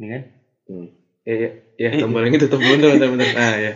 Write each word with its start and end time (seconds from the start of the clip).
Ini 0.00 0.06
kan? 0.08 0.22
Hmm. 0.68 0.88
Ya, 1.22 1.34
ya, 1.36 1.50
ya, 1.76 1.90
tombol 2.00 2.24
yang 2.24 2.34
itu 2.34 2.48
tombol 2.48 2.80
dulu, 2.80 2.96
bentar, 2.96 3.08
bentar. 3.12 3.28
Nah, 3.36 3.54
ya. 3.60 3.72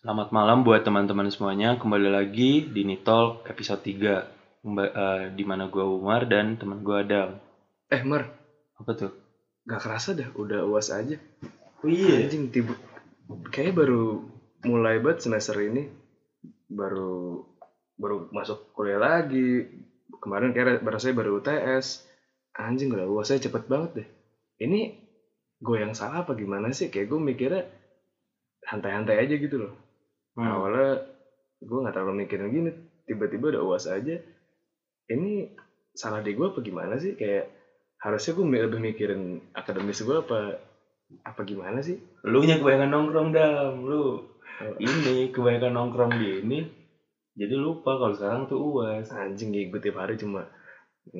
Selamat 0.00 0.28
malam 0.32 0.64
buat 0.64 0.80
teman-teman 0.80 1.28
semuanya. 1.28 1.76
Kembali 1.76 2.08
lagi 2.08 2.64
di 2.64 2.82
Nitol 2.82 3.44
episode 3.44 3.84
3. 3.84 4.24
Kemba- 4.64 4.88
eh, 4.88 5.22
di 5.36 5.44
mana 5.44 5.68
gua 5.68 5.84
Umar 5.84 6.24
dan 6.24 6.56
teman 6.56 6.80
gua 6.80 7.04
Adam. 7.04 7.36
Eh, 7.92 8.02
Mar, 8.02 8.26
Apa 8.80 8.96
tuh? 8.96 9.12
gak 9.62 9.78
kerasa 9.78 10.16
dah, 10.16 10.26
udah 10.34 10.66
uas 10.66 10.90
aja. 10.90 11.20
Oh 11.84 11.92
iya. 11.92 12.24
Anjing, 12.26 12.50
tiba, 12.50 12.74
kayaknya 13.52 13.78
baru 13.78 14.26
mulai 14.64 14.98
banget 14.98 15.28
semester 15.28 15.54
ini. 15.60 15.86
Baru 16.66 17.44
baru 17.94 18.32
masuk 18.32 18.72
kuliah 18.72 18.98
lagi. 18.98 19.68
Kemarin 20.18 20.50
kayak 20.50 20.82
rasanya 20.82 21.20
baru 21.20 21.38
UTS. 21.38 22.08
Anjing, 22.56 22.92
udah 22.92 23.08
uasnya 23.08 23.48
cepet 23.48 23.64
banget 23.68 23.90
deh. 24.02 24.08
Ini 24.60 24.80
gue 25.62 25.76
yang 25.78 25.96
salah 25.96 26.26
apa 26.26 26.36
gimana 26.36 26.72
sih? 26.74 26.92
Kayak 26.92 27.12
gue 27.12 27.20
mikirnya 27.20 27.62
santai-santai 28.66 29.24
aja 29.24 29.34
gitu 29.36 29.56
loh. 29.58 29.72
Hmm. 30.32 30.48
awalnya 30.48 31.04
gue 31.60 31.78
nggak 31.84 31.92
terlalu 31.92 32.24
mikirin 32.24 32.48
gini 32.48 32.70
tiba-tiba 33.04 33.52
udah 33.52 33.62
uas 33.68 33.84
aja 33.84 34.16
ini 35.12 35.52
salah 35.92 36.24
di 36.24 36.32
gue 36.32 36.48
apa 36.48 36.64
gimana 36.64 36.96
sih 36.96 37.20
kayak 37.20 37.52
harusnya 38.00 38.32
gue 38.40 38.46
lebih 38.48 38.80
mikirin 38.80 39.44
akademis 39.52 40.00
gue 40.00 40.16
apa 40.24 40.56
apa 41.28 41.40
gimana 41.44 41.84
sih 41.84 42.00
Lu 42.24 42.40
nya 42.40 42.56
kebanyakan 42.56 42.88
nongkrong 42.88 43.28
dam, 43.36 43.84
lu. 43.84 44.00
Oh. 44.00 44.74
Ini 44.80 45.28
kebanyakan 45.28 45.76
nongkrong 45.76 46.12
di 46.16 46.40
ini. 46.40 46.58
Jadi 47.36 47.52
lupa 47.52 48.00
kalau 48.00 48.16
sekarang 48.16 48.48
tuh 48.48 48.56
uas. 48.56 49.12
anjing 49.12 49.52
gue 49.52 49.80
tiap 49.84 50.00
hari 50.00 50.16
cuma 50.16 50.48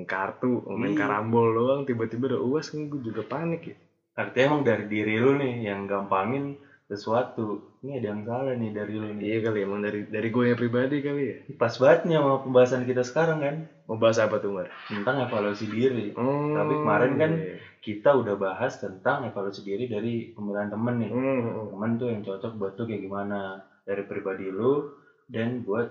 kartu 0.06 0.62
main 0.72 0.94
Iya. 0.94 1.00
karambol 1.04 1.48
doang 1.52 1.80
tiba-tiba 1.84 2.30
udah 2.32 2.42
uas 2.42 2.70
kan 2.70 2.86
gue 2.86 3.00
juga 3.02 3.22
panik 3.26 3.62
ya 3.74 3.76
Artinya 4.12 4.44
emang 4.52 4.62
dari 4.62 4.84
diri 4.86 5.16
lu 5.16 5.32
nih 5.34 5.72
yang 5.72 5.88
gampangin 5.88 6.60
sesuatu. 6.84 7.64
Ini 7.80 7.96
ada 7.96 8.06
yang 8.12 8.22
salah 8.28 8.52
nih 8.52 8.68
dari 8.68 8.94
lu 9.00 9.08
nih. 9.08 9.24
iya 9.24 9.38
kali 9.40 9.64
emang 9.64 9.80
dari 9.80 10.04
dari 10.04 10.28
gue 10.28 10.44
yang 10.52 10.60
pribadi 10.60 11.00
kali 11.00 11.22
ya 11.24 11.36
Pas 11.56 11.72
banget 11.80 12.04
nih 12.04 12.20
sama 12.20 12.44
pembahasan 12.44 12.84
kita 12.84 13.02
sekarang 13.02 13.40
kan. 13.40 13.56
mau 13.88 13.96
bahas 13.96 14.20
apa 14.20 14.36
tuh 14.36 14.52
Mar? 14.52 14.68
Tentang 14.84 15.16
evaluasi 15.24 15.64
diri. 15.66 16.12
Oh, 16.12 16.52
Tapi 16.52 16.72
kemarin 16.76 17.12
kan 17.16 17.30
iya. 17.32 17.56
kita 17.80 18.12
udah 18.12 18.36
bahas 18.36 18.76
tentang 18.76 19.24
evaluasi 19.24 19.64
diri 19.64 19.88
dari 19.88 20.28
pemilihan 20.30 20.68
temen 20.68 20.94
nih. 21.00 21.10
Hmm, 21.10 21.40
hmm, 21.40 21.66
Temen 21.72 21.90
tuh 21.96 22.08
yang 22.12 22.20
cocok 22.20 22.52
buat 22.60 22.72
lu 22.76 22.84
kayak 22.84 23.02
gimana. 23.02 23.40
Dari 23.88 24.02
pribadi 24.04 24.46
lu 24.52 24.92
dan 25.24 25.64
buat 25.64 25.88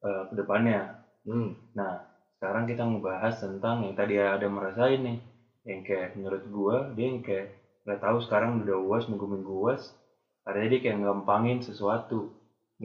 eh, 0.00 0.22
ke 0.30 0.34
depannya. 0.38 1.02
hmm. 1.26 1.74
Nah, 1.74 2.13
sekarang 2.44 2.68
kita 2.68 2.84
ngebahas 2.84 3.40
tentang 3.40 3.88
yang 3.88 3.96
tadi 3.96 4.20
ada 4.20 4.44
merasain 4.52 5.00
nih. 5.00 5.16
Yang 5.64 5.80
kayak 5.88 6.08
menurut 6.12 6.44
gua, 6.52 6.76
dia 6.92 7.08
yang 7.08 7.24
kayak 7.24 7.48
nggak 7.88 8.04
tahu 8.04 8.20
sekarang 8.20 8.60
udah 8.60 8.76
uas, 8.84 9.08
minggu-minggu 9.08 9.48
uas. 9.64 9.96
Artinya 10.44 10.68
dia 10.76 10.80
kayak 10.84 11.00
gampangin 11.00 11.64
sesuatu. 11.64 12.28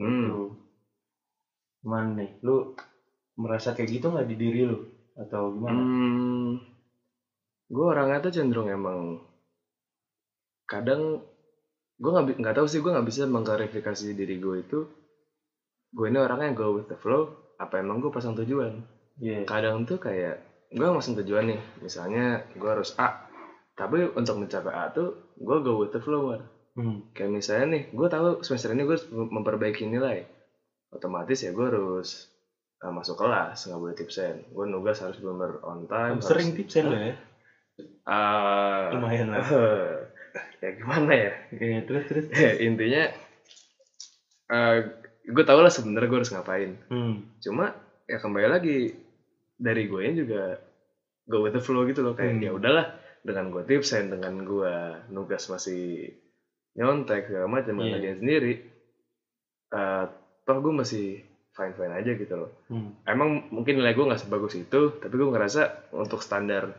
Gitu. 0.00 0.56
Gimana 1.84 2.08
nih? 2.24 2.30
Lu 2.40 2.72
merasa 3.36 3.76
kayak 3.76 4.00
gitu 4.00 4.08
nggak 4.08 4.32
di 4.32 4.36
diri 4.40 4.64
lu? 4.64 4.80
Atau 5.20 5.52
gimana? 5.52 5.76
Hmm, 5.76 6.56
gue 7.68 7.84
orangnya 7.84 8.24
tuh 8.24 8.32
cenderung 8.32 8.72
emang 8.72 9.20
kadang 10.64 11.20
gue 12.00 12.10
nggak 12.16 12.40
nggak 12.40 12.56
tahu 12.56 12.64
sih 12.64 12.80
gue 12.80 12.88
nggak 12.88 13.08
bisa 13.12 13.28
mengklarifikasi 13.28 14.16
diri 14.16 14.40
gue 14.40 14.56
itu 14.64 14.88
gue 15.92 16.06
ini 16.08 16.16
orangnya 16.16 16.56
go 16.56 16.80
with 16.80 16.88
the 16.88 16.96
flow 16.96 17.28
apa 17.60 17.82
emang 17.82 18.00
gue 18.00 18.08
pasang 18.08 18.32
tujuan 18.38 18.80
Iya. 19.20 19.44
kadang 19.44 19.84
tuh 19.84 19.96
kayak 19.96 20.40
gue 20.68 20.86
pasang 20.86 21.12
tujuan 21.14 21.44
nih 21.46 21.60
misalnya 21.78 22.24
gue 22.50 22.64
harus 22.66 22.96
A 22.96 23.28
tapi 23.74 24.08
untuk 24.08 24.36
mencapai 24.36 24.72
A 24.72 24.88
tuh 24.88 25.12
gue 25.34 25.56
go 25.58 25.76
with 25.76 25.90
the 25.90 25.98
flow. 25.98 26.32
Hmm. 26.70 27.04
kayak 27.10 27.28
misalnya 27.30 27.66
nih 27.70 27.82
gue 27.90 28.08
tahu 28.08 28.40
semester 28.40 28.70
ini 28.70 28.82
gue 28.82 28.96
memperbaiki 29.10 29.84
nilai 29.84 30.24
otomatis 30.88 31.36
ya 31.38 31.50
gue 31.50 31.66
harus 31.66 32.30
uh, 32.78 32.88
masuk 32.88 33.14
kelas 33.16 33.58
nggak 33.60 33.76
boleh 33.76 33.92
tipsen 33.92 34.46
gue 34.46 34.64
nugas 34.64 34.98
harus 34.98 35.18
benar 35.18 35.58
on 35.60 35.84
time 35.84 36.16
harus- 36.16 36.24
Sering 36.24 36.54
tipsen 36.54 36.86
lo 36.86 36.96
ya? 36.96 37.12
Ah, 38.02 38.88
Lumayan 38.90 39.30
lah. 39.30 39.44
ya 40.62 40.70
gimana 40.72 41.10
ya 41.10 41.32
Iya, 41.50 41.78
terus 41.84 42.04
terus. 42.06 42.24
intinya 42.66 43.04
gue 45.22 45.44
tau 45.44 45.60
lah 45.60 45.70
sebenarnya 45.70 46.08
gue 46.08 46.18
harus 46.18 46.32
ngapain 46.32 46.70
Hmm. 46.86 47.26
cuma 47.38 47.74
ya 48.04 48.18
kembali 48.18 48.48
lagi 48.48 48.78
dari 49.60 49.84
gue 49.84 50.00
juga 50.16 50.56
go 51.24 51.44
with 51.44 51.52
the 51.52 51.60
flow 51.60 51.84
gitu 51.84 52.00
loh 52.00 52.16
kayak 52.16 52.32
Hmm. 52.32 52.42
ya 52.42 52.50
udahlah 52.50 52.86
dengan 53.20 53.52
gue 53.52 53.62
tipsen 53.62 54.08
dengan 54.08 54.40
gue 54.40 54.72
nugas 55.08 55.44
masih 55.46 56.08
nyontek 56.72 57.28
segala 57.28 57.46
macam 57.46 57.76
Iya. 57.76 57.86
ngerjain 57.92 58.18
sendiri 58.18 58.52
eh 59.70 60.04
toh 60.42 60.58
gue 60.58 60.72
masih 60.72 61.20
fine 61.50 61.74
fine 61.74 61.92
aja 61.92 62.12
gitu 62.14 62.34
loh 62.34 62.50
Hmm. 62.66 62.96
emang 63.04 63.46
mungkin 63.50 63.76
nilai 63.76 63.92
gue 63.92 64.02
nggak 64.02 64.22
sebagus 64.22 64.56
itu 64.56 64.96
tapi 64.96 65.14
gue 65.14 65.28
ngerasa 65.28 65.92
untuk 65.92 66.18
standar 66.20 66.72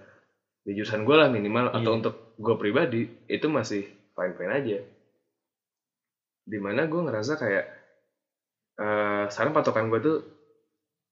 di 0.61 0.73
jurusan 0.73 1.03
gue 1.03 1.15
lah 1.15 1.29
minimal 1.29 1.69
atau 1.69 1.91
Iya. 1.91 1.97
untuk 1.97 2.15
gue 2.35 2.55
pribadi 2.57 3.01
itu 3.27 3.47
masih 3.47 3.85
fine 4.11 4.33
fine 4.33 4.51
aja 4.51 4.77
di 6.41 6.57
mana 6.57 6.85
gue 6.85 6.99
ngerasa 6.99 7.37
kayak 7.37 7.65
eh 8.75 9.23
sekarang 9.29 9.53
patokan 9.53 9.87
gue 9.87 9.99
tuh 10.01 10.17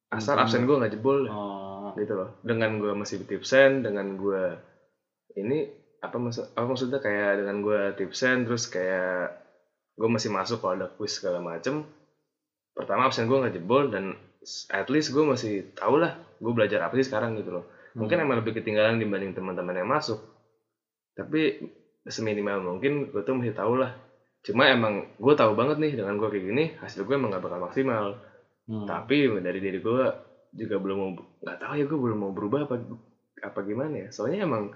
asal 0.10 0.36
Hmm. 0.36 0.44
absen 0.44 0.66
gue 0.66 0.76
nggak 0.76 0.94
jebol 0.94 1.20
Oh. 1.28 1.94
gitu 1.94 2.14
loh 2.14 2.30
dengan 2.42 2.78
gue 2.78 2.94
masih 2.94 3.22
tipsen 3.24 3.82
dengan 3.82 4.14
gue 4.16 4.58
ini 5.36 5.70
apa 6.00 6.16
maksud 6.16 6.54
apa 6.54 6.66
maksudnya 6.66 6.98
kayak 6.98 7.44
dengan 7.44 7.62
gue 7.62 7.82
tipsen 7.94 8.44
terus 8.44 8.66
kayak 8.66 9.36
gue 9.94 10.10
masih 10.10 10.32
masuk 10.32 10.60
kalau 10.60 10.74
ada 10.76 10.88
quiz 10.90 11.20
segala 11.20 11.40
macem 11.40 11.84
pertama 12.72 13.06
absen 13.06 13.28
gue 13.28 13.38
nggak 13.38 13.56
jebol 13.56 13.92
dan 13.92 14.16
at 14.72 14.88
least 14.88 15.12
gue 15.12 15.22
masih 15.22 15.76
tau 15.76 16.00
lah 16.00 16.16
gue 16.40 16.54
belajar 16.56 16.80
apa 16.82 16.96
sih 16.96 17.06
sekarang 17.06 17.36
gitu 17.36 17.52
loh 17.52 17.66
mungkin 17.94 18.18
Hmm. 18.18 18.26
emang 18.26 18.38
lebih 18.42 18.58
ketinggalan 18.58 18.98
dibanding 18.98 19.34
teman-teman 19.34 19.76
yang 19.76 19.90
masuk 19.90 20.18
tapi 21.14 21.60
seminimal 22.08 22.64
mungkin 22.64 23.12
gue 23.12 23.22
tuh 23.22 23.36
masih 23.36 23.52
tahu 23.52 23.76
lah 23.76 23.92
cuma 24.40 24.66
emang 24.66 25.04
gue 25.20 25.34
tahu 25.36 25.52
banget 25.52 25.78
nih 25.78 25.92
dengan 26.00 26.16
gue 26.16 26.30
kayak 26.32 26.46
gini 26.48 26.66
hasil 26.80 27.04
gue 27.04 27.12
emang 27.12 27.30
gak 27.30 27.44
bakal 27.44 27.60
maksimal 27.60 28.16
Hmm. 28.70 28.86
tapi 28.86 29.26
dari 29.42 29.58
diri 29.58 29.80
gue 29.80 30.06
juga 30.52 30.76
belum 30.78 30.98
mau 30.98 31.10
nggak 31.42 31.58
tahu 31.58 31.74
ya 31.74 31.86
gue 31.86 32.00
belum 32.00 32.20
mau 32.20 32.30
berubah 32.30 32.70
apa 32.70 32.78
apa 33.42 33.60
gimana 33.62 33.96
ya 33.96 34.08
soalnya 34.10 34.46
emang 34.46 34.70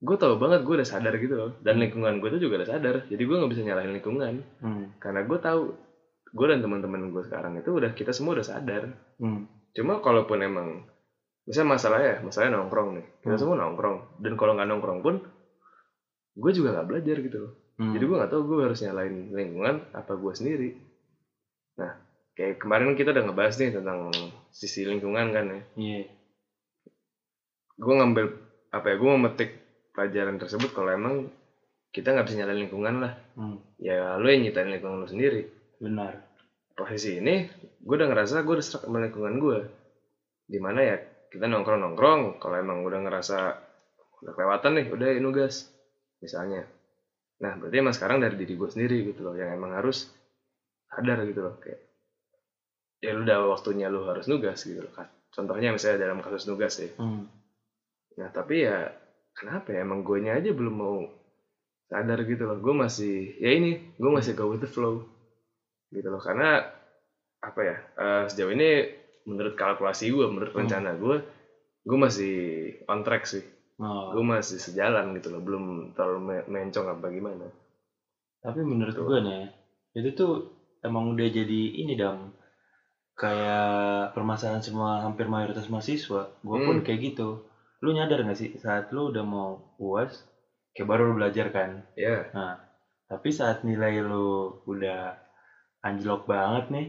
gue 0.00 0.16
tahu 0.16 0.38
banget 0.38 0.62
gue 0.62 0.74
udah 0.76 0.88
sadar 0.88 1.12
gitu 1.14 1.34
loh 1.34 1.50
dan 1.58 1.76
lingkungan 1.76 2.16
gue 2.16 2.30
tuh 2.30 2.40
juga 2.40 2.62
udah 2.62 2.70
sadar 2.70 2.94
jadi 3.04 3.20
gue 3.20 3.36
nggak 3.36 3.50
bisa 3.50 3.62
nyalahin 3.62 3.92
lingkungan 3.92 4.34
Hmm. 4.58 4.86
karena 4.96 5.20
gue 5.22 5.38
tahu 5.38 5.62
gue 6.30 6.46
dan 6.46 6.60
teman-teman 6.60 7.10
gue 7.10 7.22
sekarang 7.22 7.58
itu 7.58 7.70
udah 7.70 7.90
kita 7.90 8.10
semua 8.10 8.32
udah 8.32 8.46
sadar 8.46 8.82
Hmm. 9.18 9.44
cuma 9.70 9.98
kalaupun 9.98 10.38
emang 10.40 10.86
misalnya 11.42 11.74
masalah 11.74 11.98
ya 11.98 12.14
masalahnya 12.22 12.54
nongkrong 12.56 12.88
nih 12.96 13.06
kita 13.20 13.34
Hmm. 13.34 13.40
semua 13.40 13.56
nongkrong 13.58 13.96
dan 14.18 14.32
kalau 14.34 14.54
nggak 14.54 14.68
nongkrong 14.68 15.00
pun 15.00 15.14
gue 16.32 16.50
juga 16.50 16.70
nggak 16.72 16.86
belajar 16.86 17.16
gitu 17.18 17.38
loh 17.40 17.52
Hmm. 17.76 17.92
jadi 17.92 18.04
gue 18.04 18.16
nggak 18.16 18.30
tahu 18.30 18.42
gue 18.46 18.58
harus 18.62 18.80
nyalain 18.80 19.14
lingkungan 19.30 19.74
apa 19.90 20.12
gue 20.14 20.32
sendiri 20.32 20.70
nah 21.76 21.92
kayak 22.40 22.56
kemarin 22.56 22.96
kita 22.96 23.12
udah 23.12 23.20
ngebahas 23.22 23.54
nih 23.54 23.70
tentang 23.70 24.08
sisi 24.50 24.80
lingkungan 24.82 25.28
kan 25.28 25.44
ya 25.46 25.60
Iya. 25.76 26.02
gue 27.76 27.94
ngambil 27.94 28.24
apa 28.70 28.86
ya 28.86 28.96
gue 28.96 29.10
memetik 29.10 29.50
pelajaran 29.90 30.36
tersebut 30.36 30.70
kalau 30.70 30.88
emang 30.90 31.14
kita 31.90 32.14
nggak 32.14 32.24
bisa 32.24 32.36
nyalain 32.38 32.64
lingkungan 32.64 32.94
lah 32.98 33.12
Hmm. 33.34 33.60
ya 33.76 34.16
lo 34.16 34.24
yang 34.24 34.40
nyiptain 34.42 34.68
lingkungan 34.68 35.00
lo 35.00 35.06
sendiri 35.06 35.44
Benar. 35.76 36.16
posisi 36.72 37.16
ini 37.16 37.44
gue 37.76 37.94
udah 37.94 38.08
ngerasa 38.08 38.40
gue 38.40 38.54
udah 38.54 38.64
serak 38.64 38.84
sama 38.84 39.00
lingkungan 39.00 39.36
gue 39.36 39.58
di 40.46 40.56
mana 40.56 40.80
ya 40.82 40.96
kita 41.28 41.44
nongkrong 41.44 41.80
nongkrong 41.82 42.20
kalau 42.36 42.56
emang 42.56 42.80
udah 42.80 43.00
ngerasa 43.00 43.38
udah 44.20 44.32
kelewatan 44.34 44.72
nih 44.76 44.86
udah 44.88 45.08
nugas 45.18 45.68
misalnya 46.18 46.64
nah 47.36 47.52
berarti 47.54 47.76
emang 47.76 47.92
sekarang 47.92 48.18
dari 48.18 48.36
diri 48.36 48.54
gue 48.54 48.68
sendiri 48.68 48.96
gitu 49.06 49.20
loh 49.22 49.34
yang 49.34 49.50
emang 49.50 49.72
harus 49.72 50.08
sadar 50.86 51.24
gitu 51.24 51.40
loh 51.40 51.56
kayak 51.56 51.80
ya 53.00 53.10
lu 53.10 53.24
udah 53.24 53.48
waktunya 53.48 53.88
lu 53.88 54.04
harus 54.04 54.24
nugas 54.24 54.60
gitu 54.62 54.80
loh 54.80 54.92
kan 54.92 55.08
contohnya 55.30 55.72
misalnya 55.72 56.04
dalam 56.04 56.20
kasus 56.20 56.44
nugas 56.44 56.76
ya 56.76 56.88
Hmm. 56.96 57.24
nah 58.14 58.28
tapi 58.28 58.62
ya 58.62 58.92
kenapa 59.32 59.72
ya 59.72 59.80
emang 59.80 60.00
gue 60.00 60.20
aja 60.22 60.50
belum 60.50 60.74
mau 60.74 60.96
sadar 61.86 62.22
gitu 62.22 62.44
loh 62.44 62.56
gue 62.56 62.74
masih 62.74 63.34
ya 63.36 63.50
ini 63.50 63.96
gue 63.96 64.10
masih 64.10 64.32
go 64.32 64.46
with 64.46 64.60
the 64.60 64.68
flow 64.68 65.00
gitu 65.88 66.06
loh 66.06 66.20
karena 66.20 66.60
apa 67.40 67.60
ya 67.60 67.76
eh, 67.96 68.24
sejauh 68.28 68.52
ini 68.52 68.70
menurut 69.24 69.54
kalkulasi 69.54 70.08
gue 70.08 70.26
menurut 70.26 70.52
Hmm. 70.52 70.60
rencana 70.60 70.94
gue 70.94 71.16
gue 71.80 71.98
masih 71.98 72.34
on 72.86 73.00
track 73.00 73.24
sih 73.24 73.44
Oh. 73.80 74.12
gue 74.12 74.20
masih 74.20 74.60
sejalan 74.60 75.16
gitu 75.16 75.32
loh 75.32 75.40
belum 75.40 75.64
terlalu 75.96 76.20
me- 76.20 76.46
mencong 76.46 76.84
apa 76.90 77.08
gimana 77.08 77.48
Tapi 78.38 78.60
menurut 78.60 78.92
Betul. 78.92 79.04
gue 79.06 79.18
nih, 79.20 79.42
itu 79.94 80.08
tuh 80.14 80.32
emang 80.80 81.12
udah 81.12 81.24
jadi 81.26 81.60
ini 81.76 81.92
dam. 81.92 82.28
Kayak 83.20 84.16
permasalahan 84.16 84.64
semua 84.64 85.04
hampir 85.04 85.28
mayoritas 85.28 85.68
mahasiswa. 85.68 86.32
Gue 86.40 86.58
pun 86.58 86.80
Hmm. 86.80 86.84
kayak 86.84 87.00
gitu. 87.12 87.44
lu 87.80 87.96
nyadar 87.96 88.20
gak 88.20 88.36
sih 88.36 88.52
saat 88.56 88.92
lu 88.92 89.08
udah 89.08 89.24
mau 89.24 89.56
uas 89.80 90.12
kayak 90.76 90.84
baru 90.84 91.08
lu 91.08 91.14
belajar 91.16 91.48
kan 91.48 91.80
ya 91.96 92.28
nah 92.36 92.60
tapi 93.08 93.32
saat 93.32 93.64
nilai 93.64 94.04
lu 94.04 94.28
udah 94.68 95.16
anjlok 95.80 96.28
banget 96.28 96.68
nih 96.68 96.86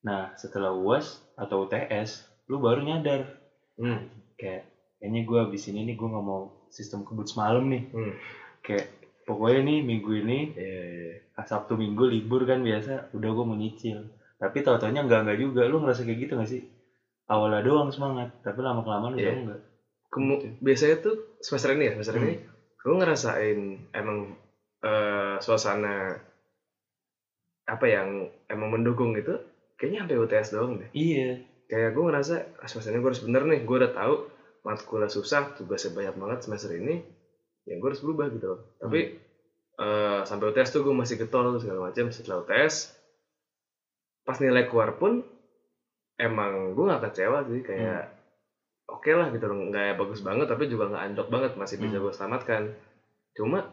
nah 0.00 0.30
setelah 0.38 0.70
uas 0.70 1.18
atau 1.34 1.66
UTS 1.66 2.22
lu 2.46 2.62
baru 2.62 2.78
nyadar 2.78 3.26
hmm. 3.74 4.06
kayak 4.38 4.70
kayaknya 5.02 5.20
gue 5.26 5.38
abis 5.42 5.66
ini 5.66 5.82
nih 5.82 5.98
gue 5.98 6.08
nggak 6.08 6.22
mau 6.22 6.46
sistem 6.70 7.02
kebut 7.02 7.26
semalam 7.26 7.66
nih 7.66 7.90
Hmm. 7.90 8.14
kayak 8.62 8.86
pokoknya 9.26 9.66
nih 9.66 9.78
minggu 9.82 10.12
ini 10.14 10.38
Iya, 10.54 10.78
iya. 10.86 11.14
ah, 11.34 11.42
Sabtu 11.42 11.74
Minggu 11.74 12.06
libur 12.06 12.46
kan 12.46 12.62
biasa 12.62 13.10
udah 13.10 13.30
gue 13.34 13.44
mau 13.44 13.58
nyicil 13.58 14.06
tapi 14.40 14.64
tau 14.64 14.80
taunya 14.80 15.04
enggak 15.04 15.20
enggak 15.22 15.38
juga. 15.38 15.68
Lu 15.68 15.78
ngerasa 15.78 16.02
kayak 16.02 16.18
gitu 16.18 16.32
gak 16.34 16.48
sih? 16.48 16.64
Awalnya 17.28 17.60
doang 17.60 17.92
semangat 17.92 18.40
tapi 18.40 18.58
lama 18.58 18.80
kelamaan 18.80 19.14
udah 19.14 19.22
Iya. 19.22 19.34
enggak 19.36 19.60
Kemu- 20.10 20.58
biasanya 20.58 20.96
tuh 20.98 21.14
semester 21.38 21.70
ini 21.70 21.86
ya 21.86 21.92
semester 21.94 22.16
Hmm. 22.16 22.24
ini 22.26 22.34
lu 22.80 22.92
ngerasain 22.96 23.58
emang 23.92 24.18
eh, 24.80 25.36
suasana 25.38 26.16
apa 27.66 27.86
yang 27.86 28.08
emang 28.48 28.72
mendukung 28.72 29.12
gitu? 29.12 29.38
Kayaknya 29.76 29.98
sampai 30.02 30.16
UTS 30.18 30.48
doang 30.50 30.72
deh. 30.76 30.90
Iya. 30.90 31.44
Kayak 31.66 31.94
gue 31.94 32.02
ngerasa 32.02 32.34
ah, 32.58 32.66
semester 32.66 32.90
ini 32.90 32.98
gue 32.98 33.10
harus 33.12 33.22
bener 33.22 33.42
nih 33.46 33.60
gue 33.62 33.76
udah 33.76 33.92
tahu 33.92 34.14
matkulnya 34.60 35.06
susah 35.06 35.54
tugasnya 35.54 35.94
banyak 35.94 36.14
banget 36.16 36.38
semester 36.42 36.72
ini 36.72 37.00
ya 37.62 37.76
gue 37.76 37.86
harus 37.86 38.00
berubah 38.00 38.26
gitu. 38.30 38.46
Loh 38.50 38.60
tapi 38.76 39.14
eh, 39.76 40.20
sampai 40.24 40.44
UTS 40.50 40.70
tuh 40.70 40.82
gue 40.82 40.92
masih 40.92 41.14
getol 41.16 41.54
segala 41.56 41.86
macam. 41.86 42.10
Setelah 42.10 42.42
UTS 42.42 42.74
pas 44.30 44.38
nilai 44.38 44.62
keluar 44.62 44.94
pun 44.94 45.26
emang 46.16 46.72
gue 46.72 46.84
gak 46.86 47.02
kecewa 47.04 47.42
sih 47.44 47.60
kayak 47.60 48.14
oke 48.86 49.10
lah 49.10 49.26
gitu 49.28 49.44
loh 49.44 49.58
nggak 49.64 49.96
bagus 49.96 50.20
banget 50.20 50.46
tapi 50.46 50.66
juga 50.66 50.86
nggak 50.86 51.04
anjlok 51.04 51.28
banget 51.28 51.52
masih 51.54 51.76
bisa 51.76 51.96
Hmm. 51.96 52.04
gue 52.04 52.12
selamatkan 52.12 52.62
cuma 53.32 53.66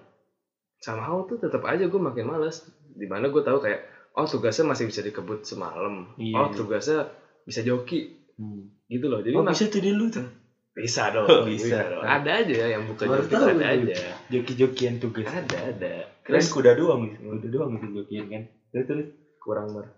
somehow 0.77 1.21
tuh 1.23 1.37
tetap 1.37 1.61
aja 1.63 1.83
gue 1.83 1.99
makin 1.99 2.25
males 2.25 2.61
di 2.89 3.05
mana 3.05 3.27
gue 3.27 3.41
tahu 3.41 3.57
kayak 3.59 3.81
oh 4.13 4.25
tugasnya 4.25 4.65
masih 4.67 4.85
bisa 4.85 5.01
dikebut 5.01 5.41
semalam 5.41 6.09
Iya, 6.15 6.33
oh 6.35 6.45
iya. 6.45 6.55
tugasnya 6.55 6.99
bisa 7.43 7.61
joki 7.61 8.13
Hmm. 8.33 8.69
gitu 8.85 9.05
loh 9.07 9.17
jadi 9.19 9.33
oh 9.33 9.41
bisa 9.43 9.65
tuh 9.65 9.81
dulu 9.81 10.05
tuh 10.07 10.27
bisa 10.71 11.09
dong 11.09 11.25
Oh, 11.25 11.41
bisa. 11.43 11.81
dong. 11.83 12.05
ada 12.05 12.31
aja 12.37 12.69
yang 12.69 12.85
bukan 12.85 13.05
joki 13.11 13.33
tahu 13.33 13.47
ada 13.47 13.57
gue. 13.57 13.65
aja 13.89 13.97
joki-jokian 14.29 14.95
tugas 14.97 15.25
ada 15.27 15.57
ada 15.67 15.93
keren 16.21 16.45
kuda 16.45 16.71
doang 16.73 17.09
kuda 17.09 17.47
doang 17.49 17.71
gitu 17.75 17.97
jokian 17.97 18.25
kan 18.27 18.43
terus 18.69 18.85
terus 18.85 19.07
kurang 19.39 19.73
mer 19.73 19.89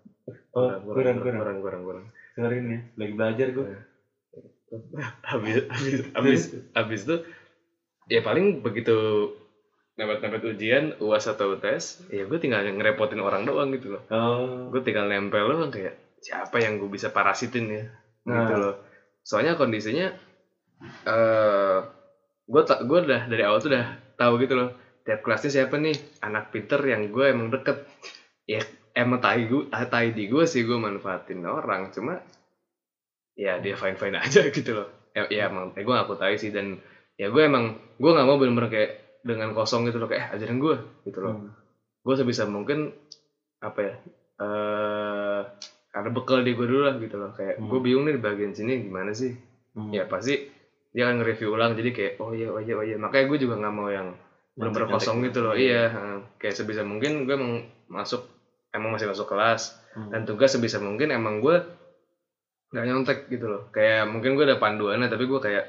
oh 0.55 0.69
kurang 0.85 1.19
kurang 1.21 1.37
kurang 1.39 1.57
kurang. 1.61 1.81
kurang. 1.85 2.05
Dengerin 2.37 2.65
ya 2.71 2.79
lagi 2.95 3.13
belajar 3.13 3.47
gue 3.51 3.67
habis 5.25 5.65
habis 5.65 5.93
habis 6.13 6.41
habis 6.77 7.01
itu 7.09 7.15
ya 8.05 8.21
paling 8.21 8.61
begitu 8.61 9.29
nempet-nempet 9.99 10.55
ujian 10.55 10.95
uas 11.03 11.27
atau 11.27 11.59
tes 11.59 11.99
ya 12.07 12.23
gue 12.23 12.39
tinggal 12.39 12.63
ngerepotin 12.63 13.19
orang 13.19 13.43
doang 13.43 13.73
gitu 13.75 13.99
loh. 13.99 14.03
Oh. 14.07 14.71
Gue 14.71 14.79
tinggal 14.79 15.11
nempel 15.11 15.43
doang 15.43 15.73
kayak 15.73 15.97
siapa 16.23 16.63
yang 16.63 16.79
gue 16.79 16.87
bisa 16.87 17.11
parasitin 17.11 17.65
ya? 17.67 17.83
Gitu 18.23 18.53
Nah. 18.55 18.55
loh. 18.55 18.75
Soalnya 19.25 19.59
kondisinya 19.59 20.15
eh 21.03 21.77
gue 22.49 22.61
tak 22.63 22.87
gue 22.87 22.97
udah 23.03 23.27
dari 23.27 23.43
awal 23.43 23.59
tuh 23.59 23.75
udah 23.75 23.85
tahu 24.15 24.39
gitu 24.39 24.55
loh. 24.55 24.71
Tiap 25.03 25.19
kelasnya 25.19 25.51
siapa 25.51 25.75
nih? 25.75 25.97
Anak 26.23 26.55
pinter 26.55 26.79
yang 26.85 27.11
gue 27.11 27.25
emang 27.27 27.51
deket. 27.51 27.83
Ya 28.47 28.63
emang 28.93 29.19
tai 29.19 29.45
gue 29.45 29.67
tai 29.69 30.11
di 30.11 30.25
gue 30.27 30.43
sih 30.43 30.63
gue 30.63 30.77
manfaatin 30.77 31.41
orang 31.43 31.89
cuma 31.89 32.19
ya 33.33 33.57
dia 33.57 33.75
fine 33.75 33.95
fine 33.95 34.17
aja 34.19 34.47
gitu 34.55 34.71
loh. 34.75 34.87
Ya, 35.15 35.25
ya 35.27 35.41
emang 35.49 35.73
eh, 35.73 35.83
gue 35.83 35.93
ngaku 35.93 36.15
tai 36.15 36.37
sih 36.37 36.53
dan 36.53 36.77
ya 37.17 37.27
gue 37.27 37.41
emang 37.41 37.75
gue 37.97 38.11
nggak 38.11 38.27
mau 38.27 38.37
bener-bener 38.37 38.69
kayak 38.69 38.91
dengan 39.25 39.51
kosong 39.51 39.83
gitu 39.89 39.99
loh 39.99 40.07
kayak 40.07 40.31
eh 40.31 40.39
ajarin 40.39 40.59
gue 40.59 40.75
gitu 41.05 41.19
loh. 41.19 41.33
Hmm. 41.35 41.51
gue 41.99 42.13
sebisa 42.15 42.47
mungkin 42.47 42.95
apa 43.59 43.79
ya 43.83 43.93
eh 44.39 45.41
ada 45.89 46.09
bekal 46.13 46.45
di 46.45 46.53
gue 46.53 46.63
dulu 46.69 46.85
lah 46.85 46.95
gitu 47.01 47.17
loh. 47.17 47.33
Kayak 47.33 47.57
Hmm. 47.59 47.67
gue 47.67 47.79
bingung 47.81 48.05
nih 48.07 48.15
di 48.15 48.21
bagian 48.21 48.53
sini 48.53 48.85
gimana 48.85 49.11
sih. 49.11 49.33
Hmm. 49.75 49.91
ya 49.93 50.05
pasti 50.09 50.49
dia 50.89 51.05
akan 51.05 51.21
nge-review 51.21 51.53
ulang 51.53 51.77
jadi 51.77 51.89
kayak 51.93 52.13
oh 52.17 52.33
iya 52.33 52.49
oh 52.49 52.61
iya 52.61 52.73
oh 52.77 52.85
iya. 52.85 52.97
Makanya 52.97 53.25
gue 53.29 53.37
juga 53.41 53.55
nggak 53.61 53.75
mau 53.75 53.89
yang 53.89 54.13
Nyontek-nyontek 54.57 54.91
kosong 54.91 55.17
gitu. 55.27 55.39
loh. 55.45 55.53
Iya 55.55 55.83
kayak 56.37 56.55
sebisa 56.55 56.81
mungkin 56.83 57.23
gue 57.27 57.35
emang 57.35 57.53
masuk 57.89 58.25
emang 58.71 58.93
masih 58.93 59.09
masuk 59.09 59.27
kelas. 59.27 59.75
Hmm. 59.89 60.13
dan 60.13 60.21
tugas 60.21 60.53
sebisa 60.53 60.77
mungkin 60.77 61.09
emang 61.09 61.41
gue 61.41 61.65
nggak 62.69 62.85
nyontek 62.85 63.19
gitu 63.27 63.49
loh. 63.49 63.65
Kayak 63.73 64.05
mungkin 64.05 64.37
gue 64.37 64.45
ada 64.45 64.61
panduannya 64.61 65.09
tapi 65.09 65.25
gue 65.25 65.39
kayak 65.39 65.65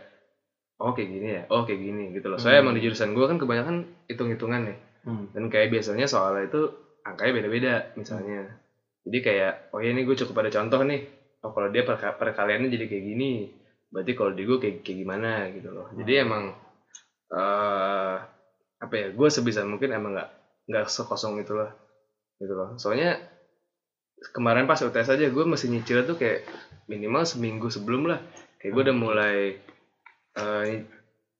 oh 0.77 0.93
kayak 0.93 1.09
gini 1.09 1.29
ya? 1.31 1.43
Oh 1.49 1.65
kayak 1.65 1.81
gini 1.81 2.13
gitu 2.13 2.29
loh. 2.29 2.37
Soalnya 2.37 2.61
Hmm. 2.61 2.65
emang 2.69 2.75
di 2.77 2.85
jurusan 2.85 3.17
gue 3.17 3.25
kan 3.25 3.37
kebanyakan 3.37 3.77
hitung-hitungan 4.07 4.63
nih. 4.69 4.79
Hmm. 5.01 5.33
dan 5.33 5.49
kayak 5.49 5.73
biasanya 5.73 6.05
soalnya 6.05 6.45
itu 6.45 6.61
angkanya 7.01 7.33
beda-beda 7.33 7.75
misalnya. 7.97 8.61
Jadi 9.09 9.19
kayak 9.25 9.73
oh 9.73 9.81
ya 9.81 9.97
ini 9.97 10.05
gue 10.05 10.13
cukup 10.15 10.45
ada 10.45 10.53
contoh 10.53 10.81
nih. 10.85 11.01
Oh 11.41 11.57
kalau 11.57 11.73
dia 11.73 11.81
perka- 11.81 12.13
perkaliannya 12.13 12.69
jadi 12.69 12.85
kayak 12.85 13.05
gini 13.07 13.31
berarti 13.89 14.13
kalau 14.13 14.31
di 14.31 14.45
gue 14.45 14.61
kayak 14.61 14.85
kayak 14.85 14.99
gimana? 15.01 15.49
gitu 15.49 15.73
loh. 15.73 15.89
Jadi 15.97 16.13
emang 16.21 16.53
eh 17.31 18.17
apa 18.77 18.95
ya 18.97 19.09
gue 19.09 19.29
sebisa 19.29 19.65
mungkin 19.65 19.89
emang 19.91 20.13
nggak 20.13 20.29
nggak 20.69 20.85
sekosong 20.87 21.41
itu 21.41 21.57
lah 21.57 21.73
gitu 22.41 22.57
loh. 22.57 22.75
Soalnya 22.81 23.21
kemarin 24.33 24.65
pas 24.65 24.81
UTS 24.81 25.17
aja 25.17 25.27
gue 25.29 25.45
masih 25.45 25.69
nyicil 25.73 26.09
tuh 26.09 26.17
kayak 26.17 26.49
minimal 26.89 27.29
seminggu 27.29 27.69
sebelum 27.69 28.09
lah. 28.09 28.21
Kayak 28.59 28.73
gue 28.75 28.83
udah 28.89 28.97
mulai 28.97 29.37
eh 30.35 30.85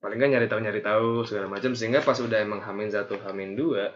paling 0.01 0.17
nggak 0.17 0.33
nyari 0.33 0.47
tahu 0.49 0.61
nyari 0.61 0.81
tahu 0.85 1.11
segala 1.25 1.49
macam. 1.49 1.73
Sehingga 1.73 2.05
pas 2.05 2.21
udah 2.21 2.39
emang 2.39 2.61
hamin 2.61 2.93
satu 2.93 3.17
hamin 3.25 3.57
dua 3.57 3.91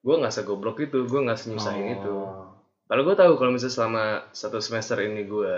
gue 0.00 0.14
nggak 0.16 0.32
segoblok 0.32 0.80
itu 0.80 1.04
gue 1.04 1.20
nggak 1.20 1.40
senyusahin 1.40 2.00
itu. 2.00 2.08
Oh. 2.08 2.56
kalau 2.88 3.04
gue 3.04 3.14
tahu 3.14 3.32
kalau 3.36 3.52
misalnya 3.52 3.76
selama 3.76 4.04
satu 4.32 4.58
semester 4.58 4.96
ini 5.04 5.28
gue 5.28 5.54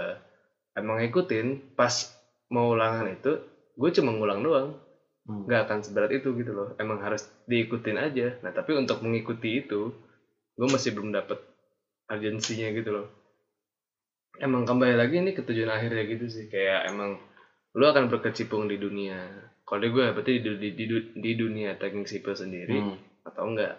emang 0.75 0.99
ngikutin 1.01 1.79
pas 1.79 2.11
mau 2.51 2.75
ulangan 2.75 3.09
itu 3.09 3.39
gue 3.79 3.91
cuma 3.99 4.11
ngulang 4.15 4.43
doang. 4.43 4.71
Hmm. 5.23 5.47
nggak 5.47 5.71
akan 5.71 5.79
seberat 5.87 6.11
itu 6.11 6.35
gitu 6.35 6.51
loh. 6.51 6.75
Emang 6.83 6.99
harus 6.99 7.23
diikutin 7.47 7.95
aja. 7.95 8.35
Nah 8.43 8.51
tapi 8.51 8.75
untuk 8.75 9.07
mengikuti 9.07 9.63
itu 9.63 9.95
gue 10.62 10.69
masih 10.70 10.94
belum 10.94 11.11
dapet 11.11 11.43
urgensinya 12.06 12.70
gitu 12.70 12.91
loh 12.93 13.06
emang 14.38 14.62
kembali 14.62 14.94
lagi 14.94 15.19
ini 15.19 15.32
ke 15.32 15.43
tujuan 15.43 15.69
akhirnya 15.69 16.06
gitu 16.06 16.26
sih 16.29 16.47
kayak 16.47 16.87
emang 16.88 17.19
lu 17.73 17.82
akan 17.82 18.06
berkecimpung 18.06 18.64
di 18.64 18.76
dunia 18.76 19.19
kalau 19.64 19.82
gue 19.82 20.05
berarti 20.12 20.38
di, 20.38 20.50
di, 20.55 20.69
di, 20.73 20.85
di 21.12 21.31
dunia 21.35 21.75
teknik 21.75 22.06
sipil 22.06 22.32
sendiri 22.32 22.79
Hmm. 22.79 22.96
atau 23.22 23.43
enggak 23.44 23.79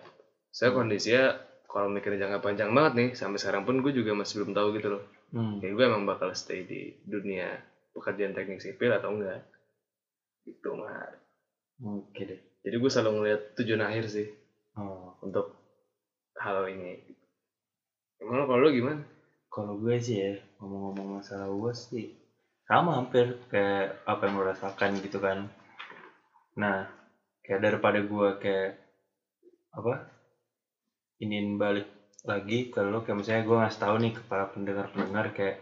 saya 0.50 0.72
kondisinya 0.72 1.36
kalau 1.66 1.88
mikirnya 1.88 2.28
jangka 2.28 2.40
panjang 2.42 2.70
banget 2.70 2.94
nih 2.94 3.10
sampai 3.14 3.40
sekarang 3.40 3.64
pun 3.64 3.80
gue 3.80 3.92
juga 3.92 4.14
masih 4.14 4.42
belum 4.42 4.52
tahu 4.52 4.68
gitu 4.76 4.90
loh 4.92 5.04
Hmm. 5.32 5.58
kayak 5.58 5.74
gue 5.74 5.84
emang 5.84 6.04
bakal 6.04 6.30
stay 6.34 6.62
di 6.64 6.94
dunia 7.02 7.58
pekerjaan 7.90 8.34
teknik 8.34 8.60
sipil 8.60 8.92
atau 8.92 9.10
enggak 9.10 9.42
gitu 10.44 10.76
mah 10.76 11.10
Oke 11.82 12.22
deh. 12.24 12.40
jadi 12.62 12.76
gue 12.76 12.90
selalu 12.90 13.12
ngeliat 13.18 13.42
tujuan 13.56 13.82
akhir 13.82 14.06
sih 14.08 14.28
Oh. 14.74 15.14
untuk 15.22 15.63
hal 16.42 16.66
ini 16.70 16.98
emang 18.22 18.48
kalau 18.48 18.64
lo 18.64 18.70
gimana 18.72 19.04
Kalau 19.54 19.78
gue 19.78 20.02
sih 20.02 20.18
ya, 20.18 20.34
ngomong-ngomong 20.58 21.22
masalah 21.22 21.46
UAS 21.46 21.94
sih, 21.94 22.10
sama 22.66 22.98
hampir 22.98 23.38
kayak 23.54 24.02
apa 24.02 24.26
yang 24.26 24.42
lo 24.42 24.50
rasakan 24.50 24.98
gitu 24.98 25.22
kan. 25.22 25.46
Nah, 26.58 26.90
kayak 27.46 27.62
daripada 27.62 28.02
gue 28.02 28.30
kayak, 28.42 28.82
apa, 29.78 30.10
ingin 31.22 31.62
balik 31.62 31.86
lagi 32.26 32.74
lo, 32.82 33.06
kayak 33.06 33.18
misalnya 33.22 33.46
gue 33.46 33.58
ngasih 33.62 33.78
tahu 33.86 33.96
nih 34.02 34.14
ke 34.18 34.22
para 34.26 34.50
pendengar-pendengar 34.50 35.38
kayak, 35.38 35.62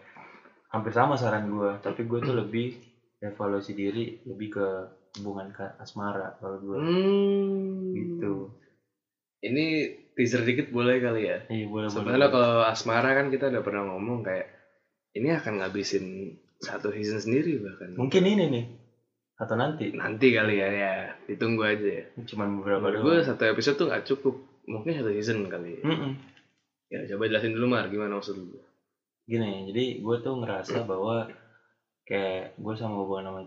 hampir 0.71 0.95
sama 0.95 1.19
saran 1.19 1.51
gue, 1.51 1.75
tapi 1.83 2.07
gue 2.07 2.19
tuh 2.23 2.31
lebih 2.31 2.79
evaluasi 3.19 3.75
diri, 3.75 4.23
lebih 4.23 4.55
ke 4.55 4.67
hubungan 5.19 5.51
ke 5.51 5.67
asmara 5.83 6.39
kalau 6.39 6.63
gue 6.63 6.77
hmm. 6.79 7.91
gitu. 7.91 8.47
Ini 9.41 9.65
teaser 10.13 10.41
dikit 10.41 10.69
boleh 10.69 10.97
kali 10.97 11.21
ya 11.23 11.37
Iya 11.47 11.65
boleh 11.65 11.87
boleh. 11.87 11.91
sebenarnya 11.91 12.29
kalau 12.29 12.61
asmara 12.63 13.11
kan 13.13 13.27
kita 13.27 13.47
udah 13.47 13.61
pernah 13.61 13.83
ngomong 13.87 14.21
kayak 14.21 14.47
ini 15.11 15.29
akan 15.31 15.59
ngabisin 15.59 16.05
satu 16.57 16.91
season 16.91 17.19
sendiri 17.19 17.57
bahkan 17.57 17.97
Mungkin 17.97 18.21
ini 18.23 18.45
nih, 18.47 18.65
atau 19.35 19.55
nanti, 19.55 19.89
nanti 19.91 20.29
kali 20.29 20.55
ya 20.55 20.69
ya 20.69 20.93
ditunggu 21.25 21.63
aja 21.63 21.89
ya 21.91 22.05
cuman 22.23 22.61
beberapa 22.61 22.87
doang. 22.91 23.03
gue 23.03 23.15
satu 23.21 23.43
episode 23.45 23.75
tuh 23.75 23.87
nggak 23.89 24.05
cukup 24.05 24.35
mungkin 24.65 24.93
satu 24.93 25.09
season 25.11 25.45
kali 25.45 25.77
ya. 25.77 25.83
Mm-mm. 25.83 26.11
ya 26.87 26.99
coba 27.09 27.25
jelasin 27.25 27.51
dulu 27.51 27.65
mar 27.67 27.87
gimana 27.87 28.15
maksud 28.15 28.37
lu 28.37 28.61
gini 29.23 29.65
jadi 29.67 29.83
gue 29.99 30.15
tuh 30.21 30.37
ngerasa 30.37 30.83
bahwa 30.91 31.25
kayak 32.03 32.53
gue 32.55 32.73
sama 32.75 33.01
hubungan 33.01 33.25
sama 33.25 33.41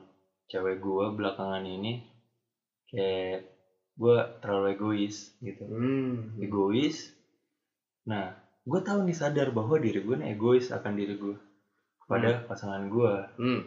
cewek 0.44 0.82
gue 0.82 1.06
belakangan 1.14 1.62
ini 1.62 2.02
kayak 2.88 3.53
gue 3.94 4.16
terlalu 4.42 4.66
egois 4.74 5.16
gitu 5.38 5.62
hmm. 5.64 6.42
egois 6.42 7.14
nah 8.04 8.34
gue 8.64 8.80
tahu 8.80 9.06
nih 9.06 9.16
sadar 9.16 9.52
bahwa 9.54 9.78
diri 9.78 10.02
gue 10.02 10.16
nih 10.18 10.34
egois 10.34 10.72
akan 10.74 10.92
diri 10.98 11.14
gue 11.14 11.36
kepada 12.04 12.44
pasangan 12.50 12.84
gue 12.90 13.14
hmm. 13.38 13.60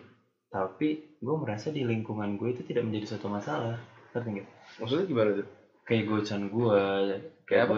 tapi 0.52 1.18
gue 1.18 1.36
merasa 1.40 1.72
di 1.72 1.88
lingkungan 1.88 2.36
gue 2.36 2.54
itu 2.54 2.62
tidak 2.68 2.86
menjadi 2.86 3.16
suatu 3.16 3.28
masalah 3.32 3.78
ngerti 4.14 4.30
nggak 4.42 4.48
Maksudnya 4.82 5.06
gimana 5.06 5.30
tuh? 5.38 5.48
keegoisan 5.88 6.50
gue 6.52 6.80
Kayak 7.48 7.64
apa? 7.70 7.76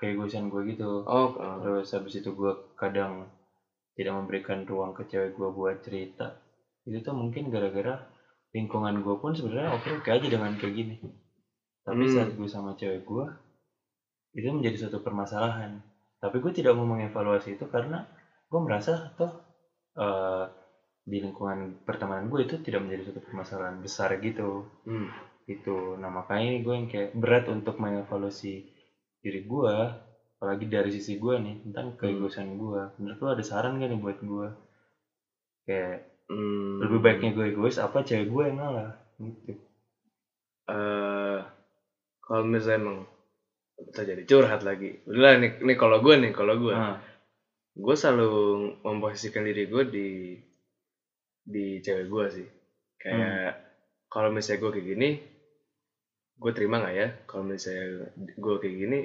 keegoisan 0.00 0.48
gue 0.48 0.62
gitu 0.72 1.04
Oh, 1.04 1.36
ah. 1.36 1.60
terus 1.60 1.92
habis 1.92 2.16
itu 2.16 2.30
gue 2.32 2.52
kadang 2.78 3.28
tidak 3.94 4.14
memberikan 4.16 4.64
ruang 4.66 4.96
ke 4.96 5.06
cewek 5.06 5.34
gue 5.38 5.48
buat 5.54 5.78
cerita 5.84 6.38
itu 6.84 7.00
tuh 7.00 7.14
mungkin 7.16 7.48
gara-gara 7.48 8.02
lingkungan 8.52 9.02
gue 9.02 9.16
pun 9.18 9.32
sebenarnya 9.34 9.74
oke 9.74 9.88
oke 10.02 10.08
aja 10.10 10.26
dengan 10.26 10.54
kayak 10.58 10.74
gini 10.74 10.94
tapi 11.86 12.02
Hmm. 12.04 12.12
saat 12.12 12.30
gue 12.38 12.48
sama 12.48 12.70
cewek 12.80 13.02
gue 13.10 13.26
itu 14.34 14.48
menjadi 14.50 14.76
suatu 14.86 14.98
permasalahan. 15.06 15.78
Tapi 16.22 16.36
gue 16.42 16.52
tidak 16.58 16.72
mau 16.76 16.86
mengevaluasi 16.88 17.48
itu 17.56 17.64
karena 17.74 17.98
gue 18.50 18.60
merasa 18.66 18.92
toh 19.18 19.32
eh, 20.04 20.44
di 21.04 21.18
lingkungan 21.24 21.58
pertemanan 21.88 22.26
gue 22.32 22.40
itu 22.48 22.56
tidak 22.66 22.80
menjadi 22.84 23.02
suatu 23.12 23.20
permasalahan 23.22 23.76
besar 23.84 24.10
gitu. 24.20 24.64
Hmm. 24.88 25.08
gitu. 25.44 26.00
Nah 26.00 26.08
makanya 26.08 26.56
gue 26.64 26.74
yang 26.78 26.88
kayak 26.88 27.10
berat 27.22 27.44
untuk 27.52 27.76
mengevaluasi 27.76 28.54
diri 29.24 29.40
gue 29.44 29.76
apalagi 30.40 30.64
dari 30.68 30.90
sisi 30.92 31.12
gue 31.20 31.34
nih 31.44 31.56
tentang 31.68 31.86
keegoisan 32.00 32.48
gue. 32.56 32.82
Menurut 33.00 33.18
lo 33.22 33.28
ada 33.36 33.44
saran 33.44 33.76
gak 33.80 33.88
nih 33.92 34.00
buat 34.00 34.18
gue? 34.24 34.48
Kayak 35.68 35.96
Hmm. 36.24 36.80
lebih 36.80 36.98
baiknya 37.04 37.30
gue 37.36 37.44
egois 37.52 37.76
apa 37.76 38.00
cewek 38.08 38.28
gue 38.32 38.42
yang 38.48 38.56
ngalah? 38.60 38.90
Gitu. 39.20 39.52
Eh 40.68 41.40
kalau 42.24 42.42
misalnya 42.44 42.78
emang 42.80 42.98
bisa 43.76 44.02
jadi 44.06 44.22
curhat 44.24 44.60
lagi. 44.64 44.90
Udah 45.04 45.36
nih, 45.40 45.50
nih 45.60 45.76
kalau 45.76 45.98
gue 46.00 46.14
nih, 46.16 46.32
kalau 46.32 46.54
gue, 46.56 46.74
nah, 46.74 46.96
gue 47.74 47.94
selalu 47.98 48.32
memposisikan 48.86 49.44
diri 49.44 49.64
gue 49.66 49.82
di 49.86 50.08
di 51.44 51.64
cewek 51.84 52.06
gue 52.08 52.24
sih. 52.32 52.48
Kayak 53.02 53.60
kalau 54.08 54.28
misalnya 54.32 54.60
gue 54.62 54.70
kayak 54.72 54.88
gini, 54.94 55.10
gue 56.40 56.52
terima 56.56 56.80
nggak 56.80 56.94
ya? 56.96 57.08
Kalau 57.28 57.44
misalnya 57.44 58.08
gue 58.16 58.54
kayak 58.62 58.76
gini, 58.78 58.98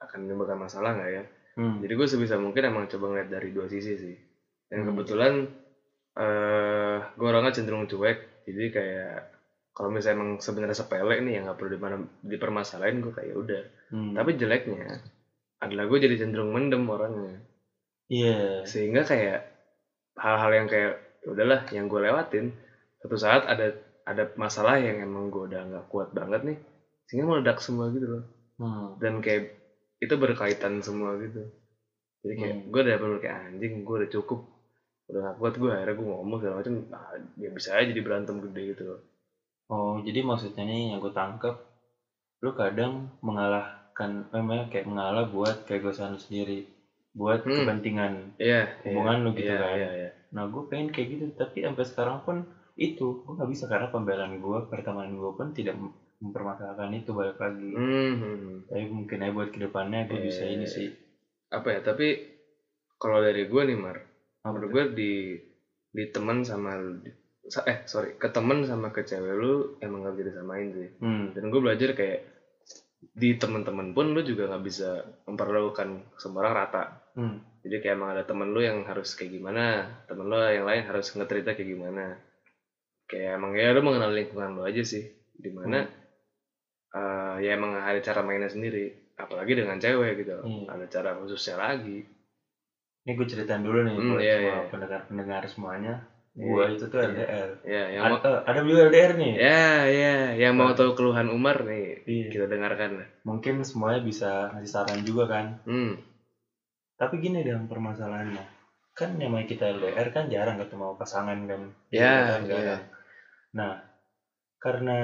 akan 0.00 0.18
menimbulkan 0.24 0.58
masalah 0.60 0.96
nggak 0.96 1.10
ya? 1.12 1.22
hmm, 1.56 1.76
Jadi 1.84 1.92
gue 1.92 2.06
sebisa 2.08 2.36
mungkin 2.40 2.62
emang 2.70 2.84
coba 2.88 3.04
ngeliat 3.12 3.28
dari 3.28 3.48
dua 3.52 3.66
sisi 3.68 3.92
sih. 3.98 4.16
Dan 4.70 4.82
Hmm. 4.82 4.88
kebetulan 4.88 5.32
eh 6.16 6.98
gue 7.12 7.26
orangnya 7.28 7.52
cenderung 7.52 7.84
cuek. 7.90 8.46
Jadi 8.48 8.64
kayak 8.72 9.35
kalau 9.76 9.88
misalnya 9.94 10.16
emang 10.18 10.30
sebenarnya 10.46 10.76
sepele 10.80 11.16
nih 11.24 11.32
yang 11.36 11.44
nggak 11.46 11.58
perlu 11.58 11.70
di 11.76 11.80
mana 11.84 11.96
dipermasalahin 12.32 12.98
gue 13.04 13.12
kayak 13.16 13.28
"Ya 13.32 13.36
udah. 13.44 13.62
hmm. 13.90 14.14
Tapi 14.16 14.30
jeleknya 14.40 14.84
adalah 15.64 15.84
gue 15.90 15.98
jadi 16.04 16.16
cenderung 16.20 16.50
mendem 16.56 16.84
orangnya. 16.96 17.34
iya 18.08 18.36
Sehingga 18.70 19.02
kayak 19.10 19.38
hal-hal 20.24 20.52
yang 20.58 20.68
kayak 20.72 20.92
"Ya 21.24 21.28
udahlah 21.34 21.60
yang 21.76 21.86
gue 21.92 22.00
lewatin 22.06 22.46
suatu 23.00 23.16
saat 23.24 23.42
ada 23.52 23.66
ada 24.10 24.24
masalah 24.38 24.76
yang 24.86 24.98
emang 25.06 25.24
gue 25.34 25.42
udah 25.50 25.62
nggak 25.70 25.86
kuat 25.92 26.08
banget 26.18 26.40
nih 26.48 26.58
sehingga 27.06 27.26
meledak 27.30 27.58
semua 27.66 27.86
gitu 27.94 28.06
loh 28.14 28.24
hmm, 28.58 28.96
dan 29.02 29.14
kayak 29.24 29.42
itu 30.04 30.14
berkaitan 30.24 30.74
semua 30.86 31.16
gitu 31.24 31.42
jadi 32.24 32.34
kayak 32.40 32.56
Hmm. 32.56 32.70
gue 32.72 32.80
udah 32.86 32.96
bener 33.02 33.18
kayak 33.24 33.36
anjing 33.48 33.74
gue 33.86 33.96
udah 34.04 34.10
cukup 34.16 34.40
udah 35.10 35.20
gak 35.30 35.36
kuat 35.40 35.54
gue 35.62 35.70
akhirnya 35.72 35.94
gue 36.00 36.06
ngomong 36.10 36.38
segala 36.42 36.56
macam 36.62 36.74
ah, 36.96 37.14
ya 37.38 37.50
bisa 37.56 37.68
aja 37.78 37.86
jadi 37.92 38.02
berantem 38.06 38.36
gede 38.44 38.62
gitu 38.74 38.82
loh 38.90 39.00
oh 39.72 39.94
jadi 40.06 40.20
maksudnya 40.22 40.62
nih 40.70 40.80
yang 40.94 40.98
gue 41.04 41.12
tangkap 41.14 41.54
lu 42.44 42.50
kadang 42.52 42.92
mengalahkan 43.26 44.10
namanya 44.34 44.64
kayak 44.70 44.86
mengalah 44.90 45.24
buat 45.34 45.56
keegoisan 45.66 46.14
lu 46.14 46.20
sendiri 46.20 46.58
buat 47.16 47.40
Hmm. 47.42 47.64
kepentingan 47.64 48.12
iya 48.38 48.60
Hubungan 48.84 49.24
lu 49.24 49.30
gitu 49.34 49.50
iya, 49.50 49.58
kan. 49.62 49.76
iya, 49.80 49.90
iya. 50.00 50.10
Nah 50.36 50.44
gue 50.52 50.62
pengen 50.70 50.88
kayak 50.94 51.08
gitu 51.16 51.24
tapi 51.34 51.64
sampai 51.64 51.84
sekarang 51.90 52.18
pun 52.26 52.36
itu 52.76 53.06
gue 53.24 53.32
nggak 53.36 53.50
bisa 53.50 53.64
karena 53.72 53.88
pembelaan 53.88 54.36
gue 54.36 54.58
pertemanan 54.68 55.16
gue 55.16 55.32
pun 55.32 55.48
tidak 55.56 55.74
mem- 55.80 55.96
mempermasalahkan 56.20 56.92
itu 56.92 57.10
balik 57.16 57.38
lagi. 57.40 57.72
Hmm, 57.72 58.12
hmm, 58.20 58.36
hmm. 58.36 58.56
Tapi 58.68 58.84
mungkin 58.92 59.18
aja 59.24 59.32
buat 59.32 59.48
ke 59.54 59.58
depannya 59.64 60.00
gue 60.08 60.18
bisa 60.28 60.42
Eh, 60.44 60.52
ini 60.54 60.66
sih. 60.68 60.88
apa 61.48 61.68
ya 61.72 61.80
tapi 61.80 62.06
kalau 63.00 63.18
dari 63.24 63.42
gue 63.48 63.62
nih 63.64 63.78
mar 63.78 63.96
Apa 64.44 64.52
menurut 64.52 64.68
tuh? 64.68 64.72
gue 64.74 64.84
di 64.98 65.12
di 65.96 66.04
teman 66.12 66.44
sama 66.44 66.76
sa- 66.76 67.16
eh 67.64 67.78
sorry 67.84 68.14
ke 68.14 68.28
teman 68.28 68.62
sama 68.62 68.90
ke 68.90 69.00
cewek 69.00 69.34
lu 69.34 69.52
emang 69.78 70.02
gak 70.02 70.14
bisa 70.14 70.26
disamain 70.30 70.68
sih 70.70 70.88
Hmm. 70.98 71.30
dan 71.30 71.44
gue 71.46 71.60
belajar 71.60 71.90
kayak 71.92 72.20
di 73.12 73.32
teman-teman 73.32 73.92
pun 73.92 74.10
lu 74.10 74.20
juga 74.20 74.48
nggak 74.48 74.64
bisa 74.64 74.88
memperlakukan 75.24 75.88
semua 76.16 76.42
orang 76.42 76.54
rata 76.58 76.84
Hmm. 77.14 77.38
jadi 77.62 77.80
kayak 77.80 77.94
emang 77.94 78.10
ada 78.12 78.22
temen 78.22 78.50
lu 78.50 78.60
yang 78.60 78.82
harus 78.82 79.14
kayak 79.14 79.30
gimana 79.32 79.86
temen 80.04 80.26
lu 80.26 80.36
yang 80.36 80.64
lain 80.64 80.82
harus 80.84 81.06
nge-treatnya 81.10 81.54
kayak 81.54 81.70
gimana 81.70 82.04
kayak 83.06 83.38
emang 83.38 83.54
ya 83.54 83.70
lu 83.70 83.80
mengenal 83.80 84.10
lingkungan 84.10 84.52
lu 84.52 84.62
aja 84.62 84.82
sih 84.82 85.06
di 85.32 85.50
mana 85.50 85.86
eh, 86.90 87.34
ya 87.40 87.54
emang 87.54 87.76
ada 87.76 88.00
cara 88.00 88.20
mainnya 88.20 88.48
sendiri 88.48 88.90
apalagi 89.14 89.54
dengan 89.54 89.76
cewek 89.76 90.12
gitu 90.18 90.34
Iya. 90.42 90.66
ada 90.68 90.86
cara 90.86 91.10
khususnya 91.14 91.56
lagi 91.56 92.04
Ini 93.06 93.14
gue 93.14 93.26
ceritain 93.30 93.62
dulu 93.62 93.86
nih 93.86 93.94
Hmm, 93.94 94.10
buat 94.10 94.18
iya, 94.18 94.34
semua 94.34 94.50
iya. 94.50 94.66
pendengar-pendengar 94.66 95.42
semuanya. 95.46 95.94
Iya. 96.36 96.44
Gue 96.52 96.64
itu 96.76 96.84
tuh 96.86 97.00
Iya. 97.00 97.08
LDR. 97.16 97.48
ya 97.64 97.82
yang 97.96 98.02
Ada, 98.04 98.12
mau 98.12 98.18
eh, 98.20 98.40
ada 98.44 98.60
juga 98.62 98.80
LDR 98.86 99.12
nih. 99.16 99.32
ya 99.40 99.66
ya 99.88 100.14
yang 100.36 100.54
mau 100.54 100.70
tahu 100.76 100.90
keluhan 100.92 101.28
Umar 101.32 101.64
nih 101.64 102.04
Iya. 102.04 102.28
kita 102.28 102.46
dengarkan 102.52 102.90
Mungkin 103.24 103.64
semuanya 103.64 104.00
bisa 104.04 104.52
ngasih 104.52 104.70
saran 104.70 105.00
juga 105.02 105.24
kan. 105.26 105.46
hmm 105.64 105.96
Tapi 106.96 107.14
gini 107.20 107.44
dalam 107.44 107.68
permasalahannya. 107.68 108.44
Kan 108.92 109.20
namanya 109.20 109.44
kita 109.44 109.68
LDR 109.68 110.08
kan 110.08 110.28
jarang 110.28 110.56
ketemu 110.56 110.96
pasangan 110.96 111.38
kan. 111.44 111.62
Ya, 111.92 112.36
Kan 112.36 112.44
iya. 112.44 112.52
jarang. 112.52 112.82
Nah, 113.56 113.72
karena 114.56 114.98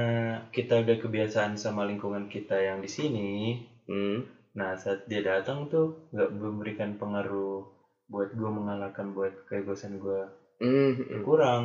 kita 0.49 0.81
udah 0.81 0.97
kebiasaan 0.97 1.61
sama 1.61 1.85
lingkungan 1.85 2.29
kita 2.29 2.57
yang 2.57 2.81
di 2.81 2.89
sini, 2.89 3.61
hmm 3.89 4.45
nah 4.53 4.77
saat 4.77 5.09
dia 5.09 5.25
datang 5.25 5.73
tuh 5.73 5.97
nggak 6.13 6.29
memberikan 6.29 7.01
pengaruh 7.01 7.65
buat 8.05 8.37
gue 8.37 8.51
mengalahkan 8.53 9.17
buat 9.17 9.33
keegoisan 9.49 9.97
gue 9.97 10.29
hmm 10.63 10.91
hmm. 10.97 11.23
kurang. 11.27 11.65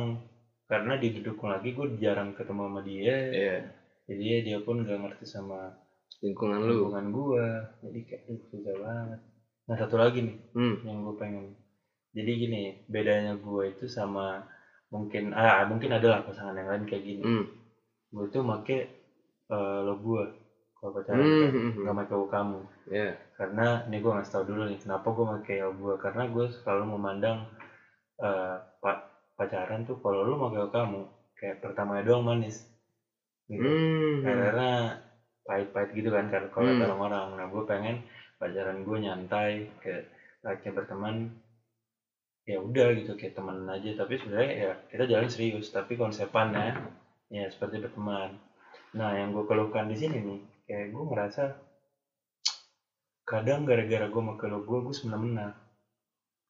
Karena 0.68 1.00
didukung 1.00 1.48
lagi 1.48 1.72
gue 1.72 1.96
jarang 1.96 2.36
ketemu 2.36 2.68
sama 2.68 2.80
dia. 2.84 3.16
Iya, 3.32 3.56
jadi 4.04 4.24
ya 4.24 4.38
dia 4.44 4.58
pun 4.60 4.84
gak 4.84 5.00
ngerti 5.00 5.24
sama 5.24 5.72
lingkungan 6.18 6.58
lu. 6.66 6.72
lingkungan 6.82 7.06
gue 7.14 7.46
jadi 7.86 7.98
kayak 8.04 8.22
"Aduh, 8.26 8.40
susah 8.50 8.74
banget. 8.82 9.20
Nah 9.68 9.76
satu 9.78 9.96
lagi 10.00 10.18
nih 10.26 10.36
hmm. 10.56 10.74
yang 10.82 10.98
gue 11.06 11.14
pengen. 11.14 11.46
Jadi 12.16 12.30
gini 12.34 12.62
bedanya 12.90 13.38
gue 13.38 13.62
itu 13.70 13.86
sama 13.86 14.42
mungkin 14.88 15.36
ah 15.36 15.62
mungkin 15.68 15.92
adalah 15.92 16.24
pasangan 16.24 16.56
yang 16.56 16.68
lain 16.72 16.84
kayak 16.88 17.04
gini. 17.04 17.22
Hmm. 17.22 17.44
Gue 18.10 18.26
tuh 18.32 18.42
make 18.42 18.78
eh, 19.48 19.78
lo 19.84 19.94
gue 20.00 20.24
kalau 20.78 20.94
pacaran 20.94 21.18
hmm 21.18 21.42
kan 21.42 21.50
hmm, 21.54 21.70
nggak 21.84 21.94
hmm. 21.94 22.00
make 22.02 22.12
lo 22.16 22.26
kamu. 22.26 22.60
Ya 22.90 23.08
karena 23.38 23.66
ini 23.86 23.96
gue 24.02 24.10
ngasih 24.10 24.32
tau 24.34 24.44
dulu 24.48 24.62
nih 24.66 24.78
kenapa 24.82 25.06
gue 25.14 25.26
make 25.28 25.54
lo 25.62 25.72
gue 25.76 25.94
karena 26.02 26.22
gue 26.26 26.44
selalu 26.64 26.84
memandang 26.98 27.38
eh, 28.18 28.56
pa- 28.82 29.04
pacaran 29.38 29.86
tuh 29.88 29.96
kalau 30.02 30.26
lu 30.26 30.34
lo 30.34 30.66
kamu 30.70 31.00
kayak 31.38 31.62
pertamanya 31.62 32.02
doang 32.06 32.24
manis. 32.26 32.66
Gitu. 33.48 33.64
Hmm. 33.64 34.22
Karena 34.26 34.68
pahit-pahit 35.46 35.90
gitu 35.96 36.10
kan 36.12 36.28
kalau 36.28 36.48
kalau 36.52 36.70
Hmm. 36.74 36.80
kata 36.84 36.94
orang. 36.94 37.28
Nah 37.38 37.46
gue 37.48 37.62
pengen 37.64 37.96
pacaran 38.38 38.78
gue 38.86 38.96
nyantai 39.00 39.52
kayak 39.82 40.04
kayak 40.60 40.74
berteman 40.76 41.32
ya 42.48 42.56
udah 42.60 42.88
gitu 42.98 43.12
kayak 43.16 43.34
teman 43.38 43.64
aja. 43.70 43.90
Tapi 44.04 44.12
sebenarnya 44.20 44.52
ya 44.52 44.72
kita 44.90 45.04
jalan 45.08 45.28
serius 45.32 45.70
tapi 45.72 45.96
konsepnya 45.96 46.76
ya. 47.32 47.46
Seperti 47.48 47.80
berteman. 47.80 48.34
Nah 48.98 49.10
yang 49.16 49.32
gue 49.32 49.44
keluhkan 49.48 49.88
di 49.88 49.96
sini 49.96 50.18
nih 50.20 50.40
kayak 50.68 50.86
gue 50.92 51.04
ngerasa 51.08 51.44
kadang 53.28 53.68
gara-gara 53.68 54.08
gue 54.08 54.22
sama 54.24 54.34
lo 54.48 54.58
gue 54.64 54.78
gue 54.88 54.94
semena-mena 54.96 55.52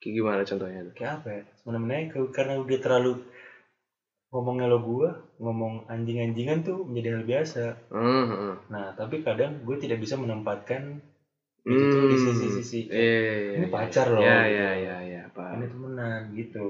kayak 0.01 0.15
gimana 0.19 0.43
contohnya 0.49 0.81
kayak 0.97 1.13
apa 1.23 1.29
ya 1.37 1.43
semena-mena 1.59 1.97
ke- 2.13 2.33
karena 2.37 2.55
udah 2.63 2.79
terlalu 2.85 3.13
ngomongnya 4.33 4.67
lo 4.73 4.79
gue 4.89 5.09
ngomong 5.43 5.75
anjing-anjingan 5.93 6.59
tuh 6.69 6.79
menjadi 6.89 7.09
hal 7.17 7.25
biasa 7.31 7.65
hmm 7.93 8.25
hmm. 8.31 8.55
Nah, 8.75 8.87
tapi 9.01 9.17
kadang 9.27 9.53
gue 9.67 9.77
tidak 9.81 9.99
bisa 10.05 10.15
menempatkan 10.21 10.83
itu 11.73 11.85
tuh 11.93 12.03
di 12.13 12.17
sisi-sisi 12.21 12.79
kayak, 12.89 13.01
Iya, 13.01 13.13
iya, 13.25 13.57
ini 13.57 13.67
iya, 13.67 13.73
pacar 13.75 14.07
iya. 14.09 14.15
loh, 14.17 14.23
Iya, 14.25 14.39
iya, 14.53 14.69
iya, 14.83 14.97
iya, 15.09 15.23
ini 15.57 15.65
temenan 15.73 16.23
gitu. 16.37 16.67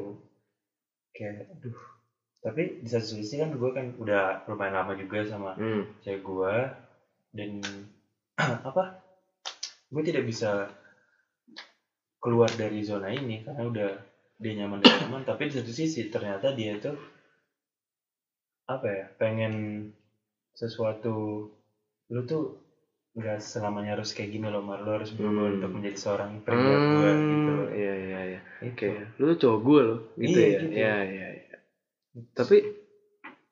Kayak, 1.15 1.51
aduh. 1.53 1.79
Tapi 2.45 2.63
di 2.83 2.89
satu 2.93 3.07
sisi 3.19 3.35
kan 3.43 3.51
gue 3.61 3.71
kan 3.77 3.87
udah 3.99 4.47
lumayan 4.49 4.75
lama 4.79 4.93
juga 4.95 5.19
sama 5.27 5.51
Hmm, 5.59 5.83
cewek 6.07 6.23
gue 6.23 6.55
dan 7.35 7.51
apa? 8.69 8.85
Gue 9.93 10.03
tidak 10.07 10.25
bisa 10.31 10.71
keluar 12.19 12.51
dari 12.51 12.83
zona 12.83 13.09
ini 13.09 13.43
karena 13.43 13.63
udah 13.65 13.91
dia 14.39 14.53
nyaman 14.55 14.79
dan 14.81 14.95
nyaman. 15.07 15.23
Tapi 15.23 15.49
di 15.49 15.55
satu 15.55 15.71
sisi 15.71 16.07
ternyata 16.09 16.51
dia 16.53 16.75
itu 16.75 16.91
apa 18.69 18.87
ya? 18.87 19.05
Pengen 19.17 19.55
sesuatu 20.53 21.47
lu 22.09 22.21
tuh 22.25 22.59
nggak 23.15 23.41
selamanya 23.41 23.99
harus 23.99 24.15
kayak 24.15 24.31
gini 24.31 24.47
loh 24.47 24.63
Mar 24.63 24.79
lu 24.81 24.95
harus 24.95 25.11
berubah 25.11 25.45
Hmm. 25.45 25.55
untuk 25.59 25.71
menjadi 25.75 25.99
seorang 25.99 26.31
pria 26.41 26.77
gue 26.79 27.11
gitu 27.27 27.55
Iya, 27.75 27.93
iya, 27.97 28.21
iya. 28.29 28.41
Oke, 28.63 28.89
lu 29.17 29.25
tuh 29.29 29.39
cowok 29.39 29.61
gue 29.61 29.81
loh, 29.83 29.99
gitu 30.17 30.39
Iya, 30.39 30.47
ya. 30.47 30.59
gitu. 30.61 30.65
Iya, 30.73 30.97
iya, 31.05 31.27
iya. 31.35 31.57
Tapi 32.31 32.57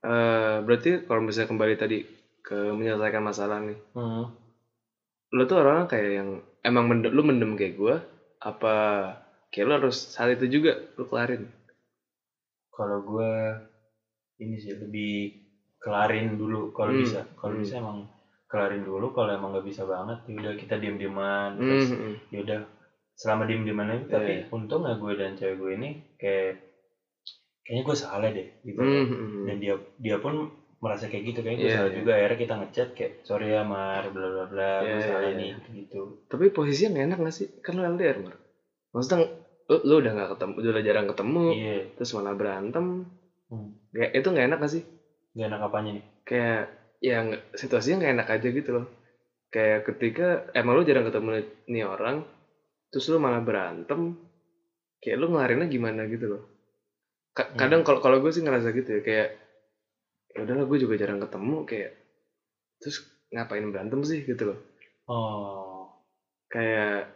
eh 0.03 0.57
berarti 0.63 0.91
kalau 1.03 1.21
misalnya 1.21 1.51
kembali 1.51 1.75
tadi 1.75 1.99
ke 2.41 2.55
menyelesaikan 2.71 3.23
masalah 3.23 3.59
nih, 3.59 3.79
Hmm. 3.93 4.31
lo 5.29 5.43
tuh 5.45 5.59
orangnya 5.59 5.91
kayak 5.91 6.11
yang 6.15 6.29
emang 6.63 6.85
mendem, 6.87 7.11
lu 7.11 7.23
mendem 7.23 7.53
kayak 7.55 7.75
gue, 7.75 7.95
apa 8.50 8.75
kayak 9.50 9.67
lo 9.69 9.73
harus 9.79 9.97
saat 10.15 10.31
itu 10.37 10.47
juga 10.55 10.73
lu 10.97 11.05
kelarin? 11.11 11.43
Kalau 12.76 12.99
gue 13.09 13.31
ini 14.45 14.57
sih 14.61 14.75
lebih 14.83 15.12
kelarin 15.83 16.37
dulu 16.41 16.61
kalau 16.76 16.93
Hmm, 16.93 17.00
bisa. 17.03 17.21
Kalau 17.41 17.55
hmm. 17.57 17.62
bisa 17.62 17.75
emang 17.83 17.99
kelarin 18.50 18.83
dulu. 18.85 19.07
Kalau 19.17 19.31
emang 19.38 19.50
nggak 19.55 19.67
bisa 19.71 19.83
banget, 19.93 20.19
ya 20.29 20.35
udah 20.43 20.53
kita 20.61 20.75
diem 20.83 20.97
dieman. 21.00 21.50
Hmm, 21.57 21.61
Terus 21.69 21.87
hmm, 21.93 22.15
ya 22.33 22.38
udah 22.45 22.61
selama 23.21 23.43
diem 23.49 23.62
dieman 23.67 23.88
aja. 23.93 24.05
Tapi 24.21 24.33
Iya. 24.33 24.55
untung 24.57 24.81
nggak 24.85 24.99
gue 25.03 25.12
dan 25.21 25.31
cewek 25.38 25.57
gue 25.61 25.71
ini 25.79 25.88
kayak 26.21 26.53
kayaknya 27.65 27.83
gue 27.88 27.97
salah 27.99 28.29
deh 28.37 28.49
gitu. 28.67 28.81
hmm, 28.81 29.05
hmm, 29.11 29.29
hmm. 29.33 29.45
Dan 29.49 29.57
dia 29.62 29.75
dia 29.99 30.17
pun 30.25 30.35
merasa 30.87 31.05
kayak 31.07 31.25
gitu 31.26 31.40
kayak 31.43 31.57
gue 31.59 31.66
Iya, 31.66 31.76
salah 31.76 31.90
iya. 31.90 31.97
juga. 31.99 32.12
Akhirnya 32.14 32.38
kita 32.38 32.55
ngechat 32.57 32.88
kayak 32.95 33.12
sorry 33.21 33.47
ya 33.50 33.62
Mar, 33.62 34.05
bla 34.09 34.26
bla 34.31 34.45
bla, 34.47 34.71
gue 34.81 34.95
Iya, 34.95 35.02
salah 35.02 35.28
ini 35.28 35.47
iya. 35.50 35.57
gitu. 35.75 36.00
Tapi 36.26 36.45
posisinya 36.49 36.90
gak 36.95 37.07
enak 37.07 37.19
gak 37.21 37.35
sih? 37.35 37.49
Kan 37.59 37.75
lo 37.75 37.83
LDR, 37.85 38.16
Mar. 38.23 38.35
Maksudnya 38.90 39.19
lu, 39.66 39.76
lu 39.83 39.95
udah 39.99 40.12
gak 40.14 40.31
ketemu, 40.33 40.52
udah 40.62 40.83
jarang 40.83 41.07
ketemu, 41.11 41.43
Iya. 41.52 41.76
terus 41.93 42.11
malah 42.14 42.33
berantem. 42.33 42.87
Hmm. 43.47 43.71
Kayak 43.90 44.11
itu 44.14 44.26
gak 44.28 44.47
enak 44.47 44.59
gak 44.59 44.73
sih? 44.73 44.83
Gak 45.35 45.47
enak 45.50 45.61
apanya 45.61 45.90
nih? 45.99 46.05
Kayak 46.23 46.61
ya 46.97 47.16
nggak- 47.21 47.45
situasinya 47.52 47.97
gak 48.00 48.14
enak 48.16 48.28
aja 48.31 48.49
gitu 48.49 48.71
loh. 48.73 48.87
Kayak 49.47 49.78
ketika 49.85 50.26
emang 50.52 50.75
lu 50.75 50.83
jarang 50.83 51.05
ketemu 51.05 51.28
nih 51.66 51.85
orang, 51.85 52.25
terus 52.88 53.07
lu 53.07 53.19
malah 53.19 53.38
berantem, 53.38 54.16
kayak 54.99 55.16
lu 55.16 55.28
ngelarinnya 55.28 55.66
gimana 55.66 56.07
gitu 56.07 56.26
loh. 56.28 56.43
Ka- 57.31 57.47
Hmm. 57.47 57.59
Kadang 57.59 57.83
kalau 57.83 58.00
kalau 58.00 58.19
gue 58.19 58.33
sih 58.33 58.40
ngerasa 58.40 58.73
gitu 58.73 58.90
ya, 58.90 59.00
kayak 59.05 59.28
ya 60.37 60.45
udahlah 60.45 60.69
gue 60.69 60.78
juga 60.78 60.95
jarang 61.00 61.19
ketemu, 61.19 61.64
kayak 61.64 61.93
terus 62.78 62.97
ngapain 63.33 63.66
berantem 63.73 64.00
sih 64.05 64.21
gitu 64.23 64.52
loh. 64.52 64.59
Oh. 65.09 65.88
kayak 66.47 67.11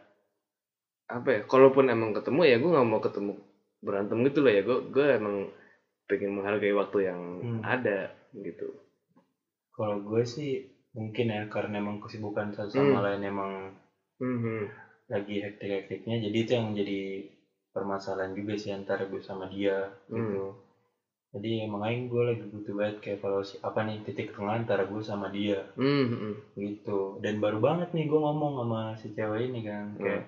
apa 1.10 1.28
ya 1.30 1.40
kalaupun 1.42 1.90
emang 1.90 2.14
ketemu 2.14 2.40
ya 2.46 2.56
gue 2.58 2.70
nggak 2.70 2.86
mau 2.86 3.02
ketemu 3.02 3.32
berantem 3.82 4.18
gitu 4.26 4.38
loh 4.42 4.52
ya 4.54 4.62
gue 4.62 4.78
gue 4.90 5.06
emang 5.10 5.36
pengen 6.06 6.38
menghargai 6.38 6.70
waktu 6.70 6.98
yang 7.10 7.20
Hmm. 7.42 7.60
ada 7.62 8.14
gitu 8.32 8.70
Kalau 9.74 10.02
gue 10.02 10.22
sih 10.22 10.66
mungkin 10.94 11.30
ya 11.30 11.46
karena 11.46 11.78
emang 11.78 11.98
kesibukan 11.98 12.54
satu 12.54 12.74
sama 12.74 12.98
Hmm. 13.00 13.04
lain 13.06 13.22
emang 13.26 13.52
Mhm. 14.18 14.70
lagi 15.10 15.36
hektik-hektiknya 15.42 16.16
jadi 16.22 16.36
itu 16.36 16.50
yang 16.54 16.68
jadi 16.74 17.00
permasalahan 17.70 18.34
juga 18.34 18.54
sih 18.54 18.70
antara 18.70 19.06
gue 19.06 19.18
sama 19.18 19.50
dia 19.50 19.90
gitu. 20.06 20.54
Jadi 21.30 21.62
emang 21.62 21.82
aing 21.82 22.10
gue 22.10 22.22
lagi 22.24 22.42
butuh 22.42 22.74
banget 22.74 22.96
kayak 22.98 23.18
kalau 23.20 23.38
si 23.40 23.54
apa 23.60 23.80
nih 23.80 24.02
titik 24.02 24.34
tengah 24.34 24.50
antara 24.56 24.82
gue 24.82 24.98
sama 25.00 25.30
dia 25.30 25.62
Mhm. 25.78 26.56
gitu. 26.56 27.18
Dan 27.18 27.38
baru 27.38 27.58
banget 27.58 27.90
nih 27.90 28.04
gue 28.04 28.18
ngomong 28.18 28.52
sama 28.58 28.80
si 28.98 29.10
cewek 29.10 29.46
ini 29.46 29.62
kan 29.62 29.94
kayak 29.94 30.26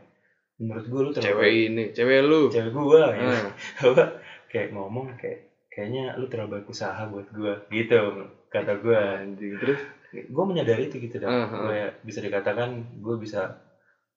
menurut 0.57 0.85
gue 0.85 1.01
lu 1.01 1.11
terlalu 1.11 1.27
cewek 1.27 1.53
ini 1.67 1.83
cewek 1.91 2.19
lu 2.23 2.41
cewek 2.49 2.71
gue 2.71 3.03
gitu. 3.19 3.35
Ah. 3.35 3.51
Apa 3.83 4.05
kayak 4.47 4.69
ngomong 4.71 5.11
kayak 5.17 5.39
kayaknya 5.69 6.15
lu 6.15 6.29
terlalu 6.29 6.49
banyak 6.55 6.71
usaha 6.71 7.03
buat 7.05 7.27
gue 7.29 7.55
gitu 7.69 7.99
kata 8.47 8.73
gue. 8.79 8.95
anjing 8.95 9.53
terus 9.59 9.81
gue 10.13 10.45
menyadari 10.45 10.87
itu 10.87 11.01
gitu 11.01 11.19
dah 11.19 11.27
Ah, 11.27 11.43
ah. 11.43 11.63
Gue 11.67 11.79
bisa 12.05 12.21
dikatakan 12.21 12.69
gue 12.95 13.17
bisa 13.17 13.59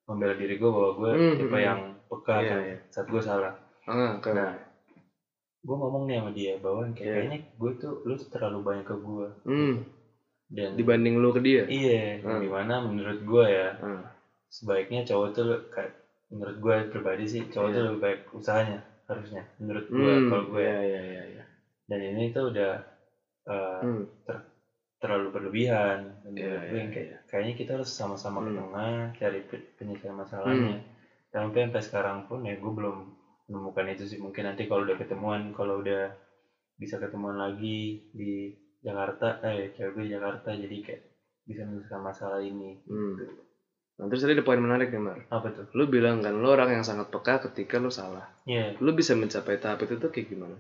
membela 0.05 0.37
diri 0.37 0.53
gue 0.53 0.69
bahwa 0.69 0.91
gue 0.93 1.11
Hmm, 1.11 1.35
tipe 1.35 1.49
hmm. 1.51 1.65
yang 1.65 1.79
peka 2.05 2.35
Iya, 2.35 2.45
kan 2.45 2.59
iya. 2.61 2.77
saat 2.93 3.07
gue 3.09 3.21
salah 3.23 3.53
ah 3.85 4.21
kayak 4.21 4.35
Nah, 4.35 4.51
gue 5.65 5.75
ngomong 5.75 6.03
nih 6.05 6.15
sama 6.21 6.31
dia 6.31 6.53
bahwa 6.61 6.81
kayak 6.87 7.01
Iya. 7.01 7.13
kayaknya 7.17 7.39
gue 7.57 7.71
tuh 7.75 7.93
lu 8.05 8.13
terlalu 8.29 8.59
banyak 8.61 8.85
ke 8.85 8.95
gue 8.95 9.27
hmm, 9.43 9.73
dan 10.53 10.69
dibanding 10.77 11.17
lu 11.17 11.33
ke 11.33 11.41
dia 11.41 11.63
iya 11.65 12.21
Hmm. 12.21 12.39
gimana 12.39 12.85
menurut 12.85 13.19
gue 13.21 13.45
ya 13.49 13.69
Ah. 13.81 14.05
sebaiknya 14.47 15.01
cowok 15.03 15.27
tuh 15.33 15.45
kayak 15.73 15.93
menurut 16.29 16.57
gue 16.57 16.75
pribadi 16.89 17.25
sih 17.25 17.41
cowok 17.49 17.69
Iya. 17.69 17.75
tuh 17.75 17.81
lebih 17.89 18.01
baik 18.01 18.19
usahanya 18.31 18.79
harusnya 19.05 19.41
menurut 19.57 19.85
gue 19.87 20.13
Hmm, 20.13 20.29
kalau 20.29 20.45
gue 20.49 20.61
ya 20.61 20.79
ya 20.81 21.01
ya 21.01 21.23
ya 21.33 21.43
dan 21.85 21.99
ini 22.01 22.29
tuh 22.29 22.49
udah 22.49 22.73
uh, 23.45 23.81
hmm. 23.81 24.03
terlalu 24.97 25.27
berlebihan 25.29 25.99
Iya, 26.25 26.29
menurut 26.29 26.61
gue 26.61 26.69
iya, 26.69 26.81
yang 26.81 26.91
kayak 26.91 27.09
kayaknya 27.25 27.53
kita 27.55 27.71
harus 27.77 27.89
sama-sama 27.89 28.41
ke 28.41 28.49
Hmm. 28.53 28.59
tengah 28.61 28.93
cari 29.17 29.39
pe- 29.43 29.67
penyelesaian 29.77 30.13
masalahnya 30.13 30.77
dan 31.29 31.49
sampai 31.49 31.67
sampai 31.67 31.81
sekarang 31.83 32.17
pun 32.25 32.41
ya 32.41 32.53
gue 32.53 32.69
belum 32.71 32.97
menemukan 33.45 33.85
itu 33.93 34.03
sih 34.09 34.17
mungkin 34.17 34.49
nanti 34.49 34.65
kalau 34.65 34.85
udah 34.85 34.97
ketemuan 34.97 35.53
kalau 35.53 35.81
udah 35.85 36.09
bisa 36.75 36.97
ketemuan 36.97 37.37
lagi 37.37 38.09
di 38.11 38.51
Jakarta 38.81 39.41
eh 39.45 39.73
cewek 39.73 39.91
gue 39.95 40.03
di 40.09 40.13
Jakarta 40.13 40.49
jadi 40.53 40.77
kayak 40.81 41.01
bisa 41.45 41.61
menyelesaikan 41.65 42.01
masalah 42.01 42.41
ini 42.41 42.81
Hmm. 42.89 43.15
Nah, 43.95 44.11
terus 44.11 44.27
tadi 44.27 44.35
ada 44.35 44.43
poin 44.43 44.59
menarik 44.59 44.91
nih, 44.91 44.99
Mar. 44.99 45.23
apa 45.31 45.55
tuh 45.55 45.71
Lu 45.71 45.87
bilang 45.87 46.19
kan, 46.19 46.35
lu 46.35 46.51
orang 46.51 46.75
yang 46.75 46.83
sangat 46.83 47.07
peka 47.07 47.39
ketika 47.47 47.79
lu 47.79 47.87
salah. 47.87 48.27
Iya 48.43 48.75
Lu 48.83 48.91
bisa 48.91 49.15
mencapai 49.15 49.55
tahap 49.55 49.87
itu 49.87 49.95
tuh 49.95 50.11
kayak 50.11 50.35
gimana? 50.35 50.59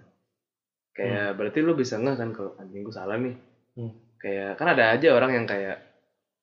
Kayak 0.95 1.35
berarti 1.35 1.59
lu 1.59 1.75
bisa 1.75 1.99
nggak 1.99 2.15
kan 2.15 2.29
kalau 2.31 2.55
anjing 2.55 2.87
gue 2.87 2.95
salah 2.95 3.19
nih. 3.19 3.35
Hmm. 3.75 3.91
Kayak 4.23 4.55
kan 4.55 4.71
ada 4.71 4.95
aja 4.95 5.11
orang 5.11 5.35
yang 5.35 5.43
kayak 5.43 5.83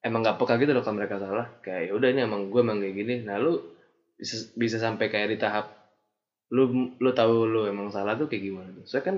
emang 0.04 0.20
nggak 0.20 0.36
peka 0.36 0.60
gitu 0.60 0.76
loh 0.76 0.84
kalau 0.84 1.00
mereka 1.00 1.16
salah. 1.16 1.48
Kayak 1.64 1.88
ya 1.88 1.92
udah 1.96 2.08
ini 2.12 2.20
emang 2.28 2.52
gue 2.52 2.60
emang 2.60 2.78
kayak 2.84 2.92
gini. 2.92 3.14
Nah 3.24 3.40
lu 3.40 3.56
bisa 4.20 4.52
bisa 4.52 4.76
sampai 4.76 5.08
kayak 5.08 5.32
di 5.32 5.38
tahap 5.40 5.81
lu 6.52 6.62
lu 6.92 7.10
tahu 7.10 7.48
lu 7.48 7.64
emang 7.64 7.88
salah 7.88 8.12
tuh 8.12 8.28
kayak 8.28 8.44
gimana 8.44 8.68
tuh? 8.70 8.84
Soalnya 8.84 9.06
kan 9.08 9.16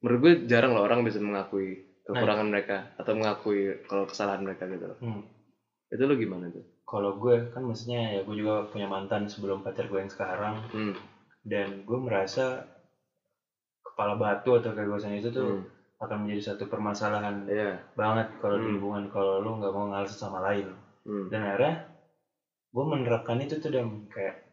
menurut 0.00 0.18
gue 0.20 0.32
jarang 0.44 0.72
loh 0.72 0.82
orang 0.82 1.04
bisa 1.04 1.20
mengakui 1.20 1.76
kekurangan 2.02 2.48
mereka 2.48 2.92
atau 2.96 3.12
mengakui 3.12 3.80
kalau 3.84 4.04
kesalahan 4.04 4.40
mereka 4.40 4.64
gitu 4.66 4.84
loh. 4.86 4.98
Hmm. 4.98 5.22
Itu 5.88 6.02
lu 6.04 6.16
gimana 6.16 6.48
tuh? 6.48 6.64
kalau 6.84 7.16
gue 7.16 7.48
kan 7.50 7.64
maksudnya 7.64 8.12
ya 8.12 8.20
gue 8.22 8.36
juga 8.36 8.68
punya 8.68 8.84
mantan 8.84 9.24
sebelum 9.24 9.64
pacar 9.64 9.88
gue 9.88 9.98
yang 9.98 10.06
sekarang 10.06 10.60
Hmm. 10.68 10.94
dan 11.42 11.80
gue 11.82 11.98
merasa 11.98 12.60
kepala 13.82 14.14
batu 14.14 14.52
atau 14.52 14.70
keegoisan 14.70 15.16
itu 15.16 15.32
tuh 15.32 15.48
Hmm. 15.48 15.64
akan 15.98 16.16
menjadi 16.22 16.52
satu 16.52 16.68
permasalahan 16.68 17.48
Iya. 17.48 17.80
banget 17.94 18.28
kalau 18.36 18.60
di 18.60 18.68
Hmm. 18.68 18.76
hubungan 18.78 19.04
kalau 19.08 19.40
lu 19.40 19.56
nggak 19.56 19.72
mau 19.72 19.88
ngalah 19.88 20.06
sama 20.06 20.44
lain 20.44 20.76
Hmm. 21.02 21.32
dan 21.32 21.40
akhirnya 21.42 21.74
gue 22.70 22.84
menerapkan 22.84 23.40
itu 23.40 23.56
tuh 23.56 23.72
dan 23.72 24.04
kayak 24.06 24.43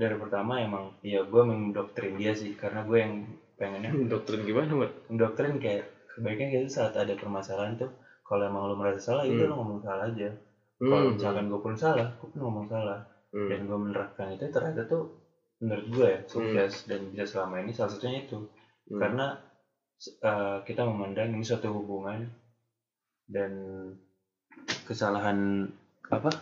dari 0.00 0.16
pertama 0.16 0.64
emang 0.64 0.96
ya 1.04 1.20
gue 1.22 1.42
mendoktrin 1.44 2.16
dia 2.16 2.32
sih 2.32 2.56
karena 2.56 2.80
gue 2.88 2.98
yang 2.98 3.14
pengennya 3.60 3.92
Doktrin 4.16 4.48
gimana, 4.48 4.72
Mar? 4.72 4.90
mendoktrin 5.12 5.60
kayak 5.60 5.84
sebaiknya 6.16 6.46
gitu 6.56 6.68
saat 6.72 6.96
ada 6.96 7.12
permasalahan 7.12 7.76
tuh 7.76 7.92
kalau 8.24 8.48
emang 8.48 8.72
lu 8.72 8.76
merasa 8.80 9.12
salah 9.12 9.24
itu 9.28 9.36
Hmm. 9.36 9.52
lu 9.52 9.54
ngomong 9.60 9.80
salah 9.84 10.08
aja 10.08 10.30
kalau 10.80 11.12
misalkan 11.12 11.44
gue 11.52 11.60
pun 11.60 11.74
salah 11.76 12.08
gue 12.16 12.28
pun 12.32 12.40
ngomong 12.40 12.66
salah 12.66 13.04
Hmm. 13.30 13.46
dan 13.46 13.60
gue 13.62 13.78
menerapkan 13.78 14.32
itu 14.32 14.48
ternyata 14.48 14.88
tuh 14.88 15.04
menurut 15.60 15.86
gue 15.92 16.06
ya 16.08 16.20
sukses 16.24 16.88
dan 16.88 17.00
bisa 17.12 17.28
selama 17.28 17.60
ini 17.60 17.70
salah 17.70 17.92
satunya 17.92 18.24
itu 18.24 18.40
Hmm. 18.88 18.98
karena 18.98 19.26
uh, 20.24 20.58
kita 20.64 20.82
memandang 20.82 21.30
ini 21.30 21.44
suatu 21.44 21.68
hubungan 21.70 22.24
dan 23.28 23.52
kesalahan 24.82 25.68
apa 26.08 26.32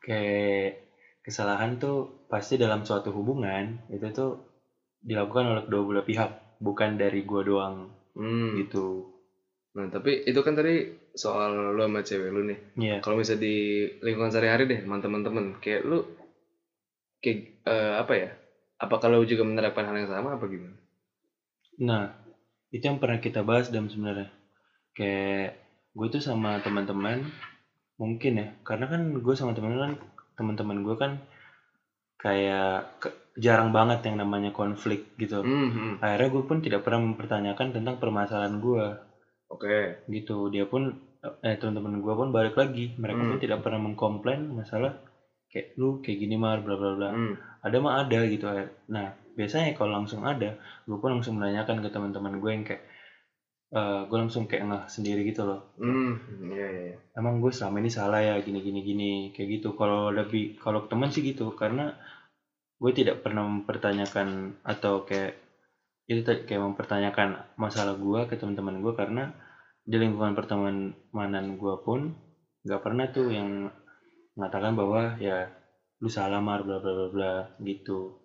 kayak 0.00 0.87
kesalahan 1.28 1.76
tuh 1.76 2.26
pasti 2.32 2.56
dalam 2.56 2.82
suatu 2.88 3.12
hubungan 3.12 3.78
itu 3.92 4.08
tuh 4.10 4.30
dilakukan 5.04 5.44
oleh 5.52 5.62
kedua 5.68 5.82
belah 5.84 6.06
pihak 6.06 6.30
bukan 6.58 6.96
dari 6.96 7.22
gua 7.22 7.42
doang 7.44 7.76
Hmm. 8.18 8.58
gitu 8.58 9.06
Nah, 9.78 9.86
tapi 9.94 10.26
itu 10.26 10.40
kan 10.42 10.58
tadi 10.58 10.90
soal 11.14 11.76
lu 11.78 11.82
sama 11.86 12.02
cewek 12.02 12.34
lu 12.34 12.42
nih. 12.50 12.58
Iya 12.74 12.96
Kalau 12.98 13.14
misalnya 13.14 13.46
di 13.46 13.56
lingkungan 14.02 14.34
sehari-hari 14.34 14.66
deh, 14.66 14.80
sama 14.82 14.98
teman-teman, 14.98 15.54
kayak 15.62 15.86
lu 15.86 16.02
kayak 17.22 17.62
eh, 17.62 17.94
apa 18.02 18.12
ya? 18.18 18.28
Apa 18.82 18.98
kalau 18.98 19.22
juga 19.22 19.46
menerapkan 19.46 19.86
hal 19.86 19.94
yang 20.02 20.10
sama 20.10 20.34
apa 20.34 20.50
gimana? 20.50 20.74
Nah, 21.78 22.10
itu 22.74 22.82
yang 22.82 22.98
pernah 22.98 23.22
kita 23.22 23.46
bahas 23.46 23.70
dan 23.70 23.86
sebenarnya 23.86 24.34
kayak 24.98 25.54
gue 25.94 26.06
tuh 26.10 26.22
sama 26.22 26.58
teman-teman 26.58 27.22
mungkin 28.02 28.32
ya, 28.34 28.48
karena 28.66 28.90
kan 28.90 29.02
gue 29.22 29.34
sama 29.38 29.54
teman-teman 29.54 29.94
teman-teman 30.38 30.78
gue 30.86 30.96
kan 30.96 31.12
kayak 32.18 32.86
ke- 33.02 33.16
jarang 33.38 33.70
banget 33.70 34.02
yang 34.10 34.16
namanya 34.22 34.50
konflik 34.50 35.06
gitu. 35.14 35.42
Hmm, 35.42 35.68
hmm. 35.70 35.94
Akhirnya 36.02 36.28
gue 36.34 36.42
pun 36.46 36.58
tidak 36.58 36.82
pernah 36.82 37.00
mempertanyakan 37.06 37.70
tentang 37.70 37.94
permasalahan 38.02 38.58
gue 38.58 38.84
Oke. 39.50 40.02
gitu. 40.10 40.50
Dia 40.50 40.66
pun 40.66 40.94
eh 41.42 41.54
teman-teman 41.58 41.98
gue 41.98 42.14
pun 42.14 42.28
balik 42.30 42.54
lagi, 42.54 42.94
mereka 42.94 43.22
pun 43.26 43.36
Hmm. 43.38 43.42
tidak 43.42 43.58
pernah 43.62 43.80
mengkomplain 43.82 44.40
masalah 44.54 44.94
kayak 45.48 45.74
lu 45.80 45.98
kayak 46.04 46.18
gini 46.22 46.36
mar 46.36 46.60
bla 46.60 46.76
bla 46.76 46.92
bla. 46.94 47.08
Hmm. 47.10 47.34
ada 47.64 47.76
mah 47.80 48.04
ada 48.04 48.20
gitu 48.28 48.44
nah 48.86 49.10
biasanya 49.32 49.72
kalau 49.72 49.96
langsung 49.96 50.20
ada 50.22 50.54
gue 50.84 50.98
pun 51.00 51.08
langsung 51.08 51.40
menanyakan 51.40 51.80
ke 51.80 51.88
teman-teman 51.88 52.36
gue 52.36 52.50
yang 52.52 52.64
kayak 52.68 52.84
eh 53.68 54.00
gue 54.08 54.16
langsung 54.16 54.48
kayak 54.48 54.64
nggak 54.64 54.84
sendiri 54.88 55.20
gitu 55.28 55.44
loh. 55.44 55.60
Hmm. 55.76 56.16
Iya, 56.48 56.66
iya, 56.72 56.94
emang 57.20 57.44
gue 57.44 57.52
selama 57.52 57.84
ini 57.84 57.90
salah 57.92 58.20
ya 58.24 58.34
gini 58.40 58.64
gini 58.64 58.80
gini 58.80 59.10
kayak 59.36 59.60
gitu. 59.60 59.76
Kalau 59.76 60.08
lebih 60.08 60.56
kalau 60.56 60.88
teman 60.88 61.12
sih 61.12 61.20
gitu 61.20 61.52
karena 61.52 61.92
gue 62.80 62.92
tidak 62.96 63.20
pernah 63.20 63.44
mempertanyakan 63.44 64.56
atau 64.64 65.04
kayak 65.04 65.36
itu 66.08 66.24
kayak 66.24 66.62
mempertanyakan 66.64 67.44
masalah 67.60 67.92
gue 67.92 68.20
ke 68.24 68.40
teman-teman 68.40 68.80
gue 68.80 68.92
karena 68.96 69.28
di 69.84 69.96
lingkungan 70.00 70.32
pertemanan 70.32 71.46
gue 71.60 71.74
pun 71.84 72.16
nggak 72.64 72.80
pernah 72.80 73.04
tuh 73.12 73.28
yang 73.28 73.68
mengatakan 74.32 74.72
bahwa 74.72 75.20
ya 75.20 75.52
lu 76.00 76.08
salah 76.08 76.40
mar 76.40 76.64
bla 76.64 76.80
bla 76.80 76.92
bla 76.96 77.08
bla 77.12 77.32
gitu. 77.60 78.16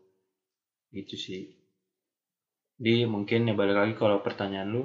Gitu 0.94 1.16
sih. 1.20 1.44
Di 2.80 3.04
mungkin 3.04 3.50
ya 3.50 3.54
balik 3.58 3.76
lagi 3.76 3.94
kalau 4.00 4.24
pertanyaan 4.24 4.72
lu 4.72 4.84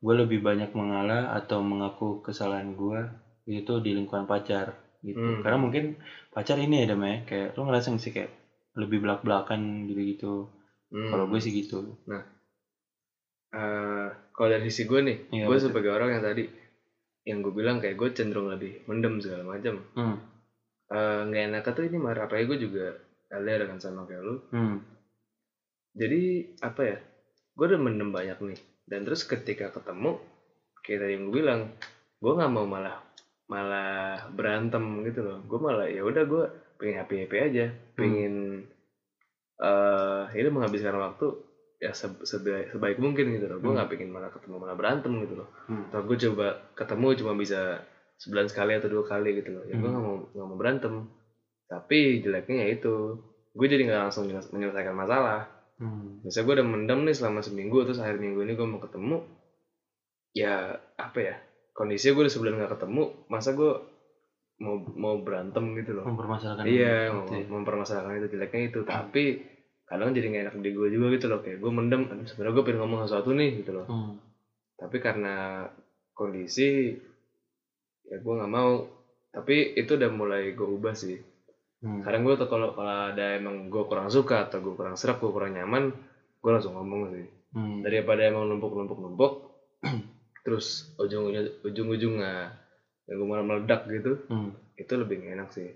gue 0.00 0.14
lebih 0.16 0.40
banyak 0.40 0.72
mengalah 0.72 1.36
atau 1.36 1.60
mengaku 1.60 2.24
kesalahan 2.24 2.72
gue 2.72 3.00
itu 3.44 3.72
di 3.84 3.92
lingkungan 3.92 4.24
pacar 4.24 4.72
gitu 5.00 5.20
Hmm. 5.20 5.40
karena 5.44 5.58
mungkin 5.60 5.84
pacar 6.32 6.56
ini 6.56 6.84
ya 6.84 6.92
Dam, 6.92 7.04
ya 7.04 7.24
kayak 7.24 7.56
lu 7.56 7.68
ngerasa 7.68 7.92
sih 7.96 8.12
kayak 8.12 8.32
lebih 8.76 9.00
belak 9.04 9.20
belakan 9.24 9.84
gitu 9.88 10.00
gitu 10.00 10.32
Hmm. 10.90 11.10
kalau 11.12 11.24
gue 11.28 11.40
sih 11.40 11.52
gitu 11.52 11.84
Eh, 13.50 14.08
kalau 14.30 14.48
dari 14.48 14.70
sisi 14.70 14.86
gue 14.86 15.00
nih, 15.02 15.16
Iya, 15.34 15.44
gue 15.50 15.58
sebagai 15.58 15.90
orang 15.90 16.14
yang 16.14 16.22
tadi 16.22 16.46
yang 17.26 17.42
gue 17.42 17.50
bilang 17.50 17.82
kayak 17.82 17.98
gue 17.98 18.08
cenderung 18.14 18.46
lebih 18.46 18.86
mendem 18.86 19.18
segala 19.18 19.42
macam. 19.58 19.82
hmm. 19.98 20.16
Eh, 20.90 21.20
Nggak 21.26 21.42
enak 21.50 21.62
tuh 21.74 21.84
ini 21.90 21.98
marah 21.98 22.30
apalagi 22.30 22.46
gue 22.46 22.58
juga 22.70 22.86
LDR 23.34 23.66
kan 23.66 23.82
sama 23.82 24.06
kayak 24.06 24.22
lu. 24.22 24.38
Hmm. 24.54 24.78
Jadi 25.98 26.46
apa 26.62 26.80
ya? 26.86 26.96
Gue 27.58 27.64
udah 27.74 27.80
mendem 27.82 28.14
banyak 28.14 28.38
nih. 28.38 28.58
Dan 28.90 29.06
terus 29.06 29.22
ketika 29.22 29.70
ketemu, 29.70 30.18
kayak 30.82 30.98
tadi 31.00 31.12
yang 31.14 31.22
gue 31.24 31.34
bilang, 31.36 31.60
gue 32.18 32.32
nggak 32.34 32.50
mau 32.50 32.66
malah 32.66 32.98
malah 33.46 34.26
berantem 34.30 34.82
gitu 35.06 35.22
loh. 35.22 35.38
Gue 35.46 35.58
malah 35.58 35.86
ya 35.86 36.02
udah 36.02 36.22
gue 36.22 36.44
pengen 36.74 36.98
happy 36.98 37.14
happy 37.22 37.36
aja, 37.38 37.66
pengen 37.94 38.66
eh 39.60 40.24
ini 40.32 40.48
menghabiskan 40.48 40.96
waktu 40.96 41.26
ya 41.78 41.92
se- 41.92 42.24
sebaik, 42.24 42.72
sebaik 42.72 42.98
mungkin 42.98 43.30
gitu 43.30 43.46
loh. 43.46 43.58
Gue 43.58 43.70
Hmm. 43.70 43.76
nggak 43.78 43.90
pengen 43.90 44.10
malah 44.10 44.30
ketemu 44.30 44.56
malah 44.58 44.74
berantem 44.74 45.12
gitu 45.20 45.34
loh. 45.36 45.48
Hmm. 45.66 45.86
Atau 45.88 46.02
gue 46.02 46.16
coba 46.20 46.46
ketemu 46.74 47.06
cuma 47.16 47.32
bisa 47.34 47.60
sebulan 48.16 48.46
sekali 48.48 48.72
atau 48.74 48.88
dua 48.90 49.04
kali 49.04 49.38
gitu 49.38 49.50
loh. 49.52 49.64
Ya 49.64 49.76
gue 49.76 49.80
Hmm. 49.80 49.92
nggak 49.92 50.02
mau 50.02 50.16
nggak 50.26 50.46
mau 50.46 50.58
berantem. 50.58 50.94
Tapi 51.66 51.98
jeleknya 52.18 52.66
ya 52.66 52.68
itu, 52.72 52.94
gue 53.52 53.66
jadi 53.66 53.82
nggak 53.84 54.00
langsung 54.02 54.26
menyelesa- 54.26 54.50
menyelesaikan 54.50 54.96
masalah. 54.96 55.40
Hmm. 55.80 56.20
Misalnya 56.20 56.44
gue 56.44 56.54
udah 56.60 56.68
mendem 56.68 57.00
nih 57.08 57.16
selama 57.16 57.40
seminggu 57.40 57.88
terus 57.88 58.04
akhir 58.04 58.20
minggu 58.20 58.44
ini 58.44 58.52
gue 58.52 58.66
mau 58.68 58.78
ketemu, 58.84 59.24
ya 60.36 60.76
apa 61.00 61.18
ya 61.18 61.34
kondisinya 61.72 62.12
gue 62.20 62.22
udah 62.28 62.34
sebulan 62.36 62.54
nggak 62.60 62.72
ketemu, 62.76 63.02
masa 63.32 63.56
gue 63.56 63.72
mau 64.60 64.76
mau 64.76 65.16
berantem 65.24 65.72
gitu 65.80 65.96
loh. 65.96 66.04
mempermasalahkan 66.04 66.68
Iya, 66.68 67.08
ya. 67.08 67.48
mempermasalahkan 67.48 68.20
itu 68.20 68.36
jeleknya 68.36 68.62
itu. 68.68 68.80
Tapi 68.84 69.24
kadang 69.88 70.12
jadi 70.12 70.26
nggak 70.28 70.44
enak 70.52 70.56
di 70.60 70.70
gue 70.76 70.88
juga 70.92 71.06
gitu 71.16 71.26
loh. 71.32 71.40
Kayak 71.40 71.64
gue 71.64 71.72
mendem, 71.72 72.00
sebenarnya 72.28 72.54
gue 72.60 72.64
pengen 72.68 72.80
ngomong 72.84 73.00
sesuatu 73.08 73.32
nih 73.32 73.64
gitu 73.64 73.72
loh. 73.80 73.88
Hmm. 73.88 74.20
Tapi 74.76 74.96
karena 75.00 75.64
kondisi, 76.12 76.92
ya 78.04 78.16
gue 78.20 78.34
nggak 78.36 78.52
mau. 78.52 78.84
Tapi 79.32 79.72
itu 79.80 79.96
udah 79.96 80.10
mulai 80.12 80.52
gue 80.52 80.68
ubah 80.68 80.92
sih. 80.92 81.16
Hmm. 81.80 82.04
Kadang 82.04 82.22
gue 82.24 82.34
tuh 82.36 82.48
kalau 82.48 82.76
kalau 82.76 83.12
ada 83.12 83.40
emang 83.40 83.68
gue 83.68 83.82
kurang 83.88 84.12
suka 84.12 84.46
atau 84.46 84.60
gue 84.60 84.76
kurang 84.76 85.00
serap, 85.00 85.16
gue 85.18 85.32
kurang 85.32 85.56
nyaman, 85.56 85.92
gue 86.38 86.50
langsung 86.52 86.76
ngomong 86.76 87.12
sih. 87.12 87.26
Hmm. 87.56 87.80
Daripada 87.80 88.24
emang 88.24 88.46
numpuk-numpuk-numpuk, 88.46 89.32
terus 90.44 90.92
ujung-ujung 90.96 91.64
ujung-ujungnya 91.64 92.52
yang 93.08 93.16
gue 93.16 93.26
malah 93.26 93.44
meledak 93.44 93.88
gitu, 93.88 94.28
Hmm. 94.28 94.52
itu 94.76 94.92
lebih 94.94 95.24
enak 95.24 95.50
sih. 95.50 95.70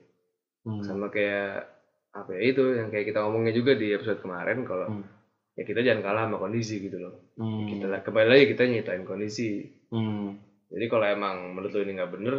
Hmm. 0.64 0.80
sama 0.80 1.12
kayak 1.12 1.68
apa 2.16 2.40
ya 2.40 2.56
itu 2.56 2.64
yang 2.72 2.88
kayak 2.88 3.12
kita 3.12 3.20
ngomongnya 3.20 3.52
juga 3.52 3.76
di 3.76 3.92
episode 3.92 4.24
kemarin 4.24 4.64
kalau 4.64 4.88
Hmm. 4.88 5.04
ya 5.52 5.68
kita 5.68 5.84
jangan 5.84 6.00
kalah 6.00 6.24
sama 6.24 6.40
kondisi 6.40 6.80
gitu 6.80 6.96
loh 6.96 7.36
Hmm. 7.36 7.68
kita 7.68 8.00
kembali 8.00 8.28
lagi 8.32 8.44
kita 8.56 8.64
nyitain 8.64 9.04
kondisi 9.04 9.60
Hmm. 9.92 10.40
jadi 10.72 10.88
kalau 10.88 11.04
emang 11.04 11.52
menurut 11.52 11.68
lo 11.68 11.84
ini 11.84 12.00
nggak 12.00 12.12
bener 12.16 12.36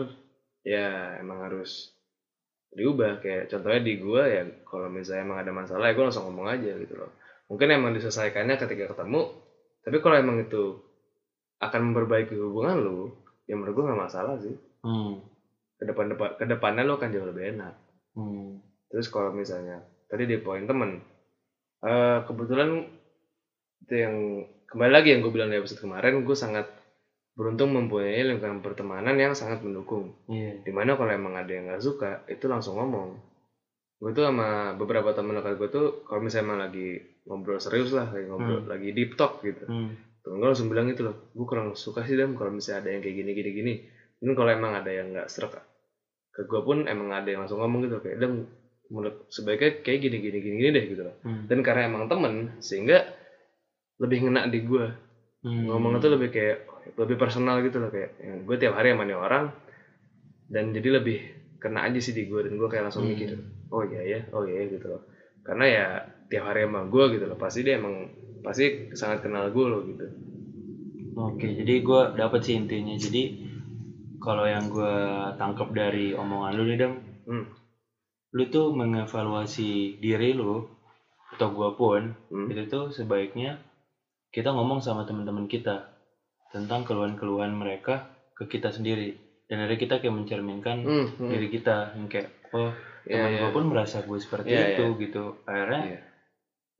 ya 0.65 1.21
emang 1.21 1.45
harus 1.45 1.93
diubah 2.75 3.23
kayak 3.23 3.47
contohnya 3.47 3.81
di 3.81 3.93
gua 3.97 4.27
ya 4.27 4.43
kalau 4.67 4.91
misalnya 4.91 5.23
emang 5.23 5.39
ada 5.41 5.51
masalah 5.55 5.87
ya 5.89 5.93
gua 5.95 6.11
langsung 6.11 6.27
ngomong 6.27 6.47
aja 6.51 6.71
gitu 6.75 6.93
loh 6.99 7.11
mungkin 7.47 7.71
emang 7.71 7.95
diselesaikannya 7.95 8.59
ketika 8.59 8.91
ketemu 8.91 9.31
tapi 9.81 9.97
kalau 10.03 10.15
emang 10.19 10.37
itu 10.43 10.79
akan 11.63 11.81
memperbaiki 11.91 12.35
hubungan 12.35 12.77
lo 12.83 12.99
ya 13.47 13.55
menurut 13.55 13.73
gua 13.73 13.85
nggak 13.91 14.01
masalah 14.11 14.35
sih 14.43 14.55
Hmm. 14.85 15.17
ke 15.81 15.83
depan 15.89 16.13
depan 16.13 16.37
ke 16.37 16.45
depannya 16.45 16.85
lo 16.85 17.01
akan 17.01 17.09
jauh 17.09 17.25
lebih 17.25 17.57
enak 17.57 17.73
Hmm. 18.15 18.63
Terus 18.87 19.11
kalau 19.11 19.35
misalnya 19.35 19.83
tadi 20.07 20.23
di 20.23 20.39
poin 20.39 20.63
temen, 20.63 21.03
eh 21.83 22.19
kebetulan 22.23 22.87
itu 23.83 23.93
yang 23.93 24.15
kembali 24.71 24.91
lagi 24.91 25.11
yang 25.11 25.19
gue 25.19 25.35
bilang 25.35 25.51
di 25.51 25.59
episode 25.59 25.83
kemarin, 25.83 26.23
gue 26.23 26.37
sangat 26.37 26.63
beruntung 27.35 27.75
mempunyai 27.75 28.23
lingkungan 28.23 28.63
pertemanan 28.63 29.19
yang 29.19 29.35
sangat 29.35 29.59
mendukung. 29.59 30.15
Iya. 30.31 30.63
Di 30.63 30.71
mana 30.71 30.95
kalau 30.95 31.11
emang 31.11 31.35
ada 31.35 31.51
yang 31.51 31.67
nggak 31.67 31.83
suka, 31.83 32.23
itu 32.31 32.47
langsung 32.47 32.79
ngomong. 32.79 33.19
Gue 33.99 34.11
tuh 34.15 34.23
sama 34.23 34.75
beberapa 34.79 35.11
temen 35.11 35.35
dekat 35.35 35.59
gue 35.59 35.69
tuh, 35.71 35.87
kalau 36.07 36.23
misalnya 36.23 36.43
emang 36.47 36.59
lagi 36.63 36.87
ngobrol 37.27 37.59
serius 37.59 37.91
lah, 37.91 38.07
lagi 38.07 38.27
ngobrol, 38.27 38.63
Hmm. 38.63 38.71
lagi 38.71 38.89
deep 38.95 39.19
talk 39.19 39.43
gitu. 39.43 39.67
Hmm. 39.67 39.99
Temen 40.23 40.39
gue 40.39 40.47
langsung 40.47 40.71
bilang 40.71 40.87
gitu 40.87 41.11
loh, 41.11 41.15
gue 41.35 41.45
kurang 41.45 41.75
suka 41.75 42.07
sih 42.07 42.15
dam 42.15 42.39
kalau 42.39 42.55
misalnya 42.55 42.87
ada 42.87 42.89
yang 42.95 43.01
kayak 43.03 43.15
gini 43.19 43.31
gini 43.35 43.51
gini. 43.51 43.73
Ini 44.23 44.31
kalau 44.31 44.51
emang 44.55 44.71
ada 44.79 44.91
yang 44.91 45.11
nggak 45.11 45.27
serak 45.27 45.59
ke 46.35 46.43
gue 46.43 46.61
pun 46.67 46.83
emang 46.83 47.15
ada 47.15 47.31
yang 47.31 47.47
langsung 47.47 47.63
ngomong 47.63 47.87
gitu 47.87 48.03
kayak 48.03 48.19
dam 48.19 48.43
menurut 48.91 49.23
sebaiknya 49.31 49.79
kayak 49.87 49.99
gini 50.03 50.17
gini 50.19 50.37
gini 50.43 50.55
gini 50.59 50.69
deh 50.75 50.85
gitu 50.91 51.01
loh. 51.07 51.15
Hmm. 51.23 51.47
Dan 51.47 51.59
karena 51.63 51.87
emang 51.87 52.07
temen 52.11 52.59
sehingga 52.59 53.07
lebih 53.99 54.27
ngena 54.27 54.51
di 54.51 54.59
gue. 54.63 54.85
Hmm. 55.45 55.69
Ngomongnya 55.69 56.01
tuh 56.01 56.11
lebih 56.17 56.29
kayak 56.33 56.57
lebih 56.97 57.15
personal 57.21 57.61
gitu 57.61 57.77
loh 57.77 57.93
kayak 57.93 58.17
gue 58.49 58.55
tiap 58.57 58.73
hari 58.73 58.97
nih 58.97 59.13
orang 59.13 59.53
dan 60.49 60.73
jadi 60.73 60.97
lebih 61.01 61.17
kena 61.61 61.85
aja 61.85 61.97
sih 62.01 62.13
di 62.17 62.25
gue 62.25 62.45
dan 62.45 62.57
gue 62.57 62.69
kayak 62.69 62.89
langsung 62.89 63.05
Hmm. 63.05 63.13
mikir 63.13 63.37
oh 63.69 63.85
iya 63.85 64.01
ya 64.01 64.19
oh 64.33 64.45
iya 64.45 64.65
ya," 64.65 64.73
gitu 64.73 64.85
loh 64.89 65.01
karena 65.45 65.65
ya 65.69 65.85
tiap 66.29 66.49
hari 66.49 66.65
sama 66.65 66.89
gue 66.89 67.03
gitu 67.17 67.25
loh 67.29 67.37
pasti 67.37 67.61
dia 67.61 67.77
emang 67.77 68.09
pasti 68.41 68.89
sangat 68.97 69.21
kenal 69.21 69.53
gue 69.53 69.65
loh 69.65 69.81
gitu 69.85 70.05
Oke, 71.15 71.47
jadi 71.47 71.79
gue 71.79 72.01
dapet 72.19 72.43
sih 72.43 72.59
intinya. 72.59 72.91
Jadi 72.91 73.39
kalau 74.19 74.43
yang 74.43 74.67
gue 74.67 74.95
tangkap 75.39 75.71
dari 75.71 76.11
omongan 76.11 76.51
lu 76.59 76.63
nih 76.67 76.75
Dam, 76.75 76.93
hmm. 77.23 77.45
lu 78.35 78.43
tuh 78.51 78.75
mengevaluasi 78.75 79.95
diri 80.03 80.35
lu 80.35 80.67
atau 81.31 81.47
gue 81.55 81.69
pun 81.79 82.01
Hmm. 82.27 82.51
itu 82.51 82.67
tuh 82.67 82.91
sebaiknya 82.91 83.63
kita 84.35 84.51
ngomong 84.51 84.83
sama 84.83 85.07
teman-teman 85.07 85.47
kita 85.47 85.87
tentang 86.51 86.83
keluhan-keluhan 86.83 87.55
mereka 87.55 88.03
ke 88.35 88.43
kita 88.45 88.67
sendiri 88.69 89.15
dan 89.47 89.63
dari 89.63 89.79
kita 89.79 90.03
kayak 90.03 90.11
mencerminkan 90.11 90.83
Hmm, 90.83 91.07
hmm. 91.07 91.29
diri 91.31 91.47
kita 91.47 91.95
yang 91.95 92.11
kayak 92.11 92.27
oh 92.51 92.75
Iya, 93.05 93.21
teman 93.21 93.31
iya. 93.31 93.39
gue 93.39 93.51
pun 93.53 93.65
merasa 93.69 93.97
gue 94.01 94.17
seperti 94.17 94.49
Iya, 94.49 94.65
itu 94.73 94.85
gitu 94.99 95.23
akhirnya 95.45 95.81
Iya. 95.87 95.99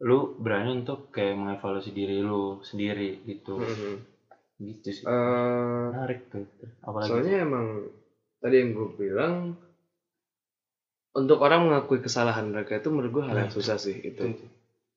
lu 0.02 0.18
berani 0.36 0.72
untuk 0.76 1.08
kayak 1.08 1.38
mengevaluasi 1.38 1.94
diri 1.94 2.20
lu 2.20 2.60
sendiri 2.60 3.24
gitu 3.24 3.56
Hmm, 3.56 3.72
hmm. 3.72 3.96
gitu 4.60 4.88
sih 4.92 5.04
Eh, 5.06 5.84
menarik 5.94 6.28
tuh 6.28 6.44
apalagi 6.82 7.08
soalnya 7.08 7.38
emang 7.40 7.66
tadi 8.42 8.56
yang 8.58 8.70
gue 8.74 8.90
bilang 8.98 9.34
untuk 11.16 11.40
orang 11.40 11.64
mengakui 11.64 12.04
kesalahan 12.04 12.52
mereka 12.52 12.76
itu 12.76 12.92
menurut 12.92 13.12
gue 13.14 13.24
hal 13.24 13.36
yang 13.38 13.48
Nah, 13.48 13.56
susah 13.56 13.78
sih 13.80 13.96
itu. 13.96 14.20
itu. 14.20 14.46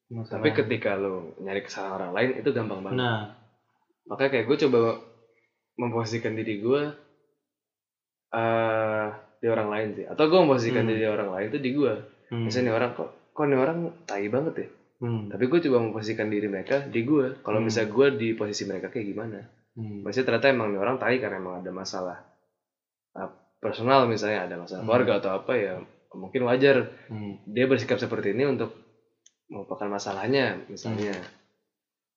Masalah- 0.09 0.41
Tapi 0.41 0.49
ketika 0.55 0.97
lo 0.97 1.37
nyari 1.39 1.61
kesalahan 1.61 1.95
orang 1.99 2.13
lain 2.13 2.31
itu 2.37 2.49
gampang 2.51 2.81
banget. 2.81 2.97
nah 2.97 3.21
Makanya 4.05 4.31
kayak 4.33 4.47
gue 4.47 4.57
coba 4.65 4.81
memposisikan 5.77 6.33
diri 6.33 6.59
gue 6.59 6.83
eh 8.31 9.07
di 9.39 9.47
orang 9.47 9.69
lain 9.69 9.89
sih. 9.95 10.05
Atau 10.05 10.27
gue 10.27 10.39
memposisikan 10.39 10.83
Hmm. 10.83 10.91
diri 10.91 11.01
di 11.03 11.09
orang 11.09 11.31
lain 11.31 11.47
itu 11.49 11.59
di 11.59 11.71
gue. 11.71 11.93
hmm, 12.29 12.43
Misalnya 12.43 12.67
nih 12.67 12.77
orang 12.77 12.91
kok 12.93 13.09
kok 13.31 13.45
nih 13.45 13.59
orang 13.59 13.79
tai 14.03 14.27
banget 14.27 14.55
ya. 14.57 14.69
hmm, 14.99 15.23
Tapi 15.31 15.45
gue 15.45 15.59
coba 15.63 15.77
memposisikan 15.81 16.27
diri 16.27 16.47
mereka 16.47 16.83
di 16.83 17.01
gue. 17.03 17.39
Kalau 17.39 17.59
Hmm. 17.59 17.67
misalnya 17.67 17.89
gue 17.89 18.07
di 18.13 18.29
posisi 18.33 18.65
mereka 18.65 18.89
kayak 18.89 19.07
gimana? 19.07 19.39
hmm, 19.75 20.03
Maksudnya 20.03 20.27
ternyata 20.27 20.49
emang 20.49 20.69
nih 20.69 20.81
orang 20.81 20.97
tai 20.97 21.17
karena 21.17 21.37
emang 21.37 21.55
ada 21.59 21.71
masalah 21.71 22.19
uh, 23.15 23.31
personal 23.59 24.07
misalnya 24.07 24.43
ada 24.43 24.57
masalah 24.57 24.81
Hmm. 24.81 24.89
keluarga 24.89 25.13
atau 25.19 25.31
apa 25.35 25.53
ya 25.53 25.73
mungkin 26.11 26.43
wajar 26.43 26.77
hmm, 27.07 27.45
dia 27.47 27.65
bersikap 27.65 27.97
seperti 27.97 28.33
ini 28.33 28.49
untuk 28.49 28.73
melupakan 29.49 29.89
masalahnya 29.89 30.61
misalnya. 30.69 31.17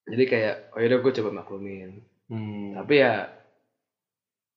Jadi 0.08 0.24
kayak 0.28 0.76
oh 0.76 0.80
yaudah 0.80 1.00
gue 1.00 1.12
coba 1.22 1.30
maklumin. 1.44 2.04
hmm, 2.28 2.76
Tapi 2.76 2.94
ya 3.00 3.32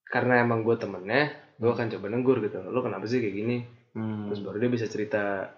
karena 0.05 0.45
emang 0.45 0.61
gue 0.61 0.75
temennya, 0.77 1.33
gue 1.57 1.69
akan 1.71 1.87
coba 1.97 2.05
nenggur 2.11 2.37
gitu. 2.45 2.61
Lo 2.69 2.83
kenapa 2.85 3.09
sih 3.09 3.19
kayak 3.19 3.35
gini? 3.35 3.57
hmm, 3.95 4.29
Terus 4.31 4.39
baru 4.43 4.57
dia 4.61 4.71
bisa 4.71 4.87
cerita, 4.87 5.49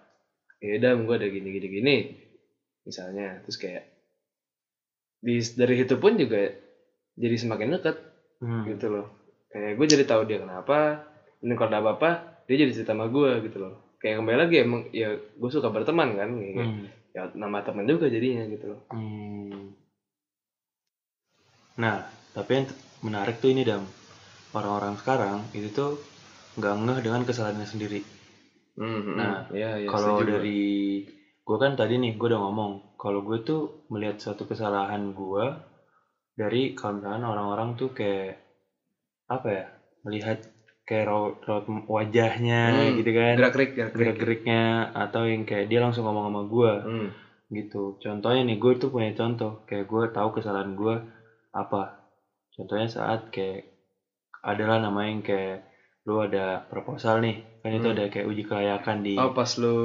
ya 0.63 0.71
udah 0.79 0.91
gue 0.97 1.15
ada 1.17 1.27
gini 1.27 1.49
gini 1.51 1.67
gini, 1.67 1.95
misalnya. 2.87 3.43
Terus 3.43 3.57
kayak 3.59 3.83
di 5.17 5.41
dari 5.57 5.75
itu 5.81 5.95
pun 5.97 6.13
juga 6.15 6.53
jadi 7.17 7.35
semakin 7.35 7.75
deket 7.81 7.97
hmm, 8.45 8.63
gitu 8.75 8.85
loh. 8.93 9.05
Kayak 9.49 9.73
gue 9.79 9.87
jadi 9.89 10.03
tahu 10.05 10.21
dia 10.29 10.39
kenapa. 10.43 11.07
Dan 11.37 11.53
kalau 11.53 11.69
ada 11.69 11.79
apa-apa, 11.85 12.09
dia 12.49 12.55
jadi 12.65 12.73
cerita 12.73 12.93
sama 12.97 13.09
gue 13.09 13.45
gitu 13.45 13.57
loh. 13.61 13.97
Kayak 13.97 14.21
kembali 14.21 14.37
lagi 14.37 14.55
emang 14.61 14.81
ya 14.93 15.17
gue 15.17 15.49
suka 15.49 15.73
berteman 15.73 16.13
kan, 16.17 16.29
kayak, 16.37 16.53
hmm, 16.69 16.85
ya 17.15 17.23
nama 17.35 17.63
teman 17.65 17.85
juga 17.87 18.07
jadinya 18.09 18.43
gitu 18.49 18.65
loh. 18.73 18.81
hmm. 18.91 19.75
Nah, 21.77 22.01
tapi 22.33 22.51
yang 22.57 22.67
menarik 23.05 23.37
tuh 23.37 23.49
ini 23.53 23.61
dam, 23.61 23.83
orang-orang 24.57 24.97
sekarang 24.97 25.37
itu 25.53 25.69
tuh 25.69 25.91
nggak 26.57 26.73
ngeh 26.83 26.99
dengan 27.05 27.21
kesalahannya 27.27 27.67
sendiri. 27.69 28.01
Hmm, 28.77 28.99
hmm, 29.05 29.15
Nah, 29.17 29.33
ya, 29.53 29.69
ya, 29.77 29.89
kalau 29.89 30.21
dari 30.21 30.61
gue 31.47 31.57
kan 31.63 31.73
tadi 31.79 31.93
nih 32.01 32.17
gue 32.17 32.27
udah 32.33 32.41
ngomong, 32.45 32.97
kalau 33.01 33.19
gue 33.21 33.37
tuh 33.45 33.61
melihat 33.93 34.17
suatu 34.21 34.43
kesalahan 34.49 35.13
gue 35.13 35.45
dari 36.37 36.77
kalau 36.77 36.97
misalkan 36.97 37.25
orang-orang 37.25 37.69
tuh 37.79 37.89
kayak 37.93 38.41
apa 39.29 39.47
ya, 39.49 39.65
melihat 40.05 40.37
kayak 40.87 41.05
raut, 41.11 41.33
raut 41.43 41.65
wajahnya 41.85 42.61
Hmm, 42.71 42.97
gitu 43.03 43.11
kan, 43.11 43.35
gerak-gerik, 43.35 43.71
gerak-gerik. 43.75 43.95
gerak-geriknya 43.99 44.63
atau 44.95 45.21
yang 45.27 45.43
kayak 45.43 45.65
dia 45.67 45.79
langsung 45.83 46.07
ngomong 46.07 46.25
sama 46.31 46.41
gue 46.47 46.73
Hmm. 46.87 47.09
gitu. 47.51 47.83
Contohnya 47.99 48.41
nih 48.47 48.57
gue 48.57 48.73
tuh 48.79 48.89
punya 48.93 49.11
contoh, 49.19 49.51
kayak 49.67 49.85
gue 49.91 50.03
tahu 50.15 50.29
kesalahan 50.39 50.71
gue 50.79 50.95
apa. 51.51 51.83
Contohnya 52.55 52.87
saat 52.87 53.27
kayak 53.35 53.67
adalah 54.41 54.79
namanya 54.79 55.09
yang 55.11 55.23
kayak 55.27 55.57
lu 56.07 56.23
ada 56.23 56.63
proposal 56.71 57.19
nih, 57.19 57.35
kan 57.59 57.71
itu 57.75 57.87
Hmm. 57.91 57.95
ada 57.99 58.05
kayak 58.07 58.27
uji 58.31 58.43
kelayakan 58.47 58.97
di 59.03 59.15
Oh, 59.19 59.31
pas 59.35 59.51
lu 59.59 59.75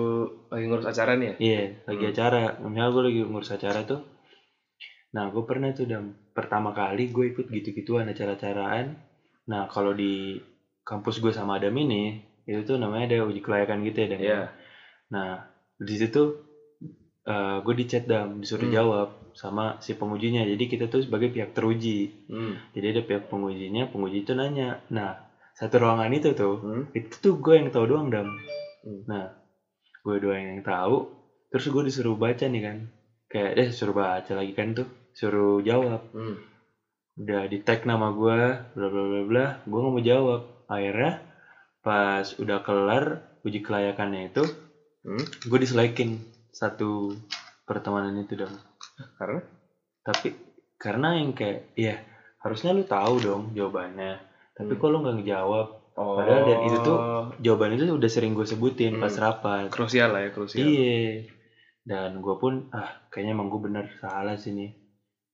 lagi 0.55 0.65
ngurus 0.71 0.87
acara 0.87 1.19
nih 1.19 1.27
ya? 1.27 1.35
Iya, 1.43 1.63
lagi 1.91 2.05
Hmm. 2.07 2.13
acara. 2.15 2.43
Misalnya 2.63 2.91
gue 2.95 3.03
lagi 3.11 3.21
ngurus 3.27 3.51
acara 3.51 3.81
tuh. 3.83 4.01
Nah, 5.13 5.25
gue 5.35 5.43
pernah 5.45 5.75
tuh 5.75 5.85
dam 5.91 6.15
pertama 6.33 6.71
kali 6.73 7.11
gue 7.11 7.25
ikut 7.35 7.47
gitu-gituan 7.51 8.07
acara-acaraan. 8.09 8.97
Nah, 9.51 9.67
kalau 9.69 9.93
di 9.93 10.39
kampus 10.83 11.23
gue 11.23 11.31
sama 11.31 11.59
Adam 11.59 11.75
ini, 11.79 12.19
itu 12.45 12.63
tuh 12.67 12.77
namanya 12.79 13.15
ada 13.15 13.27
uji 13.27 13.41
kelayakan 13.41 13.87
gitu 13.87 13.99
ya, 14.03 14.07
Dan. 14.11 14.21
Iya. 14.21 14.41
Nah, 15.15 15.31
di 15.79 15.95
situ 15.99 16.23
eh, 17.23 17.57
gue 17.63 17.75
di 17.79 17.87
chat 17.87 18.03
dam, 18.03 18.43
disuruh 18.43 18.67
Hmm. 18.67 18.75
jawab 18.75 19.09
sama 19.39 19.79
si 19.79 19.95
pengujinya. 19.95 20.43
Jadi 20.43 20.65
kita 20.67 20.91
tuh 20.91 21.07
sebagai 21.07 21.31
pihak 21.31 21.55
teruji. 21.55 22.11
Hmm. 22.27 22.59
Jadi 22.75 22.99
ada 22.99 23.03
pihak 23.07 23.31
pengujinya, 23.31 23.87
penguji 23.87 24.27
itu 24.27 24.35
nanya. 24.35 24.83
Nah, 24.91 25.23
satu 25.55 25.79
ruangan 25.79 26.11
itu 26.11 26.35
tuh, 26.35 26.59
Hmm. 26.59 26.85
itu 26.91 27.15
tuh 27.23 27.39
gue 27.39 27.55
yang 27.63 27.71
tahu 27.71 27.87
doang 27.87 28.11
dam. 28.11 28.27
Hmm. 28.83 29.07
Nah, 29.07 29.31
gue 30.03 30.17
doang 30.19 30.35
yang 30.59 30.67
tahu. 30.67 31.07
Terus 31.55 31.71
gue 31.71 31.83
disuruh 31.87 32.19
baca 32.19 32.43
nih 32.43 32.63
kan, 32.65 32.77
kayak 33.31 33.51
deh 33.55 33.69
suruh 33.71 33.95
baca 33.95 34.33
lagi 34.35 34.51
kan 34.51 34.75
tuh, 34.75 34.91
suruh 35.15 35.63
jawab. 35.63 36.03
Hmm. 36.11 36.43
Udah 37.23 37.47
di 37.47 37.63
tag 37.63 37.87
nama 37.87 38.11
gue, 38.11 38.39
bla 38.75 38.87
bla 38.91 39.03
bla 39.07 39.23
bla. 39.23 39.47
Gue 39.63 39.79
nggak 39.79 39.95
mau 39.95 40.03
jawab. 40.03 40.41
Akhirnya 40.73 41.21
pas 41.85 42.25
udah 42.41 42.59
kelar 42.65 43.05
uji 43.45 43.61
kelayakannya 43.61 44.33
itu, 44.33 44.43
Hmm. 45.03 45.21
gue 45.21 45.59
diselekin 45.59 46.17
satu 46.49 47.11
pertemanan 47.67 48.15
itu 48.17 48.39
dong. 48.39 48.55
Karena? 49.19 49.43
Tapi 50.01 50.31
karena 50.79 51.19
yang 51.19 51.35
kayak, 51.35 51.75
ya 51.75 51.99
harusnya 52.41 52.71
lu 52.71 52.87
tahu 52.87 53.15
dong 53.19 53.43
jawabannya. 53.53 54.19
Tapi 54.55 54.73
Hmm. 54.73 54.81
kok 54.81 54.89
lu 54.89 54.99
nggak 55.03 55.17
ngejawab? 55.21 55.67
Oh. 55.93 56.17
Padahal 56.17 56.43
dari 56.49 56.63
itu 56.65 56.79
tuh 56.81 56.99
jawaban 57.37 57.77
itu 57.77 57.85
udah 57.85 58.11
sering 58.11 58.33
gue 58.33 58.47
sebutin 58.47 58.97
pas 58.97 59.13
Hmm. 59.13 59.23
rapat. 59.23 59.69
krusial 59.69 60.09
lah 60.09 60.25
ya, 60.25 60.31
krusial. 60.31 60.65
Iya. 60.65 61.29
Dan 61.83 62.23
gue 62.23 62.35
pun, 62.39 62.71
ah 62.71 62.95
kayaknya 63.11 63.35
emang 63.35 63.51
gue 63.51 63.61
bener 63.61 63.91
salah 63.99 64.39
sih 64.39 64.55
nih. 64.55 64.71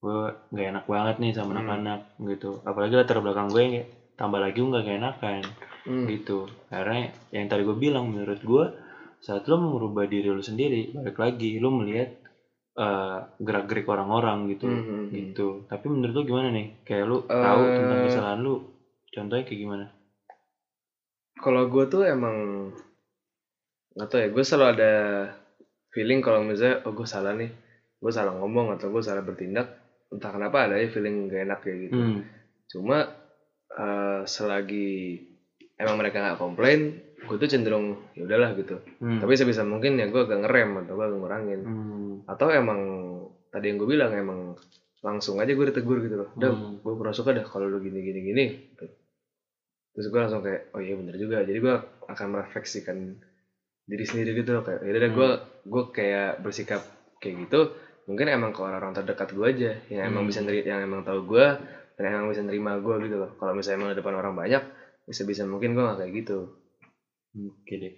Gue 0.00 0.32
gak 0.48 0.66
enak 0.72 0.84
banget 0.88 1.16
nih 1.20 1.32
sama 1.36 1.52
Hmm. 1.52 1.60
anak-anak 1.60 2.00
gitu. 2.24 2.64
Apalagi 2.64 2.96
latar 2.96 3.20
belakang 3.20 3.52
gue 3.52 3.60
yang 3.60 3.72
kayak, 3.76 3.88
tambah 4.18 4.42
lagi 4.42 4.58
gue 4.58 4.74
gak 4.74 4.98
enakan 4.98 5.42
Hmm. 5.88 6.04
gitu. 6.04 6.44
Karena 6.68 7.08
yang 7.32 7.48
tadi 7.48 7.64
gue 7.64 7.72
bilang 7.72 8.12
menurut 8.12 8.42
gue, 8.44 8.64
saat 9.24 9.48
lo 9.48 9.56
merubah 9.56 10.04
diri 10.04 10.28
lo 10.28 10.44
sendiri, 10.44 10.92
balik 10.92 11.16
lagi 11.16 11.56
lo 11.56 11.72
melihat 11.72 12.12
eh, 12.76 13.18
gerak-gerik 13.40 13.88
orang-orang 13.88 14.52
gitu. 14.52 14.68
Hmm, 14.68 14.82
hmm, 14.84 14.84
hmm. 14.84 15.08
gitu. 15.10 15.48
Tapi 15.66 15.86
menurut 15.88 16.12
lo 16.12 16.22
gimana 16.22 16.48
nih? 16.52 16.84
Kayak 16.84 17.04
lo 17.08 17.16
tahu 17.24 17.62
Eh. 17.64 17.74
tentang 17.74 18.00
kesalahan 18.04 18.38
lo, 18.38 18.54
contohnya 19.08 19.42
kayak 19.42 19.60
gimana? 19.64 19.86
Kalau 21.38 21.66
gue 21.66 21.84
tuh 21.86 22.02
emang 22.04 22.36
nggak 23.94 24.06
tau 24.06 24.18
ya, 24.22 24.28
gue 24.30 24.44
selalu 24.44 24.66
ada 24.78 24.92
feeling 25.90 26.20
kalau 26.22 26.46
misalnya 26.46 26.82
oh 26.86 26.94
gue 26.94 27.06
salah 27.08 27.34
nih, 27.34 27.50
gue 27.98 28.12
salah 28.14 28.34
ngomong 28.38 28.78
atau 28.78 28.94
gue 28.94 29.02
salah 29.02 29.26
bertindak, 29.26 29.74
entah 30.14 30.30
kenapa 30.30 30.70
ada 30.70 30.78
ya 30.78 30.86
feeling 30.86 31.26
gak 31.26 31.50
enak 31.50 31.58
kayak 31.62 31.78
gitu. 31.88 31.98
Hmm. 31.98 32.20
Cuma 32.70 33.10
eh, 33.70 34.20
selagi 34.24 34.88
emang 35.74 35.96
mereka 35.96 36.18
nggak 36.18 36.38
komplain, 36.38 36.80
gue 37.20 37.36
tuh 37.36 37.46
cenderung 37.46 38.10
ya 38.12 38.24
udahlah 38.24 38.50
gitu. 38.54 38.80
Hmm. 38.98 39.18
Tapi 39.18 39.32
sebisa 39.34 39.62
mungkin 39.62 39.94
ya 39.94 40.06
gue 40.06 40.20
agak 40.20 40.42
ngerem 40.42 40.82
atau 40.82 40.92
gue 40.94 41.04
agak 41.04 41.18
ngurangin. 41.18 41.60
Hmm. 41.60 42.12
Atau 42.24 42.48
emang 42.48 42.80
tadi 43.48 43.68
yang 43.68 43.78
gue 43.78 43.88
bilang 43.88 44.10
emang 44.10 44.40
langsung 44.98 45.38
aja 45.38 45.50
gue 45.50 45.66
ditegur 45.66 46.00
gitu 46.00 46.16
loh. 46.16 46.28
Udah, 46.34 46.50
Hmm. 46.50 46.74
gue 46.78 46.92
kurang 46.92 47.14
suka 47.14 47.30
dah 47.30 47.42
kalau 47.42 47.66
lu 47.66 47.78
gini 47.78 48.00
gini 48.00 48.20
gini. 48.24 48.44
Terus 49.92 50.06
gue 50.08 50.20
langsung 50.20 50.40
kayak 50.40 50.70
oh 50.72 50.80
iya 50.80 50.94
bener 50.94 51.14
juga. 51.14 51.42
Jadi 51.42 51.58
gue 51.58 51.74
akan 52.08 52.26
merefleksikan 52.28 52.98
diri 53.84 54.04
sendiri 54.04 54.36
gitu 54.36 54.52
loh 54.52 54.62
kayak 54.62 54.84
ya 54.84 54.92
udah 54.92 55.10
gue 55.10 55.28
gue 55.64 55.82
kayak 55.90 56.30
bersikap 56.38 56.84
kayak 57.18 57.48
gitu 57.48 57.72
mungkin 58.04 58.28
emang 58.28 58.52
ke 58.52 58.60
orang-orang 58.60 58.92
terdekat 58.94 59.32
gue 59.32 59.46
aja 59.46 59.70
yang 59.88 60.02
emang 60.06 60.22
Hmm. 60.22 60.28
bisa 60.28 60.40
neri 60.40 60.60
yang 60.60 60.80
emang 60.80 61.00
tahu 61.02 61.24
gue 61.26 61.46
dan 61.98 62.14
emang 62.14 62.30
bisa 62.30 62.46
nerima 62.46 62.78
gue 62.78 62.94
gitu 63.04 63.16
loh 63.18 63.30
kalau 63.36 63.52
misalnya 63.52 63.76
emang 63.82 63.90
di 63.92 63.98
depan 63.98 64.14
orang 64.14 64.34
banyak 64.38 64.62
bisa 65.04 65.26
bisa 65.26 65.42
mungkin 65.44 65.74
gue 65.74 65.82
gak 65.82 65.98
kayak 65.98 66.14
gitu 66.24 66.38
Oke 67.38 67.74
deh. 67.78 67.94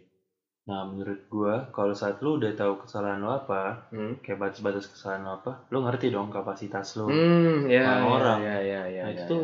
Nah, 0.69 0.85
menurut 0.85 1.25
gua 1.33 1.71
kalau 1.73 1.97
saat 1.97 2.21
lu 2.21 2.37
udah 2.37 2.53
tahu 2.53 2.85
kesalahan 2.85 3.23
lo 3.25 3.33
apa, 3.33 3.89
hmm. 3.89 4.21
kayak 4.21 4.39
batas-batas 4.39 4.87
kesalahan 4.91 5.25
lo 5.25 5.41
apa, 5.41 5.65
lu 5.73 5.81
ngerti 5.83 6.13
dong 6.13 6.29
kapasitas 6.29 6.95
lo. 7.01 7.09
Hmm, 7.09 7.65
ya, 7.67 8.05
Orang-orang. 8.05 8.39
ya, 8.45 8.57
ya, 8.61 8.83
ya, 8.87 9.03
nah, 9.07 9.11
ya, 9.11 9.17
itu 9.17 9.23
tuh 9.25 9.43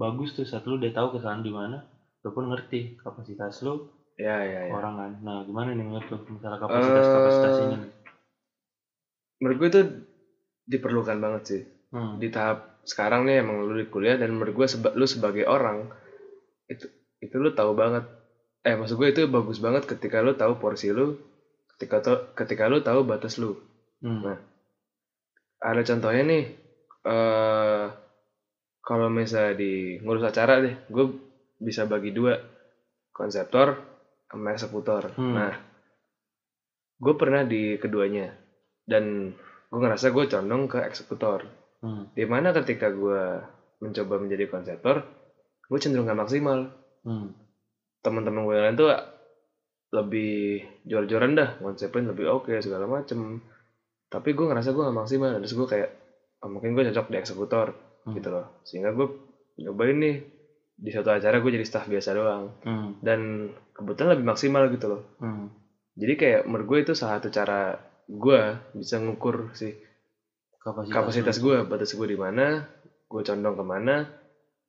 bagus 0.00 0.32
tuh 0.32 0.46
saat 0.48 0.64
lu 0.64 0.80
udah 0.80 0.88
tahu 0.90 1.18
kesalahan 1.18 1.44
di 1.44 1.52
mana, 1.52 1.84
lu 2.24 2.30
pun 2.32 2.48
ngerti 2.48 2.96
kapasitas 2.96 3.60
lu 3.62 3.84
ya, 4.16 4.40
ya, 4.42 4.60
ya. 4.66 4.72
orang 4.72 4.94
kan. 4.96 5.12
Nah, 5.20 5.36
gimana 5.44 5.76
nih 5.76 5.84
menurut 5.84 6.08
lu 6.08 6.18
masalah 6.32 6.58
kapasitas-kapasitas 6.62 7.54
Eh, 7.54 7.64
ini? 7.68 7.76
menurut 9.42 9.56
gue 9.60 9.68
itu 9.68 9.80
diperlukan 10.64 11.18
banget 11.20 11.42
sih 11.44 11.62
Hmm. 11.94 12.18
di 12.18 12.26
tahap 12.26 12.73
sekarang 12.84 13.24
nih 13.24 13.40
emang 13.40 13.64
lu 13.64 13.74
di 13.74 13.88
kuliah 13.88 14.14
dan 14.14 14.32
menurut 14.32 14.54
gue 14.54 14.66
seba- 14.68 14.92
lu 14.92 15.04
sebagai 15.04 15.44
orang 15.44 15.88
itu 16.66 16.86
itu 17.18 17.34
lu 17.36 17.50
tahu 17.50 17.72
banget 17.72 18.04
eh 18.60 18.76
maksud 18.76 18.96
gue 18.96 19.08
itu 19.10 19.20
bagus 19.26 19.58
banget 19.58 19.84
ketika 19.84 20.20
lu 20.20 20.32
tahu 20.32 20.56
porsi 20.56 20.88
lu 20.88 21.16
ketika 21.76 21.96
to- 22.00 22.24
ketika 22.32 22.68
lu 22.68 22.80
tahu 22.80 23.02
batas 23.02 23.36
lu 23.36 23.56
Hmm. 23.98 24.20
Nah. 24.20 24.38
ada 25.58 25.80
contohnya 25.80 26.22
nih 26.22 26.44
eh 27.04 27.84
kalau 28.80 29.08
misalnya 29.08 29.56
di 29.56 29.72
ngurus 29.98 30.28
acara 30.28 30.60
deh 30.60 30.76
gue 30.86 31.04
bisa 31.56 31.88
bagi 31.88 32.12
dua 32.12 32.36
konseptor 33.10 33.80
sama 34.28 34.52
eksekutor 34.52 35.08
Hmm. 35.16 35.32
nah 35.32 35.54
gue 36.94 37.14
pernah 37.16 37.42
di 37.42 37.80
keduanya 37.80 38.28
dan 38.84 39.32
gue 39.68 39.80
ngerasa 39.80 40.12
gue 40.12 40.24
condong 40.28 40.68
ke 40.68 40.84
eksekutor 40.84 41.48
Hmm. 41.84 42.08
di 42.16 42.24
mana 42.24 42.48
ketika 42.50 42.88
gue 42.88 43.44
mencoba 43.78 44.16
menjadi 44.16 44.48
konseptor 44.48 45.04
gue 45.62 45.78
cenderung 45.78 46.08
gak 46.08 46.16
maksimal 46.18 46.72
Hmm. 47.04 47.36
teman-teman 48.00 48.40
gue 48.42 48.54
yang 48.54 48.64
lain 48.64 48.78
tuh 48.78 48.88
lebih 49.92 50.32
jor-joran 50.82 51.36
dah 51.36 51.60
konsepin 51.60 52.08
lebih 52.08 52.26
oke 52.26 52.50
segala 52.58 52.88
macem 52.88 53.38
tapi 54.08 54.32
gue 54.32 54.46
ngerasa 54.46 54.72
gue 54.72 54.82
gak 54.82 54.98
maksimal 54.98 55.36
terus 55.38 55.52
gue 55.52 55.66
kayak 55.68 55.90
oh, 56.40 56.48
mungkin 56.48 56.72
gue 56.72 56.88
cocok 56.88 57.06
di 57.08 57.16
eksekutor 57.16 57.68
Hmm. 58.04 58.12
gitu 58.14 58.28
loh 58.28 58.60
sehingga 58.64 58.92
gue 58.92 59.08
nyobain 59.56 59.96
nih 59.96 60.16
di 60.74 60.88
suatu 60.88 61.08
acara 61.08 61.40
gue 61.40 61.50
jadi 61.52 61.64
staff 61.64 61.88
biasa 61.88 62.12
doang 62.12 62.52
Hmm. 62.60 63.00
dan 63.00 63.20
kebetulan 63.72 64.16
lebih 64.16 64.26
maksimal 64.26 64.68
gitu 64.68 64.86
loh 64.88 65.02
Hmm. 65.16 65.48
jadi 65.92 66.12
kayak 66.12 66.40
menurut 66.44 66.66
gue 66.66 66.78
itu 66.82 66.92
salah 66.92 67.16
satu 67.16 67.28
cara 67.28 67.80
gue 68.04 68.40
bisa 68.72 69.00
ngukur 69.00 69.52
sih 69.52 69.72
Kapasitas, 70.64 70.94
kapasitas 70.96 71.36
gue 71.44 71.56
batas 71.68 71.92
gue 71.92 72.08
di 72.08 72.16
mana 72.16 72.64
gue 73.04 73.20
condong 73.20 73.52
ke 73.52 73.64
mana 73.68 74.08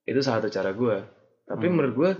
itu 0.03 0.19
salah 0.19 0.43
satu 0.43 0.51
cara 0.51 0.75
gue 0.75 0.97
tapi 1.47 1.65
Hmm. 1.65 1.73
menurut 1.79 1.95
gue 1.95 2.11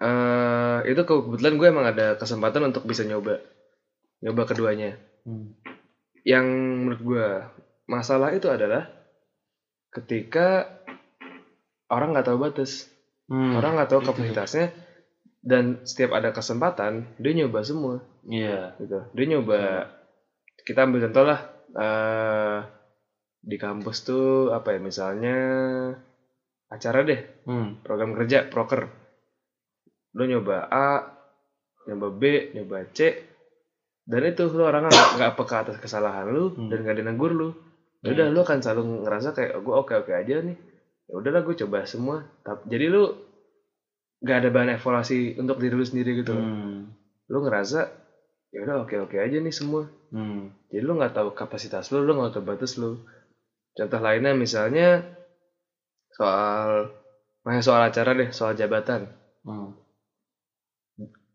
eh 0.00 0.78
itu 0.84 1.00
kebetulan 1.00 1.54
gue 1.56 1.66
emang 1.68 1.86
ada 1.88 2.16
kesempatan 2.16 2.72
untuk 2.72 2.84
bisa 2.84 3.04
nyoba. 3.04 3.40
Nyoba 4.20 4.42
keduanya. 4.44 4.96
Hmm. 5.24 5.56
yang 6.20 6.44
menurut 6.84 7.00
gue 7.00 7.26
masalah 7.88 8.36
itu 8.36 8.52
adalah 8.52 8.84
ketika 9.88 10.68
orang 11.88 12.12
nggak 12.12 12.28
tahu 12.28 12.36
batas. 12.36 12.92
Hmm. 13.32 13.56
orang 13.56 13.80
nggak 13.80 13.88
tahu 13.96 14.00
kapasitasnya 14.04 14.68
dan 15.40 15.80
setiap 15.88 16.12
ada 16.12 16.36
kesempatan 16.36 17.16
dia 17.16 17.32
nyoba 17.32 17.64
semua. 17.64 18.04
Iya. 18.28 18.76
gitu. 18.76 19.00
Dia 19.16 19.26
nyoba 19.32 19.88
kita 20.68 20.84
ambil 20.84 21.08
contoh 21.08 21.24
lah 21.24 21.40
eh 21.72 22.58
di 23.40 23.56
kampus 23.56 24.04
tuh 24.04 24.52
apa 24.52 24.76
ya 24.76 24.80
misalnya 24.80 25.36
acara 26.68 27.00
deh 27.02 27.20
Hmm. 27.48 27.80
program 27.80 28.12
kerja 28.12 28.46
proker 28.46 28.84
lo 30.12 30.22
nyoba 30.24 30.66
A 30.66 31.02
nyoba 31.86 32.08
B 32.12 32.22
nyoba 32.52 32.84
C 32.90 33.16
dan 34.04 34.22
itu 34.24 34.44
lo 34.50 34.66
orang 34.66 34.90
nggak 34.90 35.34
peka 35.34 35.56
atas 35.64 35.76
kesalahan 35.78 36.28
lu 36.28 36.52
Hmm. 36.52 36.68
dan 36.68 36.82
gak 36.82 36.94
ada 36.94 37.00
yang 37.00 37.10
negur 37.14 37.32
lu 37.32 37.50
Ya 38.00 38.16
udah 38.16 38.32
lu 38.32 38.40
akan 38.40 38.64
selalu 38.64 39.04
ngerasa 39.04 39.36
kayak 39.36 39.60
gue 39.60 39.74
oke 39.76 39.92
oke 39.92 40.08
aja 40.10 40.40
nih 40.40 40.56
ya 41.04 41.14
udahlah 41.14 41.44
gue 41.44 41.52
coba 41.54 41.84
semua 41.84 42.24
tapi 42.40 42.72
jadi 42.72 42.88
lu 42.88 43.12
nggak 44.20 44.36
ada 44.40 44.48
bahan 44.48 44.72
evaluasi 44.76 45.36
untuk 45.36 45.56
diri 45.56 45.74
lu 45.74 45.84
sendiri 45.84 46.20
gitu. 46.20 46.32
Hmm. 46.32 46.88
lu 47.28 47.38
ngerasa 47.40 47.88
ya 48.50 48.58
udah 48.66 48.76
oke 48.82 48.94
oke 48.98 49.16
aja 49.16 49.38
nih 49.38 49.54
semua 49.54 49.86
Hmm. 50.10 50.50
jadi 50.66 50.82
lu 50.82 50.98
nggak 50.98 51.14
tahu 51.14 51.30
kapasitas 51.32 51.94
lu 51.94 52.02
lu 52.02 52.18
nggak 52.18 52.34
tahu 52.34 52.44
batas 52.44 52.74
lu 52.74 52.98
contoh 53.72 54.00
lainnya 54.02 54.34
misalnya 54.34 55.06
soal 56.10 56.90
Nah, 57.40 57.56
soal 57.64 57.88
acara 57.88 58.12
deh, 58.12 58.28
soal 58.36 58.52
jabatan. 58.52 59.08
Hmm. 59.48 59.72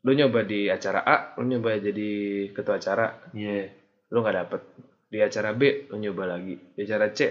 Lu 0.06 0.14
nyoba 0.14 0.46
di 0.46 0.70
acara 0.70 1.02
A, 1.02 1.34
lu 1.42 1.50
nyoba 1.50 1.82
jadi 1.82 2.10
ketua 2.54 2.78
acara, 2.78 3.34
Iya. 3.34 3.74
lu 4.14 4.22
nggak 4.22 4.38
dapet. 4.38 4.62
Di 5.10 5.18
acara 5.18 5.58
B, 5.58 5.90
lu 5.90 5.98
nyoba 5.98 6.38
lagi. 6.38 6.54
Di 6.78 6.86
acara 6.86 7.10
C, 7.10 7.26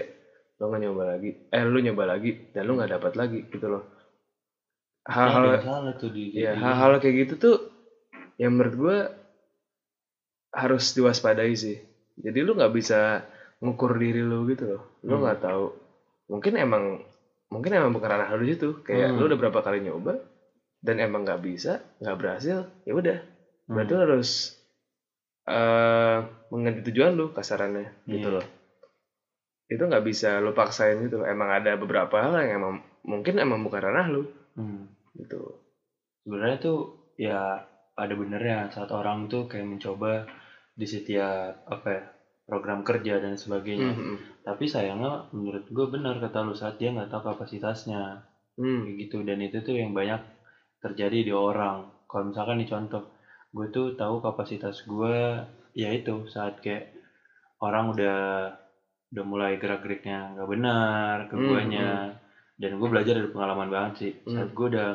lu 0.59 0.67
nggak 0.67 0.81
nyoba 0.83 1.03
lagi. 1.15 1.31
Eh, 1.55 1.63
lu 1.63 1.79
nyoba 1.79 2.03
lagi, 2.03 2.35
dan 2.51 2.67
lu 2.67 2.75
nggak 2.75 2.99
dapat 2.99 3.13
lagi, 3.15 3.39
gitu 3.47 3.67
loh. 3.71 3.83
Hal 5.07 5.31
Hal-hal 5.31 5.63
ya 6.35 6.51
hal-hal 6.59 6.99
kayak 6.99 7.15
gitu 7.23 7.33
tuh 7.39 7.57
yang 8.35 8.59
menurut 8.59 8.75
gue 8.75 8.97
harus 10.55 10.95
diwaspadai 10.95 11.51
sih 11.53 11.77
jadi 12.15 12.39
lu 12.41 12.55
nggak 12.55 12.71
bisa 12.71 13.19
ngukur 13.59 13.99
diri 13.99 14.23
lu 14.23 14.47
gitu 14.47 14.71
loh 14.71 14.81
lu 15.03 15.15
Hmm. 15.15 15.23
nggak 15.23 15.39
tahu 15.43 15.65
mungkin 16.31 16.53
emang 16.55 16.83
mungkin 17.51 17.71
emang 17.71 17.91
bukan 17.91 18.09
ranah 18.09 18.31
lu 18.33 18.41
di 18.41 18.55
situ 18.55 18.79
kayak 18.81 19.11
Hmm. 19.11 19.19
lu 19.19 19.27
udah 19.27 19.37
berapa 19.37 19.59
kali 19.59 19.83
nyoba 19.83 20.15
dan 20.79 20.97
emang 20.97 21.27
nggak 21.27 21.41
bisa 21.41 21.83
nggak 21.99 22.17
berhasil 22.17 22.57
ya 22.83 22.93
udah 22.93 23.19
Hmm. 23.67 23.73
berarti 23.75 23.91
lu 23.91 24.01
harus 24.01 24.29
eh 25.45 26.17
mengganti 26.49 26.81
tujuan 26.89 27.13
lu 27.13 27.29
kasarannya 27.29 27.93
gitu 28.07 28.29
Iya. 28.31 28.35
loh 28.39 28.45
itu 29.65 29.81
nggak 29.81 30.05
bisa 30.05 30.37
lu 30.39 30.53
paksain 30.53 30.97
gitu 31.01 31.19
loh 31.19 31.27
emang 31.27 31.49
ada 31.51 31.73
beberapa 31.75 32.17
hal 32.17 32.37
yang 32.39 32.51
emang 32.59 32.73
mungkin 33.03 33.37
emang 33.37 33.61
bukan 33.61 33.81
ranah 33.83 34.07
lu 34.07 34.23
Hmm. 34.55 34.87
gitu 35.13 35.57
sebenarnya 36.23 36.57
tuh 36.57 36.79
ya 37.15 37.61
ada 37.93 38.13
benernya 38.13 38.69
saat 38.69 38.89
orang 38.89 39.27
tuh 39.27 39.45
kayak 39.45 39.67
mencoba 39.67 40.25
di 40.75 40.85
setiap 40.85 41.63
apa 41.71 41.87
ya 41.87 42.03
program 42.45 42.85
kerja 42.85 43.17
dan 43.17 43.39
sebagainya. 43.39 43.91
Hmm, 43.95 44.17
tapi 44.45 44.69
sayangnya 44.69 45.31
menurut 45.33 45.65
gue 45.65 45.85
benar 45.89 46.21
kata 46.21 46.45
lu 46.45 46.53
saat 46.53 46.77
dia 46.77 46.93
nggak 46.93 47.09
tahu 47.09 47.33
kapasitasnya. 47.33 48.21
Hmm. 48.55 48.85
kayak 48.85 48.95
gitu. 49.07 49.17
Dan 49.25 49.41
itu 49.41 49.63
tuh 49.65 49.75
yang 49.75 49.91
banyak 49.95 50.21
terjadi 50.83 51.25
di 51.25 51.33
orang. 51.33 51.89
Kalau 52.05 52.29
misalkan 52.29 52.61
nih 52.61 52.69
contoh 52.69 53.03
gue 53.55 53.67
tuh 53.71 53.95
tahu 53.95 54.19
kapasitas 54.21 54.83
gue 54.85 55.41
ya 55.73 55.89
itu 55.95 56.27
saat 56.27 56.59
kayak 56.59 56.91
orang 57.63 57.95
udah 57.95 58.19
udah 59.15 59.25
mulai 59.25 59.55
gerak 59.55 59.79
geriknya 59.79 60.35
nggak 60.35 60.49
benar 60.51 61.15
ke 61.31 61.35
Hmm, 61.39 61.47
guanya 61.47 61.89
dan 62.59 62.71
gue 62.75 62.87
belajar 62.87 63.15
dari 63.15 63.31
pengalaman 63.31 63.71
banget 63.71 63.93
sih. 63.97 64.11
Saat 64.27 64.51
gue 64.51 64.67
udah 64.75 64.89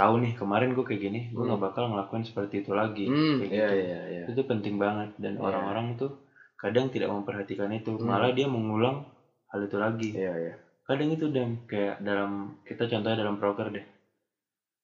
tahu 0.00 0.14
nih 0.24 0.32
kemarin 0.32 0.72
gue 0.72 0.80
kayak 0.80 1.02
gini 1.02 1.20
gue 1.28 1.36
Hmm. 1.36 1.48
nggak 1.52 1.60
bakal 1.60 1.84
ngelakuin 1.92 2.24
seperti 2.24 2.54
itu 2.64 2.72
lagi 2.72 3.04
Hmm, 3.06 3.36
kayak 3.38 3.50
iya 3.52 3.66
gitu 3.68 3.84
iya 3.84 4.00
iya. 4.08 4.24
itu 4.32 4.42
penting 4.48 4.74
banget 4.80 5.12
dan 5.20 5.36
Iya. 5.36 5.42
orang-orang 5.44 5.86
tuh 6.00 6.10
kadang 6.56 6.88
tidak 6.88 7.12
memperhatikan 7.12 7.68
itu 7.70 7.92
Hmm. 7.94 8.08
malah 8.08 8.32
dia 8.32 8.48
mengulang 8.48 9.04
hal 9.50 9.60
itu 9.60 9.76
lagi 9.76 10.10
Iya 10.16 10.32
iya. 10.40 10.54
kadang 10.88 11.08
itu 11.12 11.28
dan 11.28 11.48
kayak 11.68 12.00
dalam 12.00 12.30
kita 12.64 12.88
contohnya 12.88 13.20
dalam 13.20 13.36
broker 13.36 13.68
deh 13.68 13.84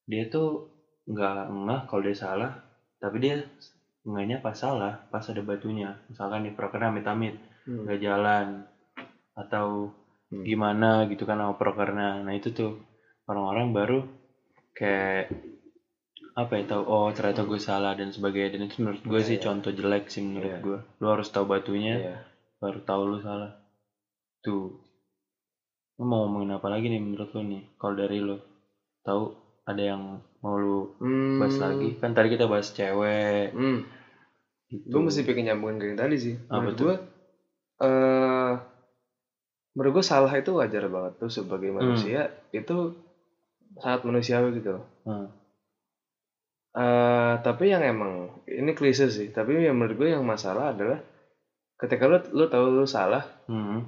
dia 0.07 0.23
tuh 0.29 0.71
nggak 1.07 1.39
ngeh 1.51 1.81
kalau 1.89 2.03
dia 2.03 2.15
salah 2.15 2.53
tapi 2.99 3.17
dia 3.19 3.35
ngehnya 4.05 4.39
pas 4.39 4.55
salah 4.55 5.03
pas 5.11 5.23
ada 5.23 5.43
batunya 5.43 5.99
misalkan 6.07 6.47
di 6.47 6.51
broker 6.51 6.79
amit-amit 6.81 7.35
Hmm. 7.65 7.83
nggak 7.83 7.99
jalan 7.99 8.47
atau 9.35 9.91
Hmm. 10.27 10.43
gimana 10.43 11.07
gitu 11.07 11.23
kan 11.23 11.39
sama 11.39 11.55
prokernya 11.55 12.23
nah 12.23 12.35
itu 12.35 12.51
tuh 12.51 12.75
orang-orang 13.27 13.71
baru 13.71 13.99
kayak 14.77 15.33
apa 16.37 16.53
ya 16.53 16.65
tahu 16.69 16.83
oh 16.85 17.09
ternyata 17.11 17.43
gue 17.43 17.57
salah 17.57 17.97
dan 17.97 18.13
sebagainya 18.13 18.55
dan 18.55 18.69
itu 18.69 18.77
menurut 18.79 19.01
gue 19.03 19.21
Iya, 19.21 19.25
sih 19.25 19.37
iya. 19.41 19.45
contoh 19.49 19.73
jelek 19.73 20.05
sih 20.07 20.21
menurut 20.21 20.53
Iya. 20.53 20.61
gue 20.61 20.79
lu 21.01 21.07
harus 21.09 21.29
tahu 21.29 21.45
batunya 21.45 21.95
Iya. 21.97 22.17
baru 22.61 22.79
tahu 22.83 23.03
lu 23.09 23.19
salah 23.19 23.57
tuh 24.41 24.77
lu 25.97 26.05
mau 26.05 26.29
ngomongin 26.29 26.53
apa 26.53 26.69
lagi 26.69 26.87
nih 26.87 27.01
menurut 27.01 27.33
lu 27.33 27.41
nih 27.43 27.65
kalau 27.77 27.95
dari 27.97 28.21
lu 28.21 28.37
tahu 29.01 29.33
ada 29.65 29.81
yang 29.83 30.03
mau 30.39 30.55
lu 30.55 30.93
Hmm. 31.01 31.41
bahas 31.41 31.57
lagi 31.57 31.97
kan 31.97 32.13
tadi 32.13 32.29
kita 32.29 32.45
bahas 32.45 32.69
cewek 32.69 33.57
Hmm. 33.57 33.81
gitu 34.69 34.93
Gue 34.93 35.03
mesti 35.03 35.25
pengen 35.25 35.49
nyambungin 35.49 35.79
ke 35.79 35.85
yang 35.87 35.97
tadi 35.97 36.17
sih. 36.19 36.35
Menurut 36.51 36.75
gue, 36.77 36.95
eh, 37.81 38.53
menurut 39.73 39.93
gue 39.95 40.05
salah 40.05 40.33
itu 40.33 40.51
wajar 40.53 40.85
banget 40.87 41.13
tuh 41.17 41.31
sebagai 41.31 41.71
manusia 41.71 42.21
itu 42.51 42.93
sangat 43.77 44.01
manusiawi 44.03 44.57
gitu. 44.57 44.77
loh. 44.77 44.85
Hmm. 45.05 45.29
Eh, 46.77 47.35
tapi 47.41 47.73
yang 47.73 47.81
emang 47.83 48.13
ini 48.45 48.77
klise 48.77 49.09
sih. 49.09 49.33
Tapi 49.33 49.65
yang 49.65 49.77
menurut 49.77 49.97
gue 49.97 50.09
yang 50.13 50.21
masalah 50.23 50.77
adalah 50.77 51.01
ketika 51.77 52.05
lu 52.05 52.21
lu 52.33 52.45
tahu 52.47 52.65
lu 52.75 52.85
salah, 52.85 53.25
Hmm. 53.49 53.85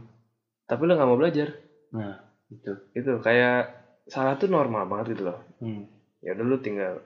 tapi 0.65 0.85
lu 0.85 0.97
nggak 0.97 1.09
mau 1.09 1.17
belajar. 1.17 1.53
nah 1.89 2.21
itu 2.49 2.73
Itu 2.93 3.17
kayak 3.19 3.65
salah 4.05 4.37
tuh 4.37 4.49
normal 4.49 4.85
banget 4.85 5.17
gitu 5.17 5.29
loh. 5.29 5.41
hmm. 5.61 5.85
Ya 6.21 6.33
udah 6.33 6.45
lu 6.45 6.57
tinggal 6.59 7.01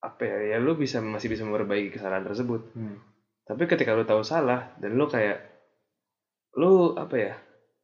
apa 0.00 0.22
ya? 0.22 0.56
Ya 0.56 0.58
lu 0.58 0.72
bisa 0.74 1.00
masih 1.00 1.28
bisa 1.28 1.44
memperbaiki 1.44 1.92
kesalahan 1.92 2.24
tersebut. 2.24 2.64
Hmm. 2.72 2.96
Tapi 3.44 3.64
ketika 3.66 3.92
lu 3.92 4.04
tahu 4.04 4.20
salah 4.22 4.72
dan 4.76 4.96
lu 4.96 5.04
kayak 5.06 5.44
lu 6.56 6.96
apa 6.96 7.16
ya? 7.16 7.32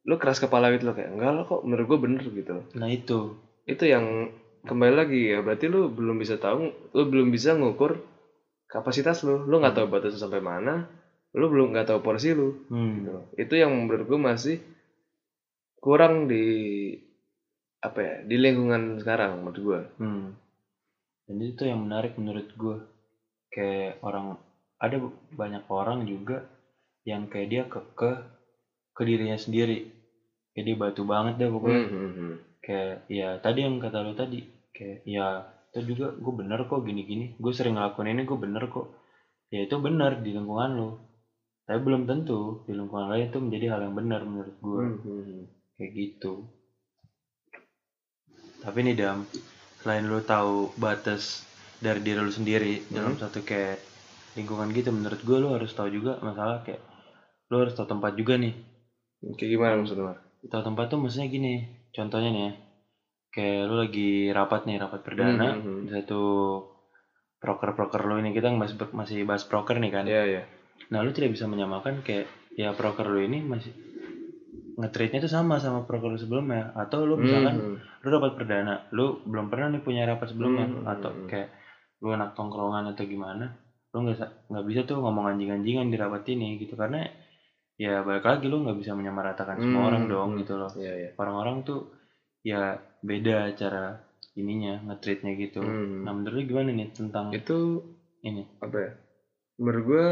Lu 0.01 0.17
keras 0.17 0.39
kepala 0.39 0.73
gitu 0.73 0.85
loh 0.85 0.95
kayak 0.95 1.13
enggak 1.13 1.31
lah 1.31 1.43
kok 1.43 1.61
menurut 1.61 1.85
gue 1.85 1.99
bener 1.99 2.23
gitu. 2.25 2.57
nah 2.73 2.87
itu 2.87 3.37
Itu 3.67 3.83
yang 3.83 4.31
kembali 4.63 4.93
lagi 4.95 5.21
ya 5.35 5.43
berarti 5.43 5.67
lu 5.67 5.91
belum 5.91 6.17
bisa 6.17 6.39
tahu, 6.39 6.71
lu 6.95 7.03
belum 7.11 7.29
bisa 7.35 7.53
ngukur 7.53 7.99
kapasitas 8.71 9.27
lu. 9.27 9.43
Lu 9.43 9.59
nggak 9.59 9.75
tahu 9.75 9.87
batasnya 9.91 10.23
sampai 10.23 10.39
mana, 10.39 10.87
lu 11.35 11.51
belum 11.51 11.75
nggak 11.75 11.91
tahu 11.91 11.99
porsi 11.99 12.31
lu. 12.31 12.55
hmm. 12.71 12.91
Gitu. 13.03 13.15
Itu 13.43 13.53
yang 13.59 13.75
menurut 13.75 14.07
gue 14.07 14.19
masih 14.19 14.57
kurang 15.83 16.31
di 16.31 16.45
apa 17.77 17.99
ya 18.01 18.15
di 18.25 18.35
lingkungan 18.39 19.03
sekarang 19.03 19.43
menurut 19.43 19.59
gue. 19.59 19.81
Hmm. 19.99 20.27
Dan 21.27 21.37
itu 21.43 21.67
yang 21.67 21.83
menarik 21.83 22.15
menurut 22.15 22.47
gue. 22.55 22.77
Kayak 23.51 23.99
orang 23.99 24.39
ada 24.79 24.95
banyak 25.33 25.63
orang 25.67 26.07
juga 26.07 26.47
yang 27.03 27.27
kayak 27.27 27.49
dia 27.51 27.63
kekeh 27.67 28.17
ke 28.95 29.01
dirinya 29.03 29.35
sendiri. 29.35 29.91
Dia 30.57 30.73
batu 30.73 31.05
banget 31.05 31.37
deh 31.37 31.51
pokoknya. 31.51 31.83
Hmm. 31.85 32.46
Kayak 32.67 33.07
ya 33.07 33.39
tadi 33.39 33.63
yang 33.63 33.79
kata 33.79 34.03
lo 34.03 34.11
tadi. 34.11 34.43
Kayak 34.75 34.99
ya 35.07 35.27
itu 35.71 35.95
juga 35.95 36.11
gue 36.11 36.33
bener 36.35 36.59
kok 36.67 36.83
gini-gini. 36.83 37.39
Gue 37.39 37.55
sering 37.55 37.79
ngelakuin 37.79 38.11
ini 38.11 38.27
gue 38.27 38.35
bener 38.35 38.67
kok. 38.67 38.91
Ya 39.47 39.63
itu 39.63 39.79
bener 39.79 40.19
di 40.19 40.35
lingkungan 40.35 40.71
lo. 40.75 40.89
Tapi 41.63 41.79
belum 41.79 42.03
tentu 42.03 42.67
di 42.67 42.75
lingkungan 42.75 43.07
lain 43.07 43.31
itu 43.31 43.39
menjadi 43.39 43.65
hal 43.71 43.79
yang 43.87 43.95
benar 43.95 44.21
menurut 44.27 44.55
gue. 44.59 44.83
Hmm. 44.83 45.41
kayak 45.77 45.93
gitu 45.93 46.33
tapi 48.57 48.81
nih 48.81 48.97
dam 48.97 49.23
selain 49.81 50.09
lu 50.09 50.19
tahu 50.25 50.73
batas 50.75 51.45
dari 51.77 52.01
diri 52.01 52.17
lu 52.17 52.33
sendiri 52.33 52.81
dalam 52.89 53.13
satu 53.13 53.45
kayak 53.45 53.77
lingkungan 54.33 54.73
gitu 54.73 54.89
menurut 54.89 55.21
gue 55.21 55.37
lu 55.37 55.53
harus 55.53 55.69
tahu 55.77 55.89
juga 55.93 56.17
masalah 56.25 56.65
kayak 56.65 56.81
lu 57.53 57.61
harus 57.61 57.77
tahu 57.77 57.87
tempat 57.87 58.17
juga 58.17 58.35
nih 58.41 58.57
Kayak 59.37 59.49
gimana 59.53 59.73
maksudnya? 59.81 60.17
tahu 60.49 60.61
tempat 60.65 60.85
tuh 60.89 60.97
maksudnya 60.97 61.27
gini 61.29 61.53
contohnya 61.97 62.29
nih 62.29 62.43
ya 62.45 62.53
kayak 63.33 63.61
lu 63.65 63.75
lagi 63.81 64.09
rapat 64.29 64.61
nih 64.69 64.77
rapat 64.77 65.01
perdana 65.01 65.57
Hmm, 65.57 65.61
hmm, 65.61 65.65
hmm. 65.65 65.81
di 65.85 65.91
satu 65.91 66.21
proker-proker 67.37 68.01
lu 68.05 68.17
ini 68.17 68.33
kita 68.33 68.49
bahas, 68.53 68.73
masih 68.93 69.25
bahas 69.25 69.45
proker 69.45 69.77
nih 69.77 69.91
kan 69.93 70.05
Iya 70.05 70.23
iya. 70.25 70.43
Nah, 70.93 71.01
lu 71.01 71.09
tidak 71.11 71.33
bisa 71.33 71.45
menyamakan 71.45 72.01
kayak 72.01 72.25
ya 72.53 72.73
proker 72.73 73.05
lu 73.05 73.21
ini 73.21 73.41
masih 73.41 73.73
nge-treatnya 74.77 75.25
tuh 75.25 75.31
sama 75.33 75.57
sama 75.57 75.85
proker 75.89 76.13
lu 76.13 76.19
sebelumnya 76.21 76.69
atau 76.77 77.01
lu 77.05 77.17
misalkan 77.17 77.55
Hmm. 77.57 77.77
lu 78.05 78.07
dapat 78.13 78.37
perdana, 78.37 78.85
lu 78.93 79.19
belum 79.25 79.49
pernah 79.49 79.73
nih 79.73 79.81
punya 79.81 80.05
rapat 80.05 80.31
sebelumnya 80.31 80.69
Hmm, 80.69 80.85
atau 80.85 81.09
hmm, 81.11 81.19
hmm. 81.25 81.29
kayak 81.29 81.49
lu 82.01 82.13
anak 82.13 82.37
tongkrongan 82.37 82.93
atau 82.93 83.03
gimana, 83.05 83.57
lu 83.93 83.97
nggak 84.05 84.49
nggak 84.53 84.65
bisa 84.69 84.81
tuh 84.85 85.01
ngomong 85.01 85.33
anjing-anjingan 85.33 85.89
di 85.89 85.97
rapat 85.97 86.23
ini 86.29 86.61
gitu 86.61 86.77
karena 86.77 87.05
ya 87.77 88.01
balik 88.01 88.25
lagi 88.25 88.45
lu 88.45 88.61
nggak 88.61 88.77
bisa 88.77 88.91
menyamaratakan 88.91 89.55
semua 89.55 89.81
Hmm, 89.81 89.87
orang 89.87 90.03
dong 90.07 90.29
hmm. 90.33 90.39
gitu 90.41 90.53
loh. 90.55 90.71
Iya 90.73 90.93
iya. 90.97 91.09
Orang-orang 91.15 91.61
tuh 91.61 91.93
ya 92.41 92.75
beda 92.99 93.53
cara 93.53 94.01
ininya 94.33 94.81
nge-treatnya 94.83 95.33
gitu. 95.35 95.61
Hmm. 95.61 96.01
Nah, 96.01 96.11
menurut 96.11 96.35
lu 96.35 96.43
gimana 96.43 96.69
nih 96.71 96.89
tentang 96.91 97.29
Itu 97.29 97.85
ini? 98.21 98.45
apa 98.59 98.77
ya? 98.77 98.91
Menurut 99.57 99.83
gue 99.83 100.07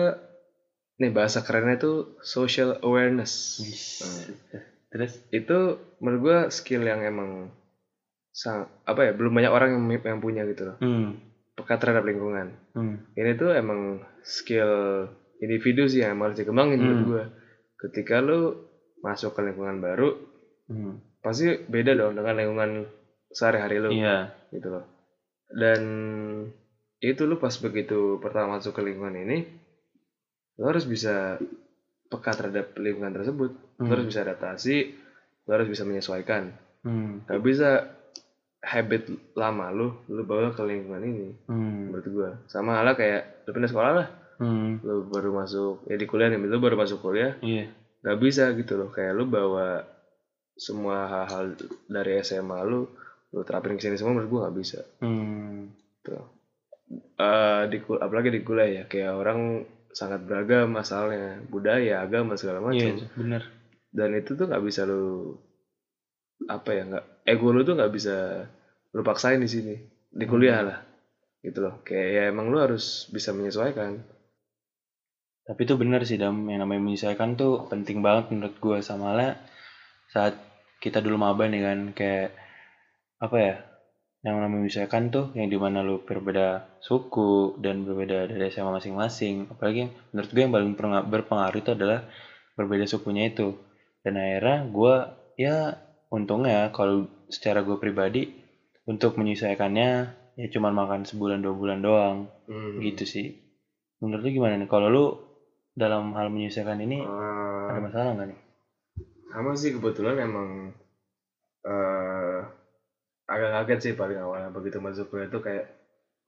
nih 0.97 1.11
bahasa 1.11 1.41
kerennya 1.41 1.75
itu 1.75 1.93
social 2.21 2.77
awareness. 2.79 3.61
Hmm. 3.99 4.33
Terus 4.87 5.11
Itu 5.29 5.57
menurut 5.99 6.21
gue 6.21 6.37
skill 6.51 6.81
yang 6.81 7.01
emang 7.01 7.49
sang, 8.29 8.67
apa 8.83 9.01
ya 9.01 9.11
belum 9.11 9.31
banyak 9.31 9.49
orang 9.49 9.69
yang, 9.73 9.83
yang 9.97 10.19
punya 10.19 10.45
gitu 10.45 10.67
loh. 10.67 10.77
hmm, 10.77 11.07
Peka 11.55 11.75
terhadap 11.77 12.03
lingkungan. 12.03 12.51
hmm, 12.73 13.15
Ini 13.15 13.31
tuh 13.33 13.51
emang 13.51 13.99
skill 14.21 14.69
individu 15.37 15.85
sih 15.85 16.01
yang 16.01 16.15
harus 16.15 16.35
dikembangin 16.35 16.77
menurut 16.77 16.97
Hmm. 16.97 17.09
gue. 17.09 17.23
Ketika 17.85 18.17
lu 18.17 18.57
masuk 18.99 19.31
ke 19.31 19.41
lingkungan 19.41 19.77
baru 19.77 20.17
Hmm. 20.65 20.97
pasti 21.21 21.45
beda 21.61 21.93
dong 21.93 22.17
dengan 22.17 22.33
lingkungan 22.35 22.89
sehari-hari 23.29 23.77
lu 23.77 23.89
Iya. 23.91 24.33
gitu 24.49 24.69
loh 24.69 24.85
dan 25.51 25.81
itu 26.97 27.21
lu 27.23 27.37
pas 27.37 27.53
begitu 27.55 28.17
pertama 28.17 28.57
masuk 28.57 28.73
ke 28.73 28.81
lingkungan 28.81 29.13
ini 29.15 29.45
lu 30.55 30.65
harus 30.65 30.85
bisa 30.85 31.37
peka 32.07 32.33
terhadap 32.33 32.73
lingkungan 32.75 33.13
tersebut 33.13 33.51
lu 33.53 33.77
Hmm. 33.77 33.91
harus 33.91 34.05
bisa 34.05 34.21
adaptasi 34.21 34.75
lu 35.45 35.51
harus 35.51 35.69
bisa 35.69 35.83
menyesuaikan 35.83 36.49
Hmm. 36.81 37.21
gak 37.23 37.41
bisa 37.41 37.85
habit 38.59 39.05
lama 39.33 39.69
lu 39.69 39.93
lu 40.07 40.21
bawa 40.23 40.49
ke 40.49 40.61
lingkungan 40.61 41.03
ini 41.03 41.29
Hmm. 41.45 41.93
menurut 41.93 42.05
gua 42.07 42.29
sama 42.47 42.73
halnya 42.75 42.93
kayak 42.93 43.45
lu 43.45 43.53
pindah 43.53 43.69
sekolah 43.69 43.91
lah 43.93 44.07
Hmm. 44.35 44.79
lu 44.79 45.05
baru 45.05 45.31
masuk 45.33 45.85
ya 45.85 45.95
di 45.95 46.03
kuliah 46.03 46.27
nih 46.27 46.39
lu 46.41 46.57
baru 46.57 46.75
masuk 46.75 46.99
kuliah 46.99 47.33
Iya. 47.39 47.71
gak 48.01 48.17
bisa 48.17 48.51
gitu 48.51 48.75
loh 48.75 48.89
kayak 48.89 49.11
lu 49.11 49.23
bawa 49.23 49.81
semua 50.53 51.05
hal-hal 51.05 51.55
dari 51.85 52.19
SMA 52.19 52.59
lu 52.61 52.87
lu 53.29 53.41
terapin 53.41 53.73
ke 53.73 53.81
sini 53.81 53.95
semua 53.95 54.13
menurut 54.13 54.29
gua 54.29 54.41
gak 54.45 54.55
bisa 54.55 54.79
Hmm. 54.99 55.71
tuh 56.01 56.23
Eh, 57.17 57.63
di 57.65 57.79
kul- 57.79 57.97
apalagi 57.97 58.29
di 58.29 58.39
kuliah 58.39 58.69
ya 58.69 58.83
kayak 58.85 59.15
orang 59.15 59.63
sangat 59.89 60.21
beragam 60.21 60.69
asalnya 60.75 61.41
budaya 61.43 61.99
agama 61.99 62.35
segala 62.35 62.61
macam 62.61 62.93
Iya, 62.93 63.07
bener. 63.11 63.41
dan 63.89 64.13
itu 64.13 64.31
tuh 64.33 64.45
nggak 64.45 64.61
bisa 64.61 64.83
lu 64.83 65.33
apa 66.45 66.69
ya 66.69 66.83
nggak 66.85 67.05
ego 67.25 67.47
lu 67.49 67.63
tuh 67.63 67.73
nggak 67.73 67.89
bisa 67.89 68.45
lu 68.91 69.01
paksain 69.01 69.39
di 69.39 69.47
sini 69.47 69.75
di 70.11 70.25
kuliah 70.25 70.61
lah 70.61 70.77
gitu 71.41 71.57
loh 71.59 71.79
kayak 71.81 72.09
ya 72.11 72.23
emang 72.27 72.47
lu 72.47 72.59
harus 72.59 72.85
bisa 73.09 73.31
menyesuaikan 73.31 73.97
Tapi 75.45 75.61
itu 75.61 75.77
bener 75.77 76.01
sih 76.09 76.17
Dam, 76.17 76.49
yang 76.49 76.65
namanya 76.65 76.81
menyesuaikan 76.81 77.37
tuh 77.37 77.69
penting 77.69 78.01
banget 78.01 78.33
menurut 78.33 78.57
gue 78.57 78.77
sama 78.81 79.13
lah 79.13 79.37
saat 80.09 80.33
kita 80.81 81.01
dulu 81.05 81.21
maba 81.21 81.45
nih 81.45 81.61
kan 81.61 81.79
kayak 81.93 82.29
apa 83.21 83.37
ya 83.37 83.55
yang 84.25 84.41
namanya 84.41 84.65
menyesuaikan 84.65 85.13
tuh 85.13 85.29
yang 85.37 85.53
di 85.53 85.57
mana 85.61 85.85
lu 85.85 86.01
berbeda 86.01 86.65
suku 86.81 87.53
dan 87.61 87.85
berbeda 87.85 88.25
dari 88.25 88.49
SMA 88.49 88.73
masing-masing. 88.73 89.53
Apalagi 89.53 89.85
yang 89.85 89.91
menurut 90.09 90.29
gue 90.33 90.41
yang 90.41 90.53
paling 90.53 90.71
penga- 90.73 91.05
berpengaruh 91.05 91.61
itu 91.61 91.71
adalah 91.77 92.01
berbeda 92.57 92.89
sukunya 92.89 93.29
itu. 93.29 93.53
Dan 94.01 94.17
akhirnya 94.17 94.65
gue 94.65 94.95
ya 95.37 95.77
untungnya 96.09 96.73
kalau 96.73 97.05
secara 97.29 97.61
gue 97.61 97.77
pribadi 97.77 98.25
untuk 98.89 99.13
menyesuaikannya 99.21 99.89
ya 100.41 100.47
cuman 100.49 100.73
makan 100.73 101.01
sebulan 101.05 101.45
dua 101.45 101.53
bulan 101.53 101.79
doang. 101.85 102.17
Hmm. 102.49 102.81
gitu 102.81 103.05
sih. 103.05 103.37
Menurut 104.01 104.25
lu 104.25 104.41
gimana 104.41 104.57
nih? 104.57 104.65
Kalau 104.65 104.89
lu 104.89 105.05
dalam 105.75 106.15
hal 106.15 106.31
menyesuaikan 106.31 106.79
ini 106.79 107.03
Eh, 107.03 107.65
ada 107.69 107.79
masalah 107.79 108.15
nggak 108.15 108.27
nih? 108.31 108.39
sama 109.27 109.51
sih 109.51 109.75
kebetulan 109.75 110.15
emang 110.17 110.71
eh 111.61 112.39
agak 113.25 113.49
kaget 113.51 113.79
sih 113.81 113.93
paling 113.93 114.15
awalnya 114.15 114.47
begitu 114.47 114.79
masuk 114.79 115.09
kuliah 115.09 115.27
tuh 115.27 115.41
kayak 115.41 115.65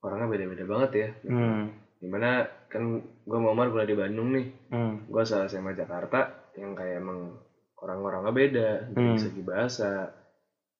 orangnya 0.01 0.27
beda-beda 0.27 0.65
banget 0.65 0.91
ya. 0.93 1.09
Hmm. 1.25 1.71
Di 1.97 2.05
mana 2.05 2.41
kan 2.67 2.83
gue 2.99 3.39
mau 3.39 3.55
kuliah 3.55 3.85
di 3.85 3.95
Bandung 3.95 4.33
nih. 4.33 4.47
Hmm. 4.67 5.05
Gue 5.05 5.21
asal 5.21 5.45
SMA 5.45 5.71
Jakarta 5.71 6.25
yang 6.57 6.73
kayak 6.73 6.99
emang 6.99 7.37
orang-orangnya 7.77 8.33
beda 8.33 8.67
dari 8.91 9.13
Hmm. 9.13 9.21
segi 9.21 9.41
bahasa 9.41 10.09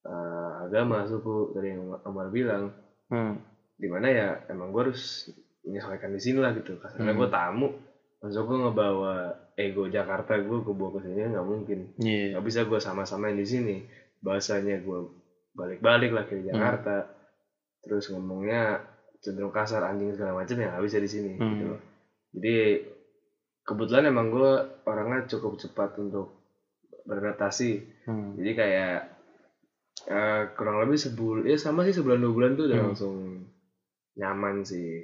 eh, 0.04 0.52
agama 0.64 1.06
suku 1.06 1.54
dari 1.54 1.72
yang 1.72 1.96
Omar 2.04 2.28
bilang. 2.28 2.74
Hmm. 3.08 3.38
Di 3.78 3.88
mana 3.88 4.08
ya 4.10 4.28
emang 4.48 4.74
gue 4.74 4.90
harus 4.90 5.30
menyesuaikan 5.64 6.12
di 6.12 6.20
sini 6.20 6.40
lah 6.40 6.52
gitu. 6.52 6.76
Karena 6.76 7.14
Hmm. 7.14 7.20
gue 7.20 7.30
tamu 7.30 7.68
masuk 8.18 8.44
gue 8.44 8.58
ngebawa 8.60 9.14
ego 9.54 9.86
Jakarta 9.88 10.36
gue 10.36 10.60
ke 10.60 10.72
bawa 10.72 10.98
ke 10.98 11.06
sini 11.06 11.22
nggak 11.28 11.48
mungkin. 11.48 11.80
Iya. 11.98 12.34
Nggak 12.34 12.46
bisa 12.46 12.60
gue 12.66 12.80
sama-samain 12.80 13.38
di 13.38 13.46
sini. 13.46 13.76
Bahasanya 14.20 14.82
gue 14.82 15.00
balik-balik 15.54 16.12
lah 16.12 16.26
ke 16.26 16.42
Jakarta. 16.42 17.06
Terus 17.82 18.10
ngomongnya 18.10 18.82
cenderung 19.18 19.50
kasar 19.50 19.82
anjing 19.84 20.14
segala 20.14 20.42
macam 20.42 20.56
ya 20.56 20.70
nggak 20.70 20.86
bisa 20.86 20.98
di 20.98 21.10
sini 21.10 21.32
Hmm. 21.36 21.50
gitu 21.52 21.64
loh. 21.68 21.82
Jadi 22.34 22.56
kebetulan 23.62 24.06
emang 24.08 24.28
gue 24.30 24.52
orangnya 24.84 25.26
cukup 25.28 25.58
cepat 25.58 25.98
untuk 25.98 26.34
beradaptasi. 27.04 27.72
Hmm. 28.04 28.36
jadi 28.36 28.52
kayak 28.54 28.98
eh, 30.08 30.42
kurang 30.56 30.80
lebih 30.80 30.96
sebulan 30.96 31.44
ya 31.44 31.56
sama 31.56 31.84
sih 31.84 31.92
sebulan 31.92 32.20
dua 32.20 32.32
bulan 32.32 32.52
tuh 32.56 32.66
udah 32.66 32.78
Hmm. 32.78 32.88
langsung 32.88 33.16
nyaman 34.16 34.64
sih. 34.64 35.04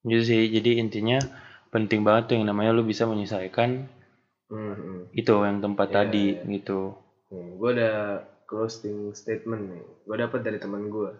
Gitu 0.00 0.22
sih 0.22 0.42
jadi 0.48 0.78
intinya 0.78 1.18
penting 1.70 2.02
banget 2.02 2.22
tuh 2.30 2.34
yang 2.38 2.46
namanya 2.50 2.70
lu 2.74 2.82
bisa 2.82 3.06
menyesuaikan 3.06 3.86
hmm, 4.50 4.74
hmm. 4.74 5.00
itu 5.14 5.32
yang 5.32 5.58
tempat 5.62 5.86
Iya, 5.90 5.94
tadi 5.96 6.26
iya. 6.36 6.42
gitu 6.58 6.94
Nih, 7.30 7.46
gue 7.62 7.70
ada 7.78 7.92
closing 8.42 9.14
statement 9.14 9.70
nih. 9.70 9.84
Gue 10.02 10.16
dapat 10.18 10.42
dari 10.42 10.58
teman 10.58 10.90
gue. 10.90 11.14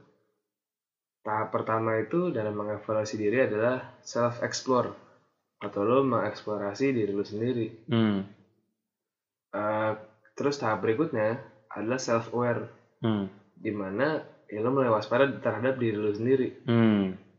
Tahap 1.22 1.54
pertama 1.54 2.02
itu 2.02 2.34
dalam 2.34 2.58
mengevaluasi 2.58 3.14
diri 3.14 3.46
adalah 3.46 3.94
self 4.02 4.42
explore 4.42 4.90
atau 5.62 5.86
lo 5.86 6.02
mengeksplorasi 6.02 6.90
diri 6.90 7.12
lo 7.14 7.22
sendiri. 7.22 7.66
hmm 7.86 8.18
Eh, 9.50 9.92
terus 10.34 10.58
tahap 10.58 10.82
berikutnya 10.82 11.38
adalah 11.70 11.98
self 12.02 12.30
aware, 12.34 12.66
hmm 13.02 13.30
di 13.60 13.70
mana 13.70 14.18
ya 14.48 14.64
lo 14.64 14.72
mulai 14.72 14.88
waspada 14.90 15.28
terhadap 15.38 15.78
diri 15.78 15.94
lo 15.94 16.10
sendiri. 16.10 16.48
hmm 16.66 17.29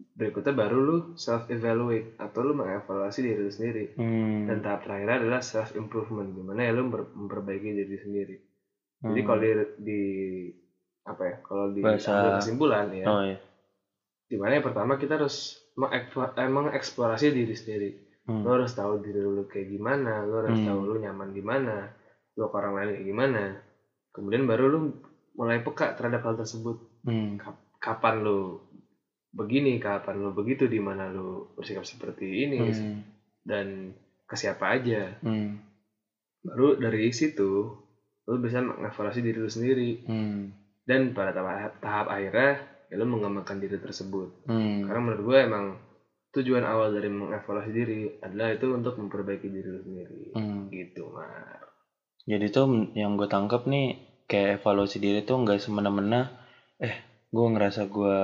Berikutnya 0.00 0.52
baru 0.52 0.76
lo 0.78 0.96
self 1.14 1.44
evaluate 1.46 2.16
atau 2.16 2.40
lo 2.40 2.52
mengevaluasi 2.52 3.18
diri 3.20 3.40
lo 3.40 3.52
sendiri. 3.52 3.84
hmm 3.94 4.48
Dan 4.48 4.64
tahap 4.64 4.80
terakhir 4.82 5.20
adalah 5.20 5.40
self 5.40 5.72
improvement, 5.74 6.28
di 6.28 6.40
mana 6.40 6.64
ya 6.64 6.72
memper- 6.72 7.12
memperbaiki 7.12 7.68
diri 7.74 7.96
sendiri. 7.96 8.36
Jadi 9.00 9.20
Hmm. 9.20 9.26
kalau 9.26 9.40
di, 9.40 9.50
di 9.76 10.00
apa 11.02 11.22
ya? 11.24 11.34
Kalau 11.40 11.66
di 11.68 11.80
Bahasa- 11.80 12.36
kesimpulan 12.40 12.86
ya, 12.92 13.06
oh 13.08 13.22
iya 13.24 13.38
di 14.30 14.38
mana 14.38 14.54
yang 14.54 14.62
pertama 14.62 14.94
kita 14.94 15.18
harus 15.18 15.58
eh, 15.90 16.46
mengeksplorasi 16.46 17.34
diri 17.34 17.50
sendiri. 17.50 17.90
hmm. 18.30 18.46
Lo 18.46 18.54
harus 18.54 18.70
tahu 18.70 19.02
diri 19.02 19.18
lo 19.18 19.42
kayak 19.42 19.66
gimana, 19.66 20.22
lo 20.22 20.38
harus 20.38 20.62
Hmm. 20.62 20.70
tahu 20.70 20.80
lo 20.86 20.94
nyaman 20.94 21.34
di 21.34 21.42
mana, 21.42 21.90
lo 22.38 22.46
ke 22.46 22.54
orang 22.54 22.74
lain 22.78 22.88
kayak 22.94 23.06
gimana. 23.06 23.42
Kemudian 24.14 24.46
baru 24.46 24.70
lo 24.70 24.78
mulai 25.34 25.58
peka 25.58 25.98
terhadap 25.98 26.22
hal 26.22 26.34
tersebut. 26.38 26.78
hmm 27.02 27.42
Kapan 27.80 28.14
lo 28.22 28.69
begini, 29.30 29.78
kapan 29.78 30.22
lo 30.22 30.34
begitu, 30.34 30.66
di 30.66 30.82
mana 30.82 31.10
lo 31.10 31.54
bersikap 31.54 31.86
seperti 31.86 32.46
ini, 32.46 32.58
hmm. 32.60 32.98
Dan 33.46 33.94
ke 34.26 34.34
siapa 34.38 34.78
aja. 34.78 35.18
hmm. 35.22 35.70
Baru 36.46 36.80
dari 36.80 37.10
situ 37.12 37.50
lo 38.26 38.36
bisa 38.38 38.62
mengevaluasi 38.62 39.20
diri 39.22 39.38
lo 39.38 39.50
sendiri. 39.50 39.90
hmm. 40.06 40.40
Dan 40.86 41.14
pada 41.14 41.30
tahap, 41.34 41.78
tahap 41.82 42.06
akhirnya 42.10 42.62
ya 42.90 42.94
lo 42.98 43.06
mengembangkan 43.06 43.62
diri 43.62 43.78
tersebut. 43.78 44.50
Hmm. 44.50 44.86
Karena 44.86 45.00
menurut 45.02 45.22
gue 45.26 45.38
emang 45.38 45.64
tujuan 46.30 46.62
awal 46.62 46.94
dari 46.94 47.10
mengevaluasi 47.10 47.72
diri 47.74 48.00
adalah 48.22 48.54
itu 48.54 48.70
untuk 48.70 48.98
memperbaiki 48.98 49.46
diri 49.50 49.68
lo 49.70 49.80
sendiri. 49.82 50.22
Hmm. 50.34 50.70
Gitu 50.70 51.02
Mar. 51.10 51.70
Jadi 52.26 52.46
tuh 52.50 52.90
yang 52.94 53.18
gue 53.18 53.26
tangkap 53.26 53.66
nih 53.66 53.98
kayak 54.30 54.62
evaluasi 54.62 55.02
diri 55.02 55.26
tuh 55.26 55.42
nggak 55.42 55.58
semena-mena 55.58 56.30
eh 56.78 57.26
gue 57.34 57.46
ngerasa 57.50 57.90
gue 57.90 58.18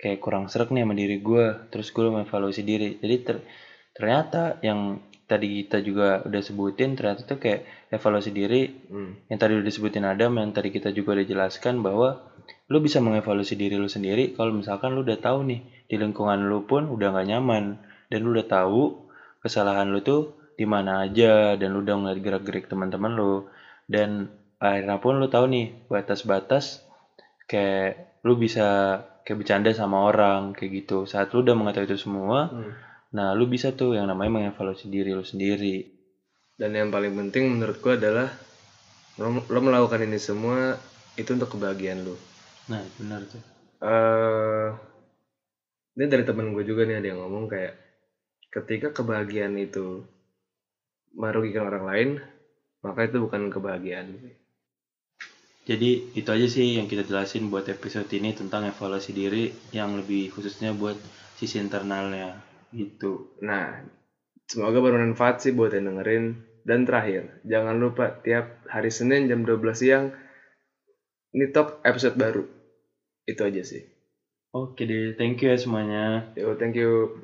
kayak 0.00 0.18
kurang 0.24 0.48
serak 0.48 0.72
nih 0.72 0.82
sama 0.82 0.96
diri 0.96 1.20
gue 1.20 1.68
terus 1.68 1.92
gue 1.92 2.08
mengevaluasi 2.08 2.62
diri. 2.64 2.96
Jadi 2.98 3.16
ter- 3.20 3.44
ternyata 3.92 4.56
yang 4.64 4.98
tadi 5.28 5.62
kita 5.62 5.78
juga 5.84 6.26
udah 6.26 6.42
sebutin 6.42 6.98
ternyata 6.98 7.22
tuh 7.22 7.38
kayak 7.38 7.92
evaluasi 7.94 8.34
diri 8.34 8.66
hmm. 8.66 9.30
yang 9.30 9.38
tadi 9.38 9.54
udah 9.54 9.66
disebutin 9.68 10.02
Adam 10.02 10.42
yang 10.42 10.50
tadi 10.50 10.74
kita 10.74 10.90
juga 10.90 11.14
udah 11.14 11.26
jelaskan 11.28 11.86
bahwa 11.86 12.18
lu 12.66 12.82
bisa 12.82 12.98
mengevaluasi 12.98 13.54
diri 13.54 13.78
lu 13.78 13.86
sendiri 13.86 14.34
kalau 14.34 14.50
misalkan 14.50 14.98
lu 14.98 15.06
udah 15.06 15.18
tahu 15.22 15.46
nih 15.46 15.62
di 15.90 15.98
lingkungan 15.98 16.46
lu 16.46 16.64
pun 16.64 16.86
udah 16.86 17.10
nggak 17.10 17.28
nyaman. 17.34 17.64
Dan 18.10 18.26
lu 18.26 18.34
udah 18.34 18.46
tahu 18.46 19.10
kesalahan 19.42 19.90
lu 19.90 20.02
tuh 20.02 20.38
di 20.54 20.66
mana 20.66 21.06
aja 21.06 21.58
dan 21.58 21.74
lu 21.74 21.82
udah 21.82 21.94
ngeliat 21.98 22.20
gerak-gerik 22.22 22.70
teman-teman 22.70 23.10
lu. 23.14 23.50
Dan 23.90 24.30
akhirnya 24.62 25.02
pun 25.02 25.18
lu 25.18 25.26
tahu 25.26 25.50
nih 25.50 25.66
batas-batas 25.90 26.86
kayak 27.50 28.22
lu 28.22 28.38
bisa 28.38 29.02
kayak 29.26 29.38
bercanda 29.44 29.70
sama 29.72 30.08
orang 30.08 30.52
kayak 30.56 30.84
gitu. 30.84 31.04
Saat 31.04 31.32
lu 31.34 31.44
udah 31.44 31.56
mengetahui 31.56 31.88
itu 31.90 31.98
semua 32.00 32.48
Hmm. 32.50 32.72
nah 33.10 33.34
lu 33.34 33.50
bisa 33.50 33.74
tuh 33.74 33.98
yang 33.98 34.06
namanya 34.06 34.38
mengevaluasi 34.38 34.86
diri 34.86 35.10
lu 35.10 35.26
sendiri. 35.26 35.82
Dan 36.54 36.76
yang 36.76 36.94
paling 36.94 37.10
penting 37.16 37.58
menurut 37.58 37.80
gue 37.82 37.94
adalah 37.98 38.30
lo, 39.18 39.42
lo 39.44 39.58
melakukan 39.60 40.06
ini 40.06 40.16
semua 40.20 40.78
itu 41.18 41.34
untuk 41.34 41.58
kebahagiaan 41.58 42.06
lo 42.06 42.16
nah 42.70 42.80
benar 43.02 43.20
tuh. 43.26 43.42
Eh 43.82 44.68
ini 45.98 46.06
dari 46.06 46.22
temen 46.22 46.54
gue 46.54 46.62
juga 46.62 46.86
nih 46.86 47.02
ada 47.02 47.08
yang 47.10 47.20
ngomong 47.26 47.50
kayak 47.50 47.74
ketika 48.54 48.94
kebahagiaan 48.94 49.58
itu 49.58 50.06
merugikan 51.18 51.66
orang 51.66 51.84
lain 51.84 52.10
maka 52.80 53.10
itu 53.10 53.18
bukan 53.18 53.50
kebahagiaan 53.50 54.16
Jadi 55.68 56.16
itu 56.16 56.28
aja 56.32 56.46
sih 56.48 56.80
yang 56.80 56.88
kita 56.88 57.04
jelasin 57.04 57.52
buat 57.52 57.68
episode 57.68 58.08
ini 58.16 58.32
tentang 58.32 58.64
evaluasi 58.66 59.12
diri 59.12 59.52
yang 59.76 59.94
lebih 59.94 60.32
khususnya 60.32 60.72
buat 60.72 60.96
sisi 61.36 61.60
internalnya 61.60 62.40
gitu. 62.72 63.36
Nah, 63.44 63.84
semoga 64.48 64.80
bermanfaat 64.80 65.44
sih 65.44 65.52
buat 65.52 65.74
yang 65.76 65.92
dengerin. 65.92 66.48
Dan 66.60 66.84
terakhir, 66.84 67.40
jangan 67.48 67.80
lupa 67.80 68.20
tiap 68.20 68.60
hari 68.68 68.92
Senin 68.92 69.32
jam 69.32 69.48
12 69.48 69.80
siang 69.80 70.12
ini 71.32 71.46
talk 71.54 71.80
episode 71.86 72.18
baru. 72.20 72.44
Itu 73.24 73.46
aja 73.46 73.62
sih. 73.64 73.86
Oke 74.50 74.82
deh, 74.82 75.14
thank 75.14 75.40
you 75.40 75.54
ya 75.54 75.56
semuanya. 75.56 76.34
Yo, 76.34 76.58
thank 76.58 76.74
you. 76.74 77.14